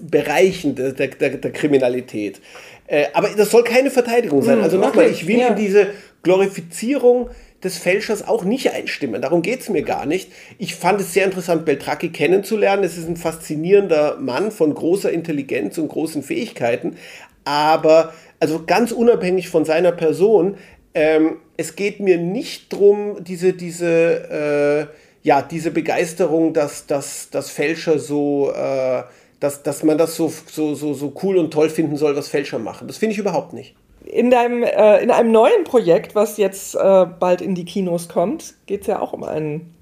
Bereichen 0.00 0.74
der, 0.74 0.92
der, 0.92 1.08
der 1.08 1.52
Kriminalität. 1.52 2.40
Äh, 2.88 3.06
aber 3.12 3.28
das 3.36 3.52
soll 3.52 3.62
keine 3.62 3.90
Verteidigung 3.90 4.42
sein. 4.42 4.56
Hm, 4.56 4.64
also 4.64 4.76
nochmal, 4.76 5.08
ich 5.08 5.28
will 5.28 5.38
ja. 5.38 5.48
in 5.48 5.56
diese 5.56 5.86
Glorifizierung 6.24 7.30
des 7.62 7.76
Fälschers 7.76 8.26
auch 8.26 8.44
nicht 8.44 8.72
einstimmen. 8.72 9.20
Darum 9.20 9.42
geht 9.42 9.60
es 9.60 9.68
mir 9.68 9.82
gar 9.82 10.06
nicht. 10.06 10.30
Ich 10.58 10.74
fand 10.74 11.00
es 11.00 11.12
sehr 11.12 11.24
interessant, 11.24 11.64
Beltracchi 11.64 12.10
kennenzulernen. 12.10 12.84
Es 12.84 12.96
ist 12.96 13.08
ein 13.08 13.16
faszinierender 13.16 14.16
Mann 14.18 14.50
von 14.50 14.74
großer 14.74 15.12
Intelligenz 15.12 15.76
und 15.78 15.88
großen 15.88 16.22
Fähigkeiten. 16.22 16.96
Aber, 17.44 18.12
also 18.38 18.64
ganz 18.64 18.92
unabhängig 18.92 19.48
von 19.48 19.64
seiner 19.64 19.92
Person, 19.92 20.56
ähm, 20.94 21.36
es 21.56 21.76
geht 21.76 22.00
mir 22.00 22.18
nicht 22.18 22.72
darum, 22.72 23.22
diese, 23.22 23.52
diese, 23.52 24.88
äh, 24.90 25.26
ja, 25.26 25.42
diese 25.42 25.70
Begeisterung, 25.70 26.54
dass, 26.54 26.86
dass, 26.86 27.28
dass 27.30 27.50
Fälscher 27.50 27.98
so, 27.98 28.50
äh, 28.52 29.02
dass, 29.38 29.62
dass 29.62 29.82
man 29.82 29.98
das 29.98 30.16
so, 30.16 30.32
so, 30.50 30.74
so, 30.74 30.94
so 30.94 31.12
cool 31.22 31.36
und 31.36 31.52
toll 31.52 31.68
finden 31.68 31.96
soll, 31.96 32.16
was 32.16 32.28
Fälscher 32.28 32.58
machen. 32.58 32.88
Das 32.88 32.96
finde 32.96 33.12
ich 33.12 33.18
überhaupt 33.18 33.52
nicht 33.52 33.74
in, 34.04 34.30
deinem, 34.30 34.62
äh, 34.62 35.02
in 35.02 35.10
einem 35.10 35.32
neuen 35.32 35.64
Projekt, 35.64 36.14
was 36.14 36.36
jetzt 36.36 36.74
äh, 36.74 37.06
bald 37.06 37.40
in 37.40 37.54
die 37.54 37.64
Kinos 37.64 38.08
kommt, 38.08 38.54
geht 38.66 38.82
es 38.82 38.86
ja 38.86 39.00
auch 39.00 39.12
um 39.12 39.24
einen 39.24 39.74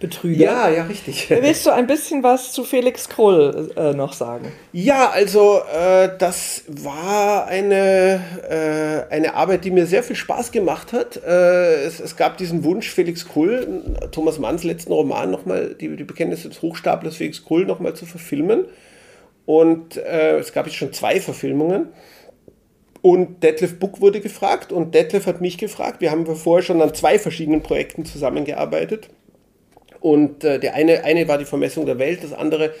Betrüger. 0.00 0.44
Ja, 0.44 0.68
ja, 0.68 0.82
richtig. 0.84 1.30
Willst 1.30 1.64
du 1.64 1.70
ein 1.70 1.86
bisschen 1.86 2.22
was 2.22 2.52
zu 2.52 2.64
Felix 2.64 3.08
Krull 3.08 3.72
äh, 3.76 3.94
noch 3.94 4.12
sagen? 4.12 4.52
Ja, 4.72 5.10
also 5.10 5.60
äh, 5.74 6.10
das 6.18 6.64
war 6.68 7.46
eine, 7.46 8.20
äh, 9.08 9.12
eine 9.14 9.34
Arbeit, 9.34 9.64
die 9.64 9.70
mir 9.70 9.86
sehr 9.86 10.02
viel 10.02 10.16
Spaß 10.16 10.52
gemacht 10.52 10.92
hat. 10.92 11.16
Äh, 11.16 11.84
es, 11.84 12.00
es, 12.00 12.16
gab 12.16 12.36
diesen 12.36 12.64
Wunsch, 12.64 12.90
Felix 12.90 13.26
Krull, 13.26 13.96
Thomas 14.10 14.38
Manns 14.38 14.64
letzten 14.64 14.92
Roman 14.92 15.30
nochmal, 15.30 15.74
die, 15.74 15.96
die 15.96 16.04
Bekenntnisse 16.04 16.48
des 16.48 16.60
Hochstaplers 16.60 17.16
Felix 17.16 17.44
Krull 17.44 17.64
nochmal 17.64 17.94
zu 17.94 18.04
verfilmen. 18.04 18.66
Und 19.46 19.98
es 19.98 20.54
gab 20.54 20.64
jetzt 20.64 20.76
schon 20.76 20.94
zwei 20.94 21.20
Verfilmungen. 21.20 21.88
Und 23.04 23.42
Detlef 23.42 23.78
Buck 23.78 24.00
wurde 24.00 24.22
gefragt 24.22 24.72
und 24.72 24.94
Detlef 24.94 25.26
hat 25.26 25.42
mich 25.42 25.58
gefragt. 25.58 26.00
Wir 26.00 26.10
haben 26.10 26.24
vorher 26.24 26.62
schon 26.62 26.80
an 26.80 26.94
zwei 26.94 27.18
verschiedenen 27.18 27.62
Projekten 27.62 28.06
zusammengearbeitet. 28.06 29.10
Und 30.00 30.42
äh, 30.42 30.58
der 30.58 30.72
eine, 30.72 31.04
eine 31.04 31.28
war 31.28 31.36
die 31.36 31.44
Vermessung 31.44 31.84
der 31.84 31.98
Welt, 31.98 32.24
das 32.24 32.32
andere 32.32 32.72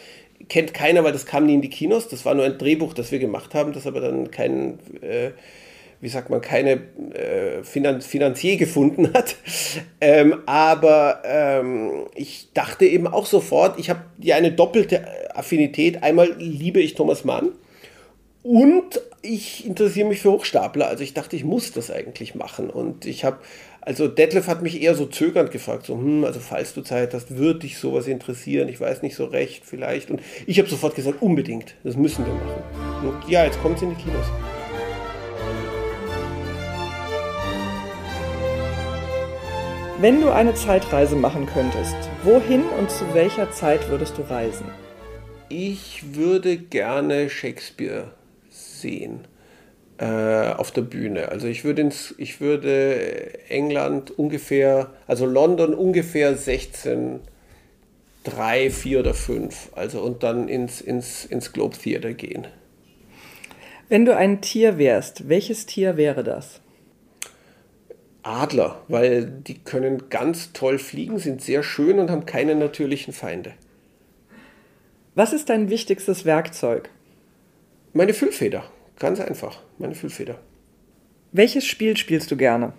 kennt 0.48 0.72
keiner, 0.72 1.04
weil 1.04 1.12
das 1.12 1.26
kam 1.26 1.44
nie 1.44 1.52
in 1.52 1.60
die 1.60 1.68
Kinos. 1.68 2.08
Das 2.08 2.24
war 2.24 2.34
nur 2.34 2.46
ein 2.46 2.56
Drehbuch, 2.56 2.94
das 2.94 3.12
wir 3.12 3.18
gemacht 3.18 3.54
haben, 3.54 3.74
das 3.74 3.86
aber 3.86 4.00
dann 4.00 4.30
kein, 4.30 4.78
äh, 5.02 5.32
wie 6.00 6.08
sagt 6.08 6.30
man, 6.30 6.40
keine 6.40 6.80
äh, 7.12 7.62
Finan 7.62 8.00
Finanzier 8.00 8.56
gefunden 8.56 9.12
hat. 9.12 9.36
ähm, 10.00 10.40
aber 10.46 11.20
ähm, 11.26 12.06
ich 12.14 12.48
dachte 12.54 12.86
eben 12.86 13.06
auch 13.06 13.26
sofort, 13.26 13.78
ich 13.78 13.90
habe 13.90 14.00
ja 14.22 14.36
eine 14.36 14.52
doppelte 14.52 15.04
Affinität. 15.36 16.02
Einmal 16.02 16.32
liebe 16.38 16.80
ich 16.80 16.94
Thomas 16.94 17.26
Mann 17.26 17.50
und 18.42 19.02
ich 19.24 19.66
interessiere 19.66 20.06
mich 20.06 20.20
für 20.20 20.30
Hochstapler. 20.30 20.86
Also 20.86 21.02
ich 21.02 21.14
dachte, 21.14 21.34
ich 21.34 21.44
muss 21.44 21.72
das 21.72 21.90
eigentlich 21.90 22.34
machen. 22.34 22.68
Und 22.68 23.06
ich 23.06 23.24
habe, 23.24 23.38
also 23.80 24.06
Detlef 24.06 24.48
hat 24.48 24.62
mich 24.62 24.82
eher 24.82 24.94
so 24.94 25.06
zögernd 25.06 25.50
gefragt, 25.50 25.86
so, 25.86 25.94
hm, 25.94 26.24
also 26.24 26.40
falls 26.40 26.74
du 26.74 26.82
Zeit 26.82 27.14
hast, 27.14 27.36
würde 27.36 27.60
dich 27.60 27.78
sowas 27.78 28.06
interessieren? 28.06 28.68
Ich 28.68 28.80
weiß 28.80 29.02
nicht 29.02 29.16
so 29.16 29.24
recht, 29.24 29.64
vielleicht. 29.64 30.10
Und 30.10 30.20
ich 30.46 30.58
habe 30.58 30.68
sofort 30.68 30.94
gesagt, 30.94 31.22
unbedingt, 31.22 31.74
das 31.84 31.96
müssen 31.96 32.26
wir 32.26 32.34
machen. 32.34 33.08
Und 33.08 33.30
ja, 33.30 33.44
jetzt 33.44 33.60
kommt 33.62 33.76
es 33.76 33.82
in 33.82 33.90
die 33.90 33.96
Kinos. 33.96 34.26
Wenn 40.00 40.20
du 40.20 40.30
eine 40.30 40.52
Zeitreise 40.54 41.16
machen 41.16 41.46
könntest, 41.46 41.96
wohin 42.24 42.62
und 42.78 42.90
zu 42.90 43.14
welcher 43.14 43.50
Zeit 43.52 43.88
würdest 43.88 44.18
du 44.18 44.22
reisen? 44.22 44.66
Ich 45.48 46.14
würde 46.14 46.58
gerne 46.58 47.30
Shakespeare 47.30 48.12
sehen 48.84 49.20
äh, 49.98 50.52
auf 50.52 50.70
der 50.70 50.82
Bühne. 50.82 51.30
Also 51.30 51.46
ich 51.46 51.64
würde, 51.64 51.82
ins, 51.82 52.14
ich 52.18 52.40
würde 52.40 53.48
England 53.48 54.10
ungefähr, 54.18 54.90
also 55.06 55.24
London 55.24 55.72
ungefähr 55.72 56.36
16, 56.36 57.20
drei, 58.24 58.70
vier 58.70 59.00
oder 59.00 59.14
fünf. 59.14 59.70
Also 59.74 60.02
und 60.02 60.22
dann 60.22 60.48
ins, 60.48 60.80
ins, 60.80 61.24
ins 61.24 61.52
Globe 61.52 61.76
Theater 61.78 62.12
gehen. 62.12 62.46
Wenn 63.88 64.04
du 64.04 64.16
ein 64.16 64.40
Tier 64.40 64.78
wärst, 64.78 65.28
welches 65.28 65.66
Tier 65.66 65.96
wäre 65.96 66.24
das? 66.24 66.60
Adler, 68.22 68.82
weil 68.88 69.26
die 69.26 69.58
können 69.58 70.08
ganz 70.08 70.52
toll 70.52 70.78
fliegen, 70.78 71.18
sind 71.18 71.42
sehr 71.42 71.62
schön 71.62 71.98
und 71.98 72.10
haben 72.10 72.26
keine 72.26 72.54
natürlichen 72.54 73.12
Feinde. 73.12 73.52
Was 75.14 75.32
ist 75.32 75.50
dein 75.50 75.68
wichtigstes 75.70 76.24
Werkzeug? 76.24 76.90
Meine 77.92 78.14
Füllfeder, 78.14 78.64
ganz 78.98 79.20
einfach, 79.20 79.60
meine 79.78 79.94
Füllfeder. 79.94 80.38
Welches 81.32 81.66
Spiel 81.66 81.96
spielst 81.96 82.30
du 82.30 82.36
gerne? 82.36 82.72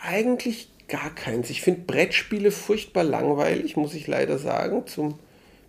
Eigentlich 0.00 0.68
gar 0.88 1.14
keins. 1.14 1.50
Ich 1.50 1.62
finde 1.62 1.82
Brettspiele 1.82 2.50
furchtbar 2.50 3.04
langweilig, 3.04 3.76
muss 3.76 3.94
ich 3.94 4.06
leider 4.06 4.38
sagen, 4.38 4.86
zum 4.86 5.18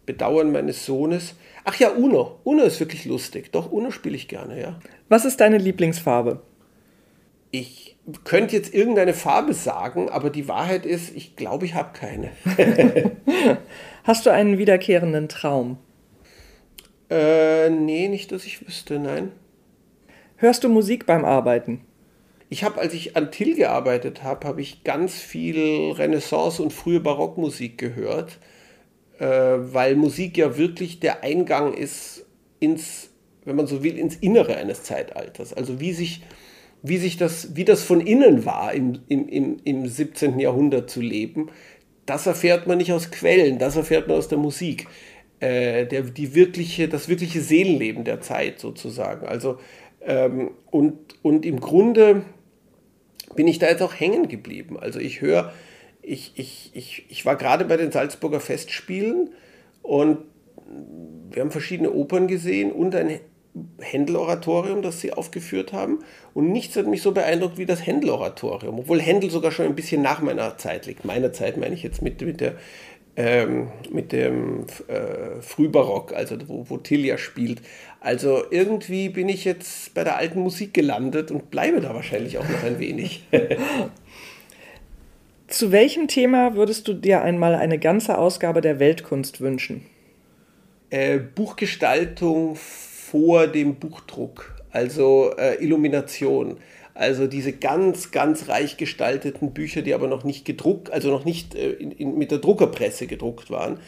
Bedauern 0.05 0.51
meines 0.51 0.86
Sohnes. 0.86 1.36
Ach 1.63 1.76
ja, 1.76 1.89
Uno. 1.89 2.39
Uno 2.43 2.63
ist 2.63 2.80
wirklich 2.80 3.05
lustig. 3.05 3.51
Doch, 3.51 3.71
Uno 3.71 3.91
spiele 3.91 4.15
ich 4.15 4.28
gerne, 4.28 4.61
ja. 4.61 4.80
Was 5.09 5.26
ist 5.26 5.39
deine 5.39 5.57
Lieblingsfarbe? 5.57 6.41
Ich 7.51 7.95
könnte 8.23 8.55
jetzt 8.55 8.73
irgendeine 8.73 9.13
Farbe 9.13 9.53
sagen, 9.53 10.09
aber 10.09 10.30
die 10.30 10.47
Wahrheit 10.47 10.86
ist, 10.86 11.15
ich 11.15 11.36
glaube, 11.36 11.65
ich 11.65 11.73
habe 11.73 11.97
keine. 11.97 12.32
Hast 14.03 14.26
du 14.26 14.30
einen 14.30 14.57
wiederkehrenden 14.57 15.28
Traum? 15.28 15.78
Äh, 17.09 17.69
nee, 17.69 18.07
nicht, 18.07 18.32
dass 18.32 18.45
ich 18.45 18.65
wüsste, 18.65 18.99
nein. 18.99 19.32
Hörst 20.38 20.66
du 20.66 20.70
Musik 20.70 21.06
beim 21.06 21.24
Arbeiten? 21.24 21.80
Ich 22.50 22.66
habe, 22.66 22.82
als 22.82 22.94
ich 22.94 23.16
an 23.16 23.32
Till 23.32 23.56
gearbeitet 23.56 24.22
habe, 24.22 24.46
habe 24.46 24.62
ich 24.62 24.84
ganz 24.84 25.16
viel 25.16 25.94
Renaissance 25.94 26.62
und 26.62 26.74
frühe 26.74 27.00
Barockmusik 27.00 27.78
gehört, 27.78 28.40
äh, 29.18 29.26
weil 29.26 29.96
Musik 29.96 30.38
ja 30.38 30.58
wirklich 30.58 31.00
der 31.00 31.24
Eingang 31.24 31.74
ist 31.74 32.26
ins, 32.60 33.12
wenn 33.46 33.56
man 33.56 33.66
so 33.66 33.82
will, 33.82 33.98
ins 33.98 34.18
Innere 34.18 34.58
eines 34.58 34.84
Zeitalters. 34.84 35.54
Also 35.54 35.80
wie 35.80 35.94
sich, 35.94 36.22
wie 36.84 36.98
sich 36.98 37.16
das, 37.16 37.56
wie 37.56 37.64
das 37.64 37.84
von 37.84 38.02
innen 38.02 38.46
war, 38.46 38.74
im, 38.74 39.00
im, 39.08 39.30
im, 39.30 39.58
im 39.64 39.88
17. 39.88 40.38
Jahrhundert 40.38 40.90
zu 40.90 41.00
leben, 41.00 41.50
das 42.06 42.28
erfährt 42.28 42.68
man 42.68 42.78
nicht 42.78 42.92
aus 42.92 43.10
Quellen, 43.10 43.58
das 43.58 43.78
erfährt 43.78 44.10
man 44.10 44.18
aus 44.18 44.28
der 44.28 44.38
Musik. 44.38 44.88
Äh, 45.42 45.86
der, 45.86 46.04
die 46.04 46.34
wirkliche, 46.34 46.88
das 46.88 47.10
wirkliche 47.10 47.42
Seelenleben 47.42 48.06
der 48.06 48.22
Zeit 48.22 48.60
sozusagen. 48.60 49.28
Also 49.28 49.60
ähm, 50.06 50.51
und, 50.72 50.97
und 51.24 51.45
im 51.45 51.60
Grunde 51.60 52.24
bin 53.36 53.47
ich 53.47 53.60
da 53.60 53.68
jetzt 53.68 53.82
auch 53.82 53.93
hängen 53.93 54.28
geblieben. 54.28 54.78
Also 54.80 54.99
ich 54.99 55.22
höre, 55.22 55.51
ich, 56.01 56.34
ich, 56.36 56.72
ich, 56.74 57.06
ich 57.10 57.26
war 57.26 57.36
gerade 57.36 57.66
bei 57.66 57.78
den 57.78 57.91
Salzburger 57.91 58.39
Festspielen 58.39 59.32
und 59.82 60.20
wir 61.32 61.41
haben 61.41 61.51
verschiedene 61.51 61.91
Opern 61.91 62.28
gesehen 62.28 62.72
und 62.72 62.95
ein 62.95 63.20
Händel-Oratorium, 63.80 64.82
das 64.82 64.99
sie 64.99 65.14
aufgeführt 65.14 65.74
haben. 65.74 65.99
Und 66.34 66.51
nichts 66.51 66.76
hat 66.76 66.88
mich 66.88 67.01
so 67.01 67.12
beeindruckt 67.12 67.58
wie 67.58 67.66
das 67.66 67.86
Händel-Oratorium, 67.86 68.80
obwohl 68.80 68.99
Händel 68.99 69.30
sogar 69.30 69.51
schon 69.51 69.66
ein 69.66 69.76
bisschen 69.76 70.01
nach 70.01 70.22
meiner 70.22 70.58
Zeit 70.58 70.86
liegt. 70.86 71.06
Meiner 71.06 71.32
Zeit 71.32 71.58
meine 71.58 71.74
ich 71.74 71.84
jetzt 71.84 72.01
mit, 72.01 72.22
mit, 72.22 72.41
der, 72.41 72.56
ähm, 73.18 73.70
mit 73.91 74.11
dem 74.11 74.66
äh, 74.88 75.41
Frühbarock, 75.41 76.13
also 76.13 76.36
wo, 76.47 76.66
wo 76.70 76.78
Tilia 76.78 77.18
spielt. 77.18 77.61
Also 78.01 78.43
irgendwie 78.51 79.09
bin 79.09 79.30
ich 79.30 79.45
jetzt 79.45 79.93
bei 79.93 80.03
der 80.03 80.18
alten 80.18 80.39
Musik 80.39 80.74
gelandet 80.74 81.32
und 81.32 81.49
bleibe 81.49 81.82
da 81.82 81.93
wahrscheinlich 81.93 82.38
auch 82.38 82.47
noch 82.47 82.63
ein 82.63 82.80
wenig. 82.80 83.24
Zu 85.47 85.72
welchem 85.72 86.07
Thema 86.07 86.55
würdest 86.55 86.88
du 86.88 86.93
dir 86.93 87.22
einmal 87.22 87.55
eine 87.55 87.78
ganze 87.78 88.18
Ausgabe 88.18 88.61
der 88.61 88.80
Weltkunst 88.80 89.41
wünschen? 89.41 89.86
Äh, 90.89 91.20
Buchgestaltung 91.20 92.55
vor 92.55 93.47
dem 93.47 93.76
Buchdruck, 93.76 94.55
also 94.72 95.32
äh, 95.38 95.63
Illumination. 95.63 96.57
Also 96.96 97.28
diese 97.28 97.52
ganz, 97.52 98.12
ganz 98.12 98.48
reich 98.48 98.78
gestalteten 98.78 99.52
Bücher, 99.52 99.82
die 99.82 99.93
aber 99.93 100.08
noch 100.08 100.24
nicht 100.24 100.46
gedruckt, 100.46 100.91
also 100.91 101.12
noch 101.12 101.26
nicht 101.26 101.54
äh, 101.54 101.72
in, 101.72 101.91
in, 101.91 102.18
mit 102.18 102.32
der 102.32 102.39
Druckerpresse 102.39 103.06
gedruckt 103.06 103.52
waren. 103.52 103.80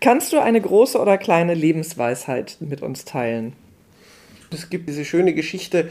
Kannst 0.00 0.32
du 0.32 0.40
eine 0.40 0.60
große 0.60 0.98
oder 1.00 1.18
kleine 1.18 1.54
Lebensweisheit 1.54 2.56
mit 2.60 2.80
uns 2.80 3.04
teilen? 3.04 3.52
Es 4.52 4.70
gibt 4.70 4.88
diese 4.88 5.04
schöne 5.04 5.34
Geschichte 5.34 5.88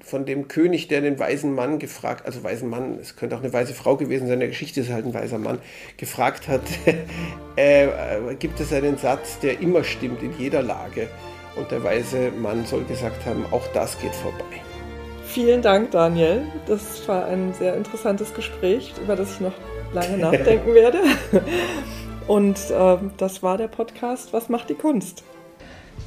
von 0.00 0.26
dem 0.26 0.48
König, 0.48 0.88
der 0.88 1.00
den 1.00 1.18
weisen 1.18 1.54
Mann 1.54 1.78
gefragt, 1.78 2.26
also 2.26 2.42
weisen 2.42 2.68
Mann, 2.68 2.98
es 3.00 3.14
könnte 3.14 3.36
auch 3.36 3.42
eine 3.42 3.52
weise 3.52 3.72
Frau 3.72 3.96
gewesen 3.96 4.26
sein, 4.26 4.40
der 4.40 4.48
Geschichte 4.48 4.80
ist 4.80 4.90
halt 4.90 5.06
ein 5.06 5.14
weiser 5.14 5.38
Mann, 5.38 5.58
gefragt 5.96 6.48
hat, 6.48 6.62
äh, 7.56 7.86
gibt 8.38 8.58
es 8.60 8.72
einen 8.72 8.98
Satz, 8.98 9.38
der 9.38 9.60
immer 9.60 9.84
stimmt 9.84 10.22
in 10.22 10.36
jeder 10.38 10.62
Lage? 10.62 11.08
Und 11.56 11.70
der 11.70 11.84
weise 11.84 12.32
Mann 12.32 12.66
soll 12.66 12.84
gesagt 12.84 13.24
haben, 13.26 13.46
auch 13.52 13.66
das 13.68 13.98
geht 14.00 14.14
vorbei. 14.14 14.60
Vielen 15.34 15.62
Dank, 15.62 15.90
Daniel. 15.90 16.46
Das 16.68 17.08
war 17.08 17.26
ein 17.26 17.52
sehr 17.54 17.74
interessantes 17.74 18.32
Gespräch, 18.34 18.94
über 19.02 19.16
das 19.16 19.32
ich 19.32 19.40
noch 19.40 19.52
lange 19.92 20.16
nachdenken 20.18 20.72
werde. 20.74 21.00
Und 22.28 22.56
äh, 22.70 22.96
das 23.16 23.42
war 23.42 23.58
der 23.58 23.66
Podcast 23.66 24.32
Was 24.32 24.48
macht 24.48 24.70
die 24.70 24.74
Kunst? 24.74 25.24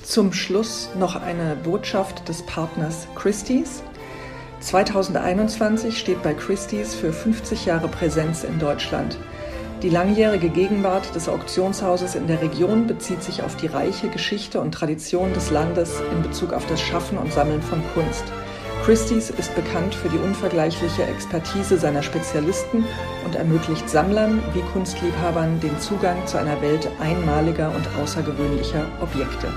Zum 0.02 0.32
Schluss 0.32 0.90
noch 0.98 1.22
eine 1.22 1.58
Botschaft 1.62 2.30
des 2.30 2.42
Partners 2.44 3.06
Christie's. 3.16 3.84
2021 4.62 5.98
steht 5.98 6.24
bei 6.24 6.34
Christie's 6.34 6.96
für 6.96 7.12
50 7.12 7.66
Jahre 7.66 7.90
Präsenz 7.90 8.46
in 8.46 8.60
Deutschland. 8.60 9.18
Die 9.82 9.90
langjährige 9.90 10.48
Gegenwart 10.48 11.14
des 11.14 11.28
Auktionshauses 11.28 12.16
in 12.16 12.28
der 12.28 12.42
Region 12.42 12.88
bezieht 12.88 13.22
sich 13.22 13.44
auf 13.44 13.58
die 13.58 13.68
reiche 13.68 14.08
Geschichte 14.08 14.62
und 14.62 14.72
Tradition 14.72 15.34
des 15.34 15.52
Landes 15.52 16.02
in 16.14 16.22
Bezug 16.22 16.54
auf 16.54 16.66
das 16.68 16.80
Schaffen 16.80 17.18
und 17.18 17.34
Sammeln 17.34 17.62
von 17.62 17.84
Kunst. 17.94 18.24
Christie's 18.88 19.30
ist 19.32 19.54
bekannt 19.54 19.94
für 19.94 20.08
die 20.08 20.18
unvergleichliche 20.18 21.04
Expertise 21.04 21.78
seiner 21.78 22.02
Spezialisten 22.02 22.86
und 23.26 23.36
ermöglicht 23.36 23.90
Sammlern 23.90 24.42
wie 24.54 24.62
Kunstliebhabern 24.72 25.60
den 25.60 25.78
Zugang 25.78 26.26
zu 26.26 26.38
einer 26.38 26.62
Welt 26.62 26.88
einmaliger 27.02 27.70
und 27.76 27.86
außergewöhnlicher 28.02 28.86
Objekte. 29.02 29.50